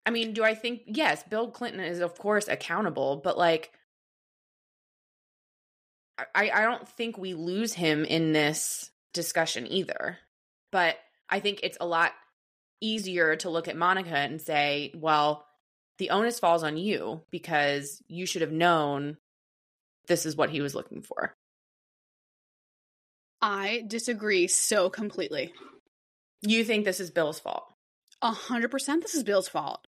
I 0.05 0.11
mean, 0.11 0.33
do 0.33 0.43
I 0.43 0.53
think 0.53 0.81
yes, 0.85 1.23
Bill 1.23 1.49
Clinton 1.49 1.81
is 1.81 1.99
of 1.99 2.17
course 2.17 2.47
accountable, 2.47 3.19
but 3.23 3.37
like 3.37 3.71
I, 6.35 6.51
I 6.51 6.61
don't 6.61 6.87
think 6.87 7.17
we 7.17 7.33
lose 7.33 7.73
him 7.73 8.05
in 8.05 8.33
this 8.33 8.91
discussion 9.13 9.65
either. 9.71 10.19
But 10.71 10.97
I 11.27 11.39
think 11.39 11.61
it's 11.63 11.77
a 11.81 11.87
lot 11.87 12.11
easier 12.81 13.35
to 13.37 13.49
look 13.49 13.67
at 13.67 13.75
Monica 13.75 14.15
and 14.15 14.39
say, 14.39 14.93
well, 14.95 15.45
the 15.97 16.11
onus 16.11 16.39
falls 16.39 16.63
on 16.63 16.77
you 16.77 17.21
because 17.31 18.01
you 18.07 18.25
should 18.25 18.41
have 18.41 18.51
known 18.51 19.17
this 20.07 20.25
is 20.25 20.35
what 20.35 20.49
he 20.49 20.61
was 20.61 20.75
looking 20.75 21.01
for. 21.01 21.33
I 23.41 23.83
disagree 23.87 24.47
so 24.47 24.89
completely. 24.89 25.51
You 26.41 26.63
think 26.63 26.85
this 26.85 26.99
is 26.99 27.11
Bill's 27.11 27.39
fault. 27.39 27.73
A 28.21 28.31
hundred 28.31 28.71
percent 28.71 29.01
this 29.01 29.15
is 29.15 29.23
Bill's 29.23 29.47
fault. 29.49 29.87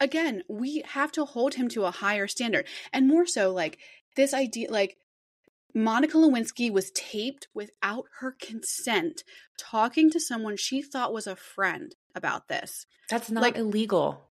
Again, 0.00 0.42
we 0.48 0.82
have 0.86 1.12
to 1.12 1.24
hold 1.26 1.54
him 1.54 1.68
to 1.70 1.84
a 1.84 1.90
higher 1.90 2.26
standard. 2.26 2.66
And 2.92 3.06
more 3.06 3.26
so, 3.26 3.52
like 3.52 3.78
this 4.16 4.32
idea 4.32 4.70
like 4.70 4.96
Monica 5.74 6.16
Lewinsky 6.16 6.70
was 6.70 6.90
taped 6.92 7.48
without 7.54 8.04
her 8.20 8.34
consent, 8.40 9.22
talking 9.58 10.10
to 10.10 10.18
someone 10.20 10.56
she 10.56 10.82
thought 10.82 11.12
was 11.12 11.26
a 11.26 11.36
friend 11.36 11.94
about 12.14 12.48
this. 12.48 12.86
That's 13.08 13.30
not 13.30 13.42
Like- 13.42 13.56
illegal. 13.56 14.26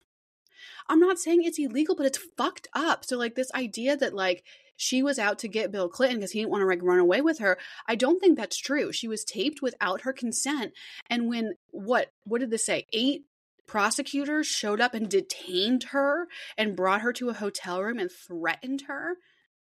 I'm 0.89 1.01
not 1.01 1.19
saying 1.19 1.43
it's 1.43 1.59
illegal, 1.59 1.95
but 1.97 2.07
it's 2.07 2.19
fucked 2.37 2.69
up. 2.73 3.05
So 3.05 3.17
like 3.19 3.35
this 3.35 3.53
idea 3.53 3.97
that 3.97 4.15
like 4.15 4.45
she 4.77 5.03
was 5.03 5.19
out 5.19 5.39
to 5.41 5.49
get 5.49 5.73
Bill 5.73 5.89
Clinton 5.89 6.19
because 6.19 6.33
he 6.33 6.41
didn't 6.41 6.51
want 6.51 6.63
to 6.63 6.67
like 6.67 6.83
run 6.83 6.99
away 6.99 7.21
with 7.21 7.39
her, 7.39 7.59
I 7.87 7.95
don't 7.95 8.21
think 8.21 8.37
that's 8.37 8.59
true. 8.59 8.93
She 8.93 9.09
was 9.09 9.25
taped 9.25 9.63
without 9.63 10.03
her 10.03 10.13
consent. 10.13 10.73
And 11.09 11.29
when 11.29 11.55
what 11.71 12.13
what 12.25 12.41
did 12.41 12.51
this 12.51 12.67
say? 12.67 12.87
Eight 12.93 13.25
prosecutors 13.67 14.47
showed 14.47 14.81
up 14.81 14.95
and 14.95 15.09
detained 15.09 15.85
her 15.85 16.29
and 16.57 16.77
brought 16.77 17.01
her 17.01 17.13
to 17.15 17.31
a 17.31 17.35
hotel 17.35 17.83
room 17.83 17.99
and 17.99 18.11
threatened 18.11 18.83
her. 18.83 19.17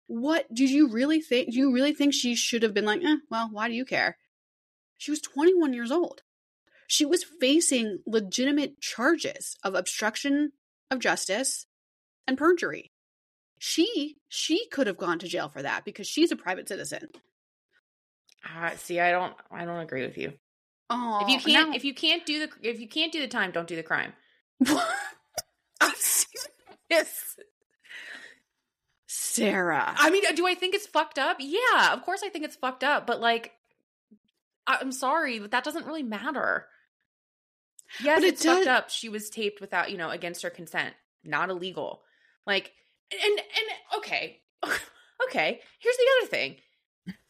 What 0.08 0.54
did 0.54 0.70
you 0.70 0.90
really 0.90 1.22
think? 1.22 1.52
Do 1.52 1.58
you 1.58 1.74
really 1.74 1.94
think 1.94 2.14
she 2.14 2.36
should 2.36 2.64
have 2.64 2.74
been 2.74 2.86
like, 2.86 3.04
eh, 3.04 3.18
well, 3.30 3.50
why 3.52 3.68
do 3.68 3.74
you 3.74 3.86
care? 3.86 4.18
She 4.98 5.12
was 5.12 5.22
21 5.22 5.74
years 5.74 5.92
old. 5.92 6.22
She 6.88 7.06
was 7.06 7.24
facing 7.24 8.00
legitimate 8.06 8.80
charges 8.80 9.58
of 9.64 9.76
obstruction 9.76 10.52
of 10.92 11.00
justice 11.00 11.66
and 12.28 12.38
perjury. 12.38 12.93
She 13.66 14.18
she 14.28 14.68
could 14.68 14.88
have 14.88 14.98
gone 14.98 15.20
to 15.20 15.28
jail 15.30 15.48
for 15.48 15.62
that 15.62 15.86
because 15.86 16.06
she's 16.06 16.34
a 16.34 16.36
private 16.36 16.68
citizen. 16.68 17.08
Uh, 18.46 18.72
see, 18.76 19.00
I 19.00 19.12
don't 19.12 19.34
I 19.50 19.64
don't 19.64 19.80
agree 19.80 20.06
with 20.06 20.18
you. 20.18 20.34
Oh, 20.90 21.22
if 21.22 21.30
you 21.30 21.40
can't 21.40 21.74
if 21.74 21.86
you 21.86 21.94
can't 21.94 22.26
do 22.26 22.46
the 22.46 22.50
if 22.70 22.82
you 22.82 22.90
can't 22.90 23.14
do 23.14 23.22
the 23.22 23.28
time, 23.30 23.52
don't 23.52 23.66
do 23.66 23.78
the 23.78 23.82
crime. 23.82 24.12
I'm 24.68 25.94
serious. 25.96 27.38
Sarah, 29.08 29.96
I 29.98 30.10
mean, 30.10 30.24
do 30.36 30.46
I 30.46 30.56
think 30.56 30.76
it's 30.76 30.86
fucked 30.86 31.18
up? 31.18 31.38
Yeah, 31.40 31.94
of 31.94 32.02
course 32.02 32.22
I 32.22 32.28
think 32.28 32.44
it's 32.44 32.58
fucked 32.58 32.84
up, 32.84 33.08
but 33.08 33.22
like 33.22 33.54
I'm 34.68 34.92
sorry, 34.92 35.40
but 35.40 35.52
that 35.52 35.64
doesn't 35.64 35.86
really 35.86 36.04
matter. 36.04 36.68
Yes, 38.04 38.18
But 38.18 38.24
it 38.26 38.34
it's 38.34 38.44
fucked 38.44 38.68
up. 38.68 38.90
She 38.90 39.08
was 39.08 39.30
taped 39.30 39.62
without, 39.62 39.90
you 39.90 39.98
know, 39.98 40.10
against 40.10 40.44
her 40.44 40.50
consent. 40.50 40.96
Not 41.24 41.50
illegal. 41.50 42.02
Like 42.46 42.74
and 43.14 43.40
and 43.40 44.00
okay. 44.00 44.42
Okay. 45.30 45.60
Here's 45.80 45.96
the 45.96 46.06
other 46.20 46.28
thing. 46.30 46.56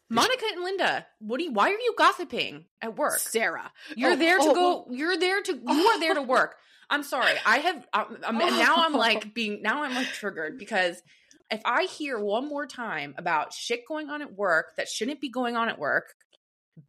Monica 0.09 0.45
and 0.53 0.63
Linda, 0.63 1.05
what 1.19 1.37
do 1.37 1.43
you 1.43 1.51
why 1.51 1.69
are 1.69 1.77
you 1.77 1.95
gossiping 1.97 2.65
at 2.81 2.95
work? 2.97 3.17
Sarah, 3.19 3.71
You're 3.95 4.11
Oh, 4.11 4.15
there 4.15 4.37
to 4.37 4.43
oh, 4.43 4.53
go. 4.53 4.85
Oh. 4.87 4.91
You're 4.91 5.17
there 5.17 5.41
to. 5.41 5.53
You 5.53 5.87
are 5.87 5.99
there 5.99 6.13
to 6.13 6.21
work. 6.21 6.55
I'm 6.89 7.03
sorry. 7.03 7.33
I 7.45 7.57
have. 7.57 7.87
Um, 7.93 8.05
um, 8.09 8.17
I'm, 8.25 8.41
I'm, 8.41 8.57
now 8.59 8.75
I'm 8.77 8.95
oh. 8.95 8.99
like 8.99 9.33
being. 9.33 9.61
Now 9.61 9.83
I'm 9.83 9.95
like 9.95 10.07
triggered 10.07 10.59
because 10.59 11.01
if 11.49 11.61
I 11.65 11.83
hear 11.83 12.19
one 12.19 12.47
more 12.47 12.67
time 12.67 13.15
about 13.17 13.53
shit 13.53 13.87
going 13.87 14.09
on 14.09 14.21
at 14.21 14.33
work 14.33 14.75
that 14.77 14.87
shouldn't 14.87 15.21
be 15.21 15.29
going 15.29 15.55
on 15.55 15.69
at 15.69 15.79
work, 15.79 16.13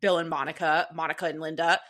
Bill 0.00 0.18
and 0.18 0.28
Monica, 0.28 0.88
Monica 0.92 1.26
and 1.26 1.40
Linda, 1.40 1.80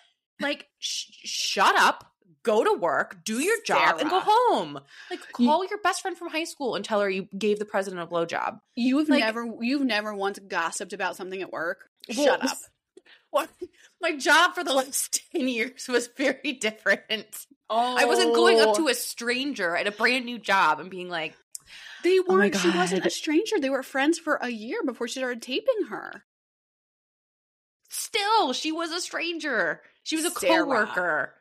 like 0.41 0.67
sh- 0.79 1.11
shut 1.25 1.77
up. 1.77 2.11
Go 2.43 2.63
to 2.65 2.73
work, 2.79 3.25
do 3.25 3.39
your 3.41 3.57
job, 3.63 3.99
and 4.01 4.11
go 4.11 4.21
home. 4.23 4.75
Like 5.11 5.21
You- 5.39 5.47
call 5.47 5.65
your 5.67 5.79
best 5.79 6.03
friend 6.03 6.17
from 6.17 6.29
high 6.31 6.45
school 6.45 6.75
and 6.75 6.85
tell 6.85 7.01
her 7.01 7.09
you 7.11 7.29
gave 7.37 7.59
the 7.59 7.65
president 7.65 8.03
a 8.03 8.07
blowjob. 8.07 8.61
You've 8.75 9.09
Like- 9.09 9.21
never 9.21 9.47
you've 9.61 9.83
never 9.85 10.15
once 10.15 10.39
gossiped 10.39 10.93
about 10.93 11.17
something 11.17 11.41
at 11.43 11.53
work. 11.53 11.89
Well, 12.17 12.27
Shut 12.27 12.45
up. 12.45 13.49
My 14.01 14.17
job 14.17 14.55
for 14.55 14.63
the 14.63 14.73
last 14.75 15.21
10 15.33 15.49
years 15.49 15.89
was 15.89 16.09
very 16.17 16.53
different. 16.53 17.47
Oh, 17.71 17.97
I 17.99 18.05
wasn't 18.05 18.35
going 18.35 18.61
up 18.61 18.77
to 18.77 18.83
oh. 18.83 18.89
a 18.89 18.95
stranger 18.95 19.75
at 19.75 19.87
a 19.87 19.91
brand 19.93 20.25
new 20.27 20.39
job 20.39 20.79
and 20.79 20.91
being 20.91 21.09
like, 21.09 21.35
They 22.05 22.19
Oh 22.21 22.25
weren't. 22.29 22.55
she 22.57 22.71
wasn't 22.71 23.07
a 23.07 23.11
stranger. 23.11 23.59
They 23.59 23.71
were 23.71 23.83
friends 23.83 24.19
for 24.19 24.37
a 24.37 24.49
year 24.51 24.83
before 24.85 25.09
she 25.09 25.19
started 25.21 25.41
taping 25.43 25.87
her. 25.89 26.23
still, 27.89 28.53
she 28.53 28.73
was 28.73 28.91
a 28.93 29.01
stranger. 29.01 29.81
She 30.03 30.17
was 30.17 30.25
a 30.27 30.31
Sarah. 30.31 30.65
coworker. 30.65 31.35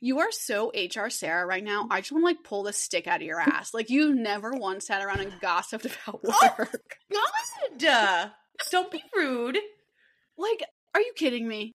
You 0.00 0.20
are 0.20 0.30
so 0.32 0.70
HR 0.74 1.08
Sarah 1.10 1.46
right 1.46 1.62
now. 1.64 1.86
I 1.90 2.00
just 2.00 2.12
want 2.12 2.22
to 2.22 2.26
like 2.26 2.44
pull 2.44 2.62
the 2.64 2.72
stick 2.72 3.06
out 3.06 3.20
of 3.20 3.26
your 3.26 3.40
ass. 3.40 3.72
Like 3.74 3.90
you 3.90 4.14
never 4.14 4.52
once 4.52 4.86
sat 4.86 5.02
around 5.04 5.20
and 5.20 5.32
gossiped 5.40 5.84
about 5.86 6.20
Oh. 6.24 6.54
work. 6.58 6.80
God. 7.80 8.30
Don't 8.70 8.90
be 8.90 9.02
rude. 9.14 9.58
like, 10.38 10.64
are 10.94 11.00
you 11.00 11.12
kidding 11.16 11.46
me? 11.48 11.72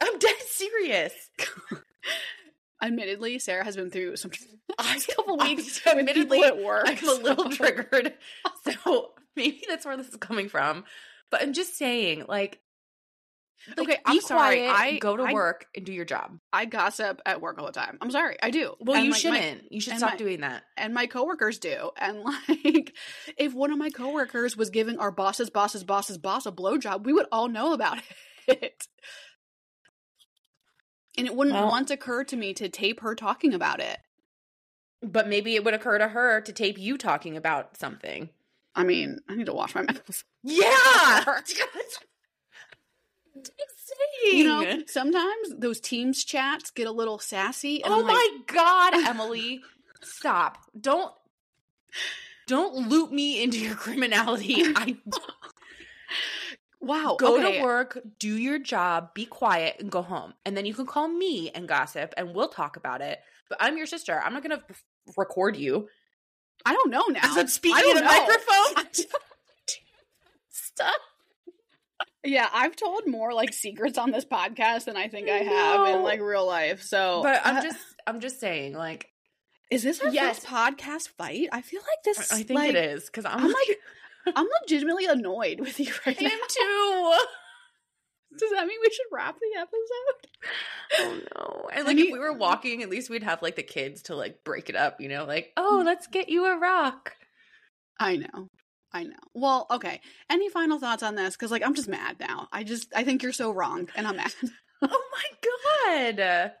I'm 0.00 0.18
dead 0.18 0.36
serious. 0.46 1.12
Admittedly, 2.82 3.38
Sarah 3.38 3.64
has 3.64 3.76
been 3.76 3.90
through 3.90 4.16
some 4.16 4.30
Last 4.78 5.06
couple 5.16 5.36
weeks, 5.38 5.80
with 5.84 5.94
admittedly, 5.96 6.42
at 6.42 6.62
work. 6.62 6.84
I'm 6.86 7.08
a 7.08 7.12
little 7.22 7.50
triggered. 7.50 8.14
So 8.84 9.12
maybe 9.36 9.62
that's 9.68 9.86
where 9.86 9.96
this 9.96 10.08
is 10.08 10.16
coming 10.16 10.48
from. 10.48 10.84
But 11.30 11.42
I'm 11.42 11.52
just 11.52 11.76
saying, 11.78 12.24
like, 12.28 12.58
like, 13.68 13.78
Okay, 13.78 13.98
I'm 14.04 14.20
sorry. 14.20 14.58
quiet, 14.66 14.70
I- 14.94 14.98
go 14.98 15.16
to 15.16 15.22
I- 15.24 15.32
work 15.32 15.66
and 15.74 15.84
do 15.86 15.92
your 15.92 16.04
job. 16.04 16.38
I 16.52 16.64
gossip 16.66 17.20
at 17.24 17.40
work 17.40 17.58
all 17.58 17.66
the 17.66 17.72
time. 17.72 17.96
I'm 18.00 18.10
sorry, 18.10 18.36
I 18.42 18.50
do. 18.50 18.74
Well, 18.80 18.96
And, 18.96 19.06
you 19.06 19.12
like, 19.12 19.20
shouldn't. 19.20 19.72
you 19.72 19.80
should 19.80 19.96
stop 19.96 20.12
my- 20.12 20.16
doing 20.16 20.40
that. 20.40 20.64
and 20.76 20.92
my 20.94 21.06
coworkers 21.06 21.58
do. 21.58 21.90
And 21.96 22.20
like, 22.48 22.94
if 23.38 23.54
one 23.54 23.70
of 23.72 23.78
my 23.78 23.90
coworkers 23.90 24.56
was 24.56 24.70
giving 24.70 24.98
our 24.98 25.10
boss's 25.10 25.50
boss's 25.50 25.84
boss's 25.84 26.18
boss 26.18 26.46
a 26.46 26.52
blowjob, 26.52 27.04
we 27.04 27.12
would 27.12 27.26
all 27.32 27.48
know 27.48 27.72
about 27.72 27.98
it. 28.48 28.86
And 31.16 31.26
it 31.26 31.34
wouldn't 31.34 31.54
Well- 31.56 31.70
once 31.70 31.90
occur 31.90 32.24
to 32.24 32.36
me 32.36 32.54
to 32.54 32.68
tape 32.68 33.00
her 33.00 33.14
talking 33.14 33.54
about 33.54 33.80
it. 33.80 33.98
But 35.02 35.28
maybe 35.28 35.54
it 35.54 35.64
would 35.64 35.74
occur 35.74 35.98
to 35.98 36.08
her 36.08 36.40
to 36.40 36.52
tape 36.52 36.78
you 36.78 36.96
talking 36.98 37.36
about 37.36 37.76
something. 37.76 38.30
I 38.74 38.84
mean, 38.84 39.18
I 39.28 39.34
need 39.36 39.46
to 39.46 39.52
wash 39.52 39.74
my 39.74 39.82
mouth. 39.88 40.24
Yeah. 40.42 41.24
You 44.24 44.44
know, 44.44 44.82
sometimes 44.86 45.54
those 45.58 45.80
Teams 45.80 46.24
chats 46.24 46.70
get 46.70 46.86
a 46.86 46.92
little 46.92 47.18
sassy. 47.18 47.82
And 47.82 47.92
oh 47.92 48.00
I'm 48.00 48.06
like, 48.06 48.14
my 48.14 48.38
god, 48.46 48.94
Emily. 49.08 49.60
Stop. 50.02 50.58
Don't 50.78 51.12
don't 52.46 52.88
loop 52.88 53.10
me 53.10 53.42
into 53.42 53.58
your 53.58 53.74
criminality. 53.74 54.56
I 54.76 54.96
wow, 56.80 57.16
go 57.18 57.38
okay. 57.38 57.58
to 57.58 57.62
work, 57.62 57.98
do 58.18 58.36
your 58.36 58.58
job, 58.58 59.14
be 59.14 59.24
quiet, 59.26 59.76
and 59.80 59.90
go 59.90 60.02
home. 60.02 60.34
And 60.44 60.56
then 60.56 60.66
you 60.66 60.74
can 60.74 60.86
call 60.86 61.08
me 61.08 61.50
and 61.50 61.66
gossip 61.66 62.14
and 62.16 62.34
we'll 62.34 62.48
talk 62.48 62.76
about 62.76 63.00
it. 63.00 63.20
But 63.48 63.58
I'm 63.60 63.76
your 63.76 63.86
sister. 63.86 64.20
I'm 64.22 64.32
not 64.32 64.42
gonna 64.42 64.62
record 65.16 65.56
you. 65.56 65.88
I 66.64 66.72
don't 66.72 66.90
know 66.90 67.04
now. 67.08 67.20
As 67.22 67.36
I'm 67.36 67.48
speaking 67.48 67.90
in 67.90 67.98
a 67.98 68.00
know. 68.00 68.06
microphone. 68.06 68.84
Stop. 70.48 71.00
Yeah, 72.24 72.48
I've 72.52 72.74
told 72.76 73.06
more 73.06 73.34
like 73.34 73.52
secrets 73.52 73.98
on 73.98 74.10
this 74.10 74.24
podcast 74.24 74.86
than 74.86 74.96
I 74.96 75.08
think 75.08 75.28
I 75.28 75.38
have 75.38 75.86
in 75.88 76.02
like 76.02 76.20
real 76.20 76.46
life. 76.46 76.82
So, 76.82 77.22
But 77.22 77.42
I'm 77.44 77.62
just 77.62 77.78
I'm 78.06 78.20
just 78.20 78.40
saying, 78.40 78.74
like 78.74 79.10
is 79.70 79.82
this 79.82 80.00
our 80.00 80.10
Yes. 80.10 80.40
first 80.40 80.46
podcast 80.46 81.08
fight? 81.16 81.48
I 81.52 81.60
feel 81.60 81.80
like 81.80 82.04
this. 82.04 82.32
I 82.32 82.42
think 82.42 82.58
like, 82.58 82.70
it 82.70 82.76
is. 82.76 83.06
Because 83.06 83.24
I'm, 83.24 83.38
I'm 83.40 83.46
like, 83.52 83.78
I'm 84.36 84.46
legitimately 84.62 85.06
annoyed 85.06 85.60
with 85.60 85.80
you 85.80 85.92
right 86.06 86.16
I 86.18 86.22
now. 86.24 86.30
am 86.30 86.38
too. 86.48 87.24
Does 88.38 88.50
that 88.50 88.66
mean 88.66 88.78
we 88.82 88.90
should 88.90 89.06
wrap 89.12 89.36
the 89.38 89.60
episode? 89.60 90.28
Oh 90.98 91.20
no. 91.36 91.68
And 91.72 91.84
I 91.84 91.86
like 91.86 91.96
mean- 91.96 92.06
if 92.06 92.12
we 92.12 92.18
were 92.18 92.32
walking, 92.32 92.82
at 92.82 92.90
least 92.90 93.10
we'd 93.10 93.22
have 93.22 93.42
like 93.42 93.56
the 93.56 93.62
kids 93.62 94.02
to 94.02 94.16
like 94.16 94.44
break 94.44 94.68
it 94.68 94.76
up, 94.76 95.00
you 95.00 95.08
know, 95.08 95.24
like, 95.24 95.52
oh, 95.56 95.80
mm. 95.82 95.86
let's 95.86 96.06
get 96.06 96.28
you 96.28 96.46
a 96.46 96.58
rock. 96.58 97.16
I 97.98 98.16
know. 98.16 98.48
I 98.94 99.02
know. 99.02 99.16
Well, 99.34 99.66
okay. 99.72 100.00
Any 100.30 100.48
final 100.48 100.78
thoughts 100.78 101.02
on 101.02 101.16
this? 101.16 101.34
Because 101.34 101.50
like 101.50 101.62
I'm 101.66 101.74
just 101.74 101.88
mad 101.88 102.16
now. 102.20 102.48
I 102.52 102.62
just 102.62 102.88
I 102.94 103.02
think 103.04 103.22
you're 103.22 103.32
so 103.32 103.50
wrong, 103.50 103.88
and 103.96 104.06
I'm 104.06 104.16
mad. 104.16 104.32
Oh 104.82 105.02
my 105.12 106.18
god. 106.18 106.52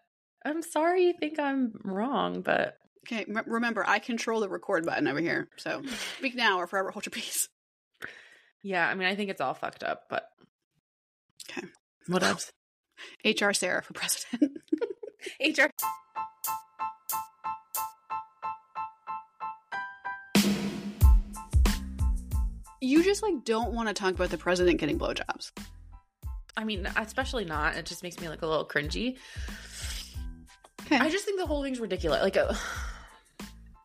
I'm 0.46 0.62
sorry 0.62 1.04
you 1.06 1.14
think 1.18 1.38
I'm 1.38 1.72
wrong, 1.84 2.40
but 2.40 2.78
Okay, 3.06 3.24
m- 3.28 3.42
remember 3.46 3.84
I 3.86 3.98
control 3.98 4.40
the 4.40 4.48
record 4.48 4.86
button 4.86 5.08
over 5.08 5.20
here. 5.20 5.48
So 5.58 5.82
speak 6.18 6.34
now 6.34 6.58
or 6.58 6.66
forever 6.66 6.90
hold 6.90 7.04
your 7.04 7.10
peace. 7.10 7.48
yeah, 8.62 8.88
I 8.88 8.94
mean 8.94 9.06
I 9.06 9.14
think 9.14 9.28
it's 9.30 9.40
all 9.42 9.52
fucked 9.54 9.82
up, 9.84 10.04
but 10.08 10.28
Okay. 11.50 11.66
What 12.06 12.22
else? 12.22 12.50
HR 13.26 13.52
Sarah 13.52 13.82
for 13.82 13.92
president. 13.92 14.52
HR 15.40 15.68
you 22.84 23.02
just 23.02 23.22
like 23.22 23.44
don't 23.44 23.72
want 23.72 23.88
to 23.88 23.94
talk 23.94 24.14
about 24.14 24.30
the 24.30 24.38
president 24.38 24.78
getting 24.78 24.98
blowjobs. 24.98 25.52
I 26.56 26.64
mean, 26.64 26.86
especially 26.96 27.44
not. 27.44 27.76
It 27.76 27.86
just 27.86 28.02
makes 28.02 28.20
me 28.20 28.28
look 28.28 28.42
a 28.42 28.46
little 28.46 28.66
cringy. 28.66 29.16
Okay. 30.86 30.98
I 30.98 31.10
just 31.10 31.24
think 31.24 31.38
the 31.38 31.46
whole 31.46 31.62
thing's 31.62 31.80
ridiculous. 31.80 32.22
Like, 32.22 32.36
uh, 32.36 32.54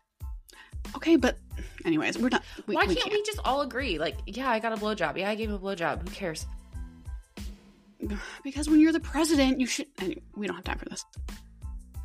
okay, 0.95 1.15
but 1.15 1.37
anyways, 1.85 2.17
we're 2.17 2.29
not. 2.29 2.43
We, 2.67 2.75
why 2.75 2.85
we 2.85 2.95
can't, 2.95 3.11
we 3.11 3.23
just 3.23 3.39
all 3.43 3.61
agree? 3.61 3.97
Like, 3.97 4.17
yeah, 4.25 4.49
I 4.49 4.59
got 4.59 4.73
a 4.73 4.75
blowjob. 4.75 5.17
Yeah, 5.17 5.29
I 5.29 5.35
gave 5.35 5.49
him 5.49 5.55
a 5.55 5.59
blowjob. 5.59 6.07
Who 6.07 6.13
cares? 6.13 6.45
Because 8.43 8.69
when 8.69 8.79
you're 8.79 8.93
the 8.93 8.99
president, 8.99 9.59
you 9.59 9.65
should. 9.65 9.87
Anyway, 9.99 10.21
we 10.35 10.47
don't 10.47 10.55
have 10.55 10.65
time 10.65 10.77
for 10.77 10.85
this. 10.85 11.05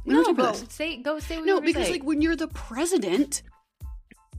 We 0.04 0.14
No, 0.14 0.22
don't 0.22 0.36
have 0.36 0.46
time 0.46 0.54
for 0.54 0.60
go 0.60 0.68
say 0.70 0.96
go 0.96 1.18
say 1.18 1.36
what 1.38 1.46
No, 1.46 1.60
because 1.60 1.90
like 1.90 2.04
when 2.04 2.22
you're 2.22 2.36
the 2.36 2.48
president, 2.48 3.42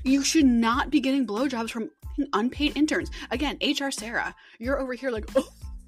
you 0.04 0.24
should 0.24 0.46
not 0.46 0.90
be 0.90 1.00
getting 1.00 1.26
blowjobs 1.26 1.70
from 1.70 1.90
unpaid 2.34 2.76
interns. 2.76 3.12
Again, 3.32 3.58
HR 3.62 3.92
Sarah, 3.92 4.36
you're 4.60 4.80
over 4.80 4.94
here 4.94 5.12
like, 5.12 5.30
oh, 5.36 5.48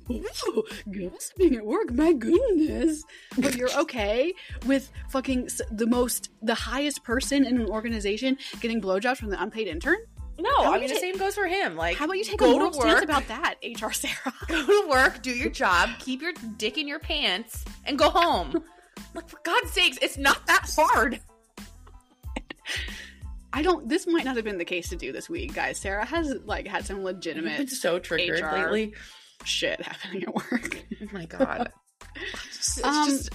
oh 0.09 0.63
gossiping 0.91 1.55
at 1.55 1.65
work. 1.65 1.91
My 1.91 2.13
goodness, 2.13 3.03
but 3.37 3.55
you're 3.55 3.73
okay 3.79 4.33
with 4.65 4.91
fucking 5.09 5.49
the 5.71 5.87
most, 5.87 6.29
the 6.41 6.55
highest 6.55 7.03
person 7.03 7.45
in 7.45 7.59
an 7.59 7.67
organization 7.67 8.37
getting 8.59 8.81
blowjobs 8.81 9.17
from 9.17 9.29
the 9.29 9.41
unpaid 9.41 9.67
intern. 9.67 9.97
no, 10.39 10.49
How 10.63 10.73
I 10.73 10.79
mean 10.79 10.87
the 10.87 10.93
ta- 10.93 10.99
same 10.99 11.17
goes 11.17 11.35
for 11.35 11.47
him. 11.47 11.75
Like, 11.75 11.97
How 11.97 12.05
about 12.05 12.17
you 12.17 12.23
take 12.23 12.39
go 12.39 12.49
a 12.49 12.51
moral 12.51 12.71
to 12.71 12.79
stance 12.79 13.03
about 13.03 13.27
that, 13.27 13.55
HR 13.63 13.91
Sarah? 13.91 14.33
go 14.47 14.65
to 14.65 14.87
work, 14.89 15.21
do 15.21 15.31
your 15.31 15.49
job, 15.49 15.89
keep 15.99 16.21
your 16.21 16.33
dick 16.57 16.77
in 16.77 16.87
your 16.87 16.99
pants, 16.99 17.65
and 17.85 17.97
go 17.97 18.09
home. 18.09 18.63
like, 19.13 19.27
for 19.27 19.39
God's 19.43 19.71
sakes, 19.71 19.97
it's 20.01 20.17
not 20.17 20.45
that 20.47 20.69
hard. 20.75 21.19
I 23.57 23.61
don't. 23.63 23.89
This 23.89 24.05
might 24.05 24.23
not 24.23 24.35
have 24.35 24.45
been 24.45 24.59
the 24.59 24.65
case 24.65 24.89
to 24.89 24.95
do 24.95 25.11
this 25.11 25.27
week, 25.29 25.53
guys. 25.55 25.79
Sarah 25.79 26.05
has 26.05 26.31
like 26.45 26.67
had 26.67 26.85
some 26.85 27.03
legitimate 27.03 27.57
been 27.57 27.67
so 27.67 27.97
triggered 27.97 28.41
HR. 28.41 28.51
lately. 28.51 28.93
shit 29.43 29.81
happening 29.81 30.23
at 30.23 30.35
work. 30.35 30.83
Oh 31.01 31.07
my 31.11 31.25
god. 31.25 31.71
It's 32.47 32.75
just, 32.75 32.83
Um, 32.85 33.09
just- 33.09 33.29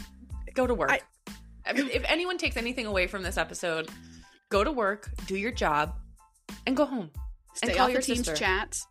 go 0.55 0.67
to 0.67 0.75
work. 0.75 0.91
I- 0.91 1.01
I 1.67 1.73
mean, 1.73 1.89
if 1.91 2.03
anyone 2.07 2.39
takes 2.39 2.57
anything 2.57 2.87
away 2.87 3.07
from 3.07 3.23
this 3.23 3.37
episode, 3.37 3.89
go 4.49 4.65
to 4.65 4.71
work, 4.73 5.09
do 5.27 5.37
your 5.37 5.53
job, 5.53 5.95
and 6.67 6.77
go 6.77 6.85
home. 6.85 7.11
Stay 7.55 7.75
call 7.75 7.87
off 7.87 7.93
your 7.93 8.01
the 8.01 8.07
team's 8.07 8.19
sister. 8.27 8.35
chats. 8.35 8.87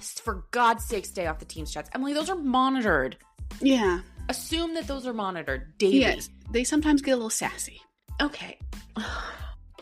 For 0.00 0.44
God's 0.50 0.84
sake, 0.84 1.06
stay 1.06 1.26
off 1.26 1.38
the 1.38 1.44
Teams 1.44 1.72
chats. 1.72 1.88
Emily, 1.94 2.12
those 2.12 2.28
are 2.28 2.36
monitored. 2.36 3.16
Yeah. 3.60 4.00
Assume 4.28 4.74
that 4.74 4.86
those 4.86 5.06
are 5.06 5.12
monitored 5.14 5.78
daily. 5.78 6.00
Yes. 6.00 6.28
They 6.50 6.64
sometimes 6.64 7.00
get 7.02 7.12
a 7.12 7.16
little 7.16 7.30
sassy. 7.30 7.80
Okay. 8.20 8.58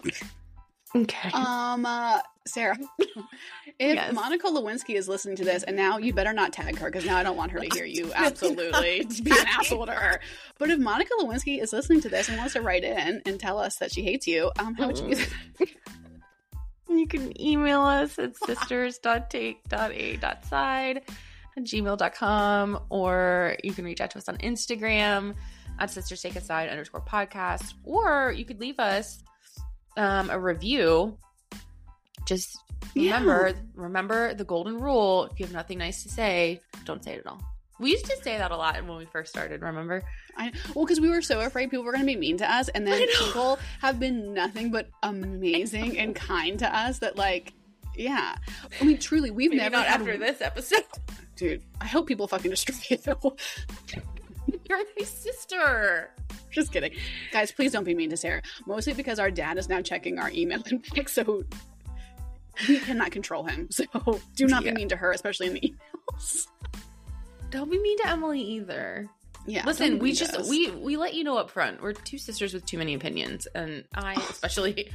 okay. 0.95 1.31
Um, 1.33 1.87
uh, 1.87 2.21
Sarah, 2.47 2.77
if 2.99 3.09
Yes. 3.79 4.13
Monica 4.13 4.49
Lewinsky 4.49 4.97
is 4.97 5.09
listening 5.09 5.37
to 5.37 5.45
this, 5.45 5.63
and 5.63 5.77
now 5.77 5.99
you 5.99 6.13
better 6.13 6.33
not 6.33 6.53
tag 6.53 6.79
her 6.79 6.91
because 6.91 7.05
now 7.05 7.17
I 7.17 7.23
don't 7.23 7.37
want 7.37 7.53
her 7.53 7.61
to 7.61 7.69
hear 7.75 7.85
you 7.85 8.11
absolutely 8.15 9.07
be 9.23 9.31
an 9.31 9.47
asshole 9.47 9.87
to 9.87 9.93
her. 9.93 10.21
But 10.59 10.71
if 10.71 10.79
Monica 10.79 11.13
Lewinsky 11.21 11.63
is 11.63 11.73
listening 11.73 12.01
to 12.03 12.09
this 12.09 12.29
and 12.29 12.39
wants 12.39 12.55
to 12.55 12.63
write 12.63 12.85
in 12.85 13.23
and 13.25 13.39
tell 13.39 13.59
us 13.59 13.77
that 13.77 13.93
she 13.93 14.03
hates 14.03 14.27
you, 14.27 14.51
um, 14.59 14.75
how 14.75 14.89
would 14.89 14.99
you 14.99 15.09
use 15.11 15.27
You 16.89 17.07
can 17.07 17.41
email 17.41 17.83
us 17.83 18.19
at 18.19 18.37
sisters.take.a.side 18.37 21.03
at 21.57 21.65
gmail.com 21.65 22.81
or 22.89 23.57
you 23.63 23.73
can 23.73 23.85
reach 23.85 24.01
out 24.01 24.11
to 24.11 24.19
us 24.19 24.29
on 24.29 24.37
Instagram 24.39 25.35
at 25.79 25.91
sisters 25.91 26.21
take 26.21 26.35
aside 26.37 26.69
underscore 26.69 27.01
podcast 27.01 27.75
or 27.85 28.35
you 28.37 28.45
could 28.45 28.61
leave 28.61 28.79
us 28.81 29.23
um, 29.97 30.31
a 30.31 30.39
review. 30.39 31.17
Just 32.27 32.59
Yeah. 32.95 33.15
remember, 33.19 33.55
remember 33.75 34.35
the 34.35 34.45
golden 34.45 34.79
rule. 34.79 35.25
If 35.25 35.39
you 35.41 35.47
have 35.47 35.53
nothing 35.53 35.79
nice 35.79 36.03
to 36.05 36.09
say, 36.09 36.61
don't 36.85 37.03
say 37.03 37.15
it 37.15 37.21
at 37.21 37.27
all. 37.27 37.41
We 37.79 37.93
used 37.93 38.05
to 38.07 38.17
say 38.23 38.37
that 38.37 38.51
a 38.51 38.57
lot 38.57 38.75
when 38.87 38.99
we 38.99 39.07
first 39.07 39.31
started, 39.33 39.63
remember? 39.63 40.03
I 40.37 40.53
well, 40.75 40.85
because 40.85 41.01
we 41.01 41.09
were 41.09 41.23
so 41.23 41.41
afraid 41.41 41.71
people 41.71 41.85
were 41.85 41.93
going 41.93 42.05
to 42.05 42.13
be 42.13 42.17
mean 42.17 42.37
to 42.39 42.51
us, 42.53 42.69
and 42.69 42.87
then 42.87 43.07
people 43.19 43.59
have 43.81 43.99
been 43.99 44.35
nothing 44.35 44.71
but 44.71 44.89
amazing 45.03 45.99
and 45.99 46.15
kind 46.15 46.59
to 46.59 46.77
us. 46.77 46.99
That 46.99 47.17
like, 47.17 47.55
yeah, 47.97 48.37
I 48.81 48.85
mean, 48.85 48.99
truly, 48.99 49.31
we've 49.31 49.49
Maybe 49.51 49.63
never 49.63 49.77
not 49.77 49.87
had 49.87 50.01
after 50.03 50.19
this 50.19 50.43
episode. 50.43 50.85
dude. 51.37 51.63
I 51.81 51.87
hope 51.87 52.07
people 52.07 52.29
fucking 52.29 52.51
destroy 52.51 52.75
you. 52.91 52.99
You're 54.69 54.79
my 54.99 55.05
sister. 55.05 56.11
Just 56.53 56.73
kidding, 56.73 56.93
guys. 57.33 57.53
Please 57.53 57.73
don't 57.73 57.85
be 57.85 57.95
mean 57.95 58.11
to 58.11 58.17
Sarah. 58.17 58.43
Mostly 58.67 58.93
because 58.93 59.19
our 59.19 59.31
dad 59.31 59.59
is 59.59 59.69
now 59.69 59.81
checking 59.81 60.19
our 60.19 60.31
email 60.31 60.59
inbox, 60.65 61.11
so 61.11 61.45
we 62.69 62.79
cannot 62.81 63.11
control 63.11 63.45
him. 63.45 63.69
So 63.71 63.85
do 64.37 64.47
not 64.47 64.65
Yeah. 64.65 64.71
be 64.73 64.77
mean 64.77 64.89
to 64.91 64.97
her, 64.97 65.13
especially 65.13 65.47
in 65.49 65.55
the 65.55 65.61
emails. 65.61 66.47
Don't 67.51 67.71
be 67.71 67.81
mean 67.81 67.99
to 67.99 68.09
Emily 68.09 68.41
either. 68.41 69.09
Yeah, 69.47 69.65
Listen, 69.65 69.99
we 69.99 70.13
just 70.13 70.37
us. 70.37 70.49
we 70.49 70.71
we 70.71 70.97
let 70.97 71.15
you 71.15 71.25
know 71.25 71.37
up 71.39 71.51
front. 71.51 71.83
We're 71.83 71.95
two 71.95 72.19
sisters 72.19 72.53
with 72.53 72.67
too 72.67 72.79
many 72.79 72.95
opinions, 72.95 73.47
and 73.55 73.85
I 73.95 74.13
especially 74.31 74.91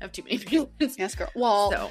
have 0.00 0.10
too 0.12 0.22
many 0.24 0.36
opinions. 0.36 0.96
yes, 0.98 1.14
girl. 1.14 1.28
Well, 1.34 1.70
So 1.70 1.90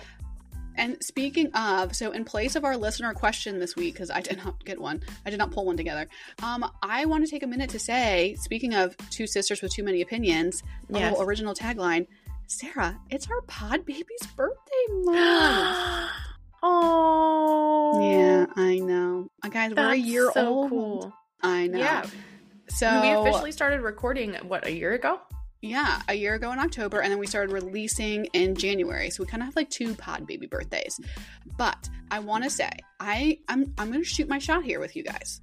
And 0.80 0.95
speaking 1.03 1.51
of, 1.53 1.93
so 1.93 2.11
in 2.11 2.23
place 2.23 2.55
of 2.55 2.63
our 2.63 2.77
listener 2.77 3.13
question 3.13 3.59
this 3.59 3.75
week, 3.75 3.95
because 3.95 4.09
I 4.09 4.21
did 4.21 4.38
not 4.38 4.63
get 4.63 4.80
one, 4.80 5.03
I 5.25 5.30
did 5.30 5.38
not 5.38 5.51
pull 5.51 5.65
one 5.65 5.75
together. 5.75 6.07
Um, 6.41 6.65
I 6.82 7.03
want 7.03 7.25
to 7.25 7.30
take 7.30 7.43
a 7.43 7.47
minute 7.47 7.69
to 7.71 7.80
say, 7.80 8.36
speaking 8.39 8.73
of 8.73 8.95
two 9.09 9.27
sisters 9.27 9.61
with 9.61 9.73
too 9.73 9.84
many 9.84 10.01
opinions, 10.01 10.63
Yes. 10.89 11.11
little 11.11 11.27
original 11.27 11.53
tagline. 11.53 12.07
Sarah, 12.47 12.97
it's 13.09 13.30
our 13.30 13.41
pod 13.41 13.86
baby's 13.86 14.25
birthday 14.38 14.86
month. 15.03 16.09
oh, 16.63 17.99
yeah, 18.01 18.45
I 18.55 18.80
know. 18.80 19.27
Uh, 19.43 19.49
guys, 19.49 19.73
we're 19.75 19.91
a 19.91 19.95
year 19.95 20.32
so 20.34 20.47
old. 20.47 20.69
Cool. 20.69 21.13
I 21.43 21.67
know. 21.67 21.77
Yeah. 21.77 22.05
So 22.69 23.01
we 23.01 23.09
officially 23.11 23.51
started 23.51 23.82
recording 23.82 24.36
what 24.47 24.65
a 24.65 24.71
year 24.71 24.93
ago. 24.93 25.19
Yeah, 25.62 26.01
a 26.07 26.14
year 26.14 26.36
ago 26.36 26.53
in 26.53 26.60
October, 26.60 27.01
and 27.01 27.12
then 27.12 27.20
we 27.20 27.28
started 27.28 27.51
releasing 27.51 28.26
in 28.26 28.55
January. 28.55 29.10
So 29.10 29.24
we 29.24 29.30
kind 29.30 29.43
of 29.43 29.47
have 29.47 29.55
like 29.57 29.70
two 29.70 29.93
pod 29.93 30.26
baby 30.26 30.47
birthdays. 30.47 30.99
But 31.57 31.89
I 32.10 32.20
want 32.20 32.45
to 32.45 32.49
say, 32.49 32.72
I 32.99 33.39
I'm 33.49 33.74
I'm 33.78 33.91
going 33.91 34.01
to 34.01 34.10
shoot 34.10 34.30
my 34.30 34.39
shot 34.39 34.64
here 34.64 34.80
with 34.80 34.95
you 34.95 35.03
guys. 35.03 35.41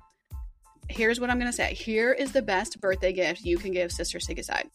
Here's 0.88 1.20
what 1.20 1.28
I'm 1.28 1.38
going 1.38 1.50
to 1.50 1.56
say. 1.56 1.74
Here 1.74 2.12
is 2.12 2.32
the 2.32 2.42
best 2.42 2.80
birthday 2.80 3.12
gift 3.12 3.44
you 3.44 3.58
can 3.58 3.72
give 3.72 3.92
Sister 3.92 4.18
Take 4.18 4.38
Aside. 4.38 4.70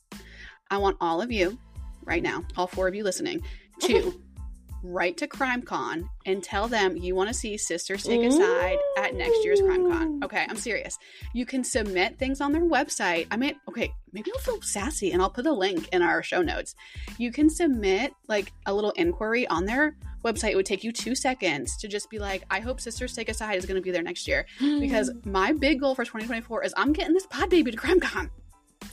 I 0.70 0.78
want 0.78 0.98
all 1.02 1.22
of 1.22 1.32
you 1.32 1.58
right 2.04 2.22
now, 2.22 2.44
all 2.56 2.68
four 2.68 2.88
of 2.88 2.94
you 2.94 3.04
listening, 3.04 3.42
to 3.84 4.22
write 4.84 5.18
to 5.18 5.28
CrimeCon 5.28 6.08
and 6.26 6.44
tell 6.44 6.68
them 6.68 6.98
you 6.98 7.16
want 7.16 7.30
to 7.30 7.34
see 7.34 7.58
Sister 7.58 7.96
Aside 7.96 8.78
at 8.98 9.16
next 9.16 9.44
year's 9.44 9.62
CrimeCon. 9.62 10.24
Okay, 10.24 10.46
I'm 10.48 10.56
serious. 10.56 10.98
You 11.34 11.46
can 11.46 11.64
submit 11.64 12.20
things 12.20 12.42
on 12.42 12.52
their 12.52 12.64
website. 12.64 13.28
I 13.32 13.38
mean, 13.38 13.56
okay, 13.70 13.92
maybe 14.14 14.32
I'll 14.36 14.41
feel 14.41 14.62
sassy 14.62 15.12
and 15.12 15.22
I'll 15.22 15.30
put 15.30 15.45
a 15.45 15.51
link 15.53 15.88
in 15.91 16.01
our 16.01 16.22
show 16.24 16.41
notes. 16.41 16.76
You 17.18 17.32
can 17.32 17.49
submit 17.49 18.14
like 18.28 18.51
a 18.66 18.74
little 18.74 18.91
inquiry 18.91 19.47
on 19.47 19.66
their 19.66 19.95
website. 20.24 20.51
It 20.51 20.55
would 20.55 20.66
take 20.66 20.84
you 20.84 20.91
two 20.91 21.16
seconds 21.16 21.78
to 21.78 21.88
just 21.88 22.09
be 22.09 22.20
like, 22.20 22.43
I 22.51 22.59
hope 22.59 22.80
Sisters 22.80 23.14
Take 23.14 23.30
Aside 23.30 23.55
is 23.55 23.66
going 23.66 23.76
to 23.76 23.82
be 23.82 23.91
there 23.91 24.03
next 24.03 24.28
year. 24.28 24.45
Because 24.59 25.12
my 25.26 25.51
big 25.53 25.80
goal 25.80 25.95
for 25.95 26.03
2024 26.03 26.64
is 26.64 26.74
I'm 26.78 26.93
getting 26.93 27.14
this 27.14 27.26
pod 27.28 27.49
baby 27.49 27.72
to 27.72 27.78
CrimeCon. 27.78 28.30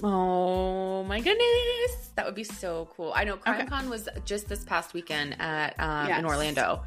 Oh 0.03 1.03
my 1.05 1.21
goodness. 1.21 2.11
That 2.15 2.25
would 2.27 2.35
be 2.35 2.45
so 2.45 2.89
cool. 2.97 3.13
I 3.15 3.25
know 3.25 3.35
Okay. 3.35 3.53
CrimeCon 3.53 3.89
was 3.89 4.09
just 4.25 4.49
this 4.49 4.65
past 4.65 4.95
weekend 4.95 5.37
at 5.41 5.75
um, 5.79 6.09
Yes. 6.09 6.19
in 6.21 6.25
Orlando. 6.27 6.83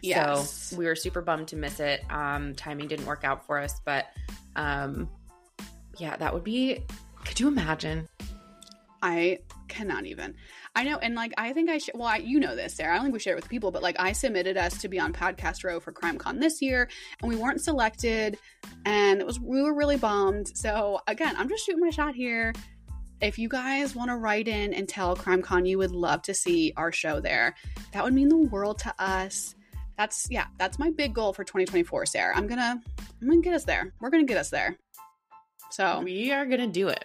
Yes. 0.00 0.50
So 0.50 0.76
we 0.76 0.86
were 0.86 0.96
super 0.96 1.20
bummed 1.22 1.48
to 1.48 1.56
miss 1.56 1.80
it. 1.80 2.02
Um, 2.10 2.54
timing 2.54 2.88
didn't 2.88 3.06
work 3.06 3.24
out 3.24 3.46
for 3.46 3.58
us, 3.58 3.80
but 3.84 4.06
um, 4.56 5.08
yeah, 5.98 6.16
that 6.16 6.32
would 6.34 6.44
be. 6.44 6.84
Could 7.24 7.40
you 7.40 7.48
imagine? 7.48 8.08
I 9.02 9.40
cannot 9.68 10.06
even. 10.06 10.34
I 10.74 10.84
know, 10.84 10.96
and 10.96 11.14
like 11.14 11.34
I 11.36 11.52
think 11.52 11.68
I 11.68 11.76
should. 11.76 11.94
Well, 11.94 12.08
I, 12.08 12.16
you 12.16 12.40
know 12.40 12.56
this, 12.56 12.74
Sarah. 12.74 12.92
I 12.92 12.94
don't 12.96 13.04
think 13.04 13.12
we 13.12 13.20
share 13.20 13.34
it 13.34 13.36
with 13.36 13.50
people, 13.50 13.70
but 13.70 13.82
like 13.82 13.96
I 13.98 14.12
submitted 14.12 14.56
us 14.56 14.80
to 14.80 14.88
be 14.88 14.98
on 14.98 15.12
Podcast 15.12 15.62
Row 15.62 15.78
for 15.78 15.92
CrimeCon 15.92 16.40
this 16.40 16.62
year, 16.62 16.88
and 17.20 17.28
we 17.28 17.36
weren't 17.36 17.60
selected, 17.60 18.38
and 18.86 19.20
it 19.20 19.26
was 19.26 19.38
we 19.38 19.60
were 19.60 19.74
really 19.74 19.98
bummed. 19.98 20.56
So 20.56 21.00
again, 21.06 21.34
I'm 21.36 21.50
just 21.50 21.66
shooting 21.66 21.82
my 21.82 21.90
shot 21.90 22.14
here. 22.14 22.54
If 23.20 23.38
you 23.38 23.48
guys 23.48 23.94
want 23.94 24.10
to 24.10 24.16
write 24.16 24.48
in 24.48 24.72
and 24.72 24.88
tell 24.88 25.14
CrimeCon 25.14 25.68
you 25.68 25.76
would 25.78 25.92
love 25.92 26.22
to 26.22 26.32
see 26.32 26.72
our 26.76 26.90
show 26.90 27.20
there, 27.20 27.54
that 27.92 28.04
would 28.04 28.14
mean 28.14 28.28
the 28.28 28.38
world 28.38 28.78
to 28.80 28.94
us. 28.98 29.54
That's 29.98 30.28
yeah, 30.30 30.46
that's 30.58 30.78
my 30.78 30.90
big 30.90 31.14
goal 31.14 31.34
for 31.34 31.44
2024, 31.44 32.06
Sarah. 32.06 32.34
I'm 32.34 32.46
gonna 32.46 32.80
I'm 33.20 33.28
gonna 33.28 33.42
get 33.42 33.52
us 33.52 33.64
there. 33.64 33.92
We're 34.00 34.10
gonna 34.10 34.24
get 34.24 34.38
us 34.38 34.48
there. 34.48 34.78
So 35.70 36.00
We 36.00 36.32
are 36.32 36.46
gonna 36.46 36.68
do 36.68 36.88
it. 36.88 37.04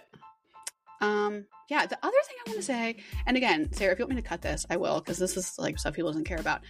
Um, 1.00 1.44
yeah, 1.68 1.86
the 1.86 1.98
other 2.02 2.16
thing 2.26 2.36
I 2.46 2.50
want 2.50 2.58
to 2.58 2.64
say, 2.64 2.96
and 3.26 3.36
again, 3.36 3.72
Sarah, 3.72 3.92
if 3.92 3.98
you 3.98 4.04
want 4.04 4.16
me 4.16 4.22
to 4.22 4.28
cut 4.28 4.42
this, 4.42 4.66
I 4.70 4.76
will, 4.76 5.00
because 5.00 5.18
this 5.18 5.36
is 5.36 5.54
like 5.58 5.78
stuff 5.78 5.94
people 5.94 6.10
doesn't 6.10 6.24
care 6.24 6.40
about. 6.40 6.62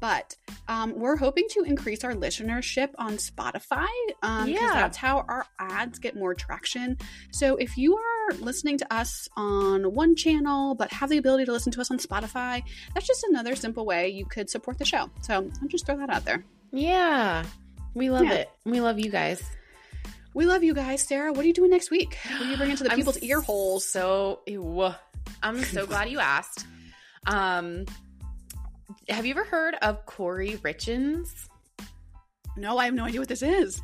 But 0.00 0.34
um, 0.66 0.94
we're 0.98 1.16
hoping 1.16 1.44
to 1.50 1.62
increase 1.62 2.04
our 2.04 2.14
listenership 2.14 2.88
on 2.96 3.18
Spotify. 3.18 3.86
Um, 4.22 4.48
Yeah. 4.48 4.68
that's 4.72 4.96
how 4.96 5.18
our 5.28 5.44
ads 5.58 5.98
get 5.98 6.16
more 6.16 6.34
traction. 6.34 6.96
So 7.32 7.56
if 7.56 7.76
you 7.76 7.96
are 7.96 8.32
listening 8.38 8.78
to 8.78 8.90
us 8.92 9.28
on 9.36 9.94
one 9.94 10.16
channel, 10.16 10.74
but 10.74 10.90
have 10.90 11.10
the 11.10 11.18
ability 11.18 11.44
to 11.44 11.52
listen 11.52 11.70
to 11.72 11.82
us 11.82 11.90
on 11.90 11.98
Spotify, 11.98 12.62
that's 12.94 13.06
just 13.06 13.24
another 13.24 13.54
simple 13.54 13.84
way 13.84 14.08
you 14.08 14.24
could 14.24 14.48
support 14.48 14.78
the 14.78 14.86
show. 14.86 15.10
So 15.20 15.34
I'll 15.60 15.68
just 15.68 15.84
throw 15.84 15.98
that 15.98 16.08
out 16.08 16.24
there. 16.24 16.44
Yeah, 16.72 17.44
we 17.92 18.08
love 18.08 18.24
Yeah. 18.24 18.32
it. 18.34 18.50
We 18.64 18.80
love 18.80 18.98
you 18.98 19.10
guys. 19.10 19.42
We 20.32 20.46
love 20.46 20.62
you 20.62 20.74
guys, 20.74 21.02
Sarah. 21.02 21.32
What 21.32 21.44
are 21.44 21.48
you 21.48 21.52
doing 21.52 21.70
next 21.70 21.90
week? 21.90 22.16
What 22.30 22.42
are 22.42 22.44
you 22.44 22.56
bringing 22.56 22.76
to 22.76 22.84
the 22.84 22.90
people's 22.90 23.18
ear 23.18 23.40
holes? 23.40 23.84
So, 23.84 24.40
ew. 24.46 24.92
I'm 25.42 25.62
so 25.64 25.86
glad 25.86 26.08
you 26.08 26.20
asked. 26.20 26.66
Um, 27.26 27.84
have 29.08 29.26
you 29.26 29.32
ever 29.32 29.44
heard 29.44 29.74
of 29.82 30.06
Kouri 30.06 30.58
Richins? 30.60 31.28
No, 32.56 32.78
I 32.78 32.84
have 32.84 32.94
no 32.94 33.04
idea 33.04 33.20
what 33.20 33.28
this 33.28 33.42
is. 33.42 33.80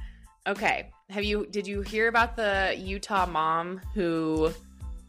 Okay. 0.47 0.90
Have 1.11 1.24
you 1.24 1.47
did 1.51 1.66
you 1.66 1.82
hear 1.82 2.09
about 2.09 2.36
the 2.36 2.74
Utah 2.78 3.26
mom 3.26 3.80
who 3.94 4.53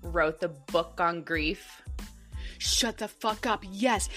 wrote 0.02 0.40
the 0.40 0.50
book 0.50 1.00
on 1.00 1.22
grief? 1.24 1.82
Shut 2.60 2.98
the 2.98 3.08
fuck 3.08 3.46
up. 3.46 3.64
Yes. 3.70 4.10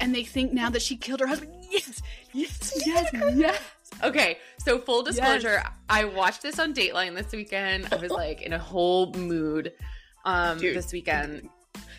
And 0.00 0.14
they 0.14 0.24
think 0.24 0.52
now 0.52 0.70
that 0.70 0.82
she 0.82 0.96
killed 0.96 1.20
her 1.20 1.26
husband. 1.26 1.52
Yes. 1.70 2.02
Yes. 2.32 2.82
Yes. 2.86 3.10
Yes. 3.36 3.60
Okay, 4.02 4.38
so 4.58 4.78
full 4.78 5.02
disclosure, 5.02 5.62
I 5.88 6.04
watched 6.04 6.42
this 6.42 6.58
on 6.58 6.72
Dateline 6.74 7.16
this 7.16 7.32
weekend. 7.32 7.88
I 7.92 7.96
was 7.96 8.10
like 8.10 8.42
in 8.42 8.52
a 8.52 8.58
whole 8.58 9.12
mood 9.14 9.72
um 10.24 10.58
Dude. 10.58 10.76
this 10.76 10.92
weekend. 10.92 11.48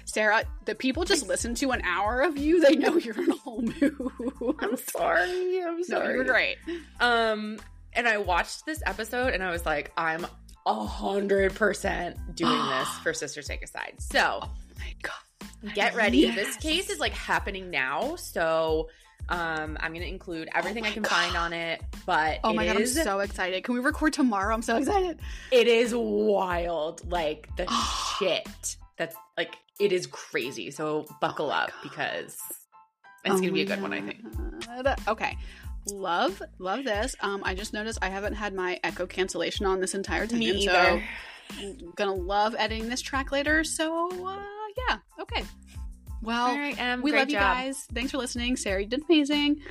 Sarah, 0.06 0.44
the 0.66 0.74
people 0.76 1.04
just 1.04 1.28
listen 1.28 1.54
to 1.56 1.72
an 1.72 1.82
hour 1.84 2.22
of 2.22 2.36
you. 2.38 2.60
They 2.62 2.76
know 2.76 2.98
you're 2.98 3.22
in 3.22 3.32
a 3.32 3.36
whole 3.36 3.62
mood. 3.62 4.56
I'm 4.60 4.76
sorry. 4.78 5.62
I'm 5.64 5.78
No, 5.78 5.84
sorry. 5.84 6.16
you're 6.16 6.24
great. 6.24 6.58
Um 7.00 7.60
and 7.94 8.08
I 8.08 8.18
watched 8.18 8.66
this 8.66 8.82
episode 8.86 9.34
and 9.34 9.44
I 9.44 9.52
was 9.52 9.66
like, 9.66 9.92
I'm 9.98 10.26
a 10.66 10.86
hundred 10.86 11.54
percent 11.56 12.18
doing 12.36 12.52
this 12.70 12.88
for 13.04 13.14
Sisters 13.14 13.48
Take 13.48 13.62
Aside. 13.64 13.96
So 14.00 14.40
Oh 14.44 14.50
my 14.78 14.94
God. 15.02 15.74
get 15.76 15.96
ready. 15.96 16.30
This 16.32 16.56
case 16.58 16.90
is 16.90 17.00
like 17.00 17.14
happening 17.14 17.70
now. 17.70 18.16
So 18.16 18.90
um 19.30 19.78
I'm 19.80 19.94
gonna 19.94 20.06
include 20.06 20.50
everything 20.54 20.86
I 20.86 20.92
can 20.92 21.04
God. 21.04 21.10
find 21.12 21.36
on 21.36 21.54
it. 21.54 21.82
But 22.06 22.40
Oh 22.44 22.54
my 22.54 22.66
God. 22.66 22.78
I'm 22.78 22.86
so 22.86 23.20
excited. 23.20 23.64
Can 23.64 23.76
we 23.76 23.80
record 23.80 24.14
tomorrow? 24.14 24.54
I'm 24.54 24.62
so 24.62 24.78
excited. 24.78 25.20
it 25.52 25.68
is 25.68 25.94
wild. 25.96 27.10
Like 27.10 27.50
the 27.56 27.68
shit. 28.20 28.78
That's 28.98 29.16
like 29.38 29.56
it 29.80 29.92
is 29.92 30.08
crazy. 30.08 30.72
So 30.72 31.06
buckle 31.22 31.48
Oh 31.48 31.56
up 31.56 31.72
because 31.82 32.38
it's 33.24 33.36
Oh 33.36 33.40
gonna 33.40 33.52
be 33.52 33.62
a 33.62 33.66
good 33.66 33.82
one, 33.82 33.94
I 33.94 34.02
think. 34.02 34.20
Okay. 35.08 35.38
Love, 35.92 36.42
love 36.60 36.84
this. 36.84 37.16
Um, 37.22 37.42
I 37.46 37.56
just 37.56 37.74
noticed 37.74 38.00
I 38.02 38.10
haven't 38.10 38.34
had 38.34 38.54
my 38.54 38.80
echo 38.84 39.08
cancellation 39.08 39.66
on 39.66 39.80
this 39.80 39.96
entire 39.96 40.28
time. 40.28 40.40
Me 40.40 40.66
so 40.66 40.72
either. 40.72 41.04
I'm 41.60 41.92
gonna 41.96 42.14
love 42.14 42.56
editing 42.58 42.90
this 42.90 43.02
track 43.02 43.32
later. 43.32 43.64
So 43.64 44.10
uh, 44.28 44.38
yeah, 44.88 44.98
okay. 45.20 45.44
Well, 46.22 46.48
All 46.48 46.58
right, 46.58 46.78
Em, 46.80 47.02
we 47.02 47.12
love 47.12 47.30
you 47.30 47.36
job. 47.36 47.56
guys. 47.58 47.88
Thanks 47.94 48.12
for 48.12 48.18
listening. 48.18 48.58
Sarah, 48.58 48.82
you 48.82 48.88
did 48.88 49.04
amazing. 49.10 49.62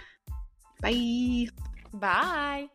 Bye. 0.81 1.49
Bye. 1.93 2.69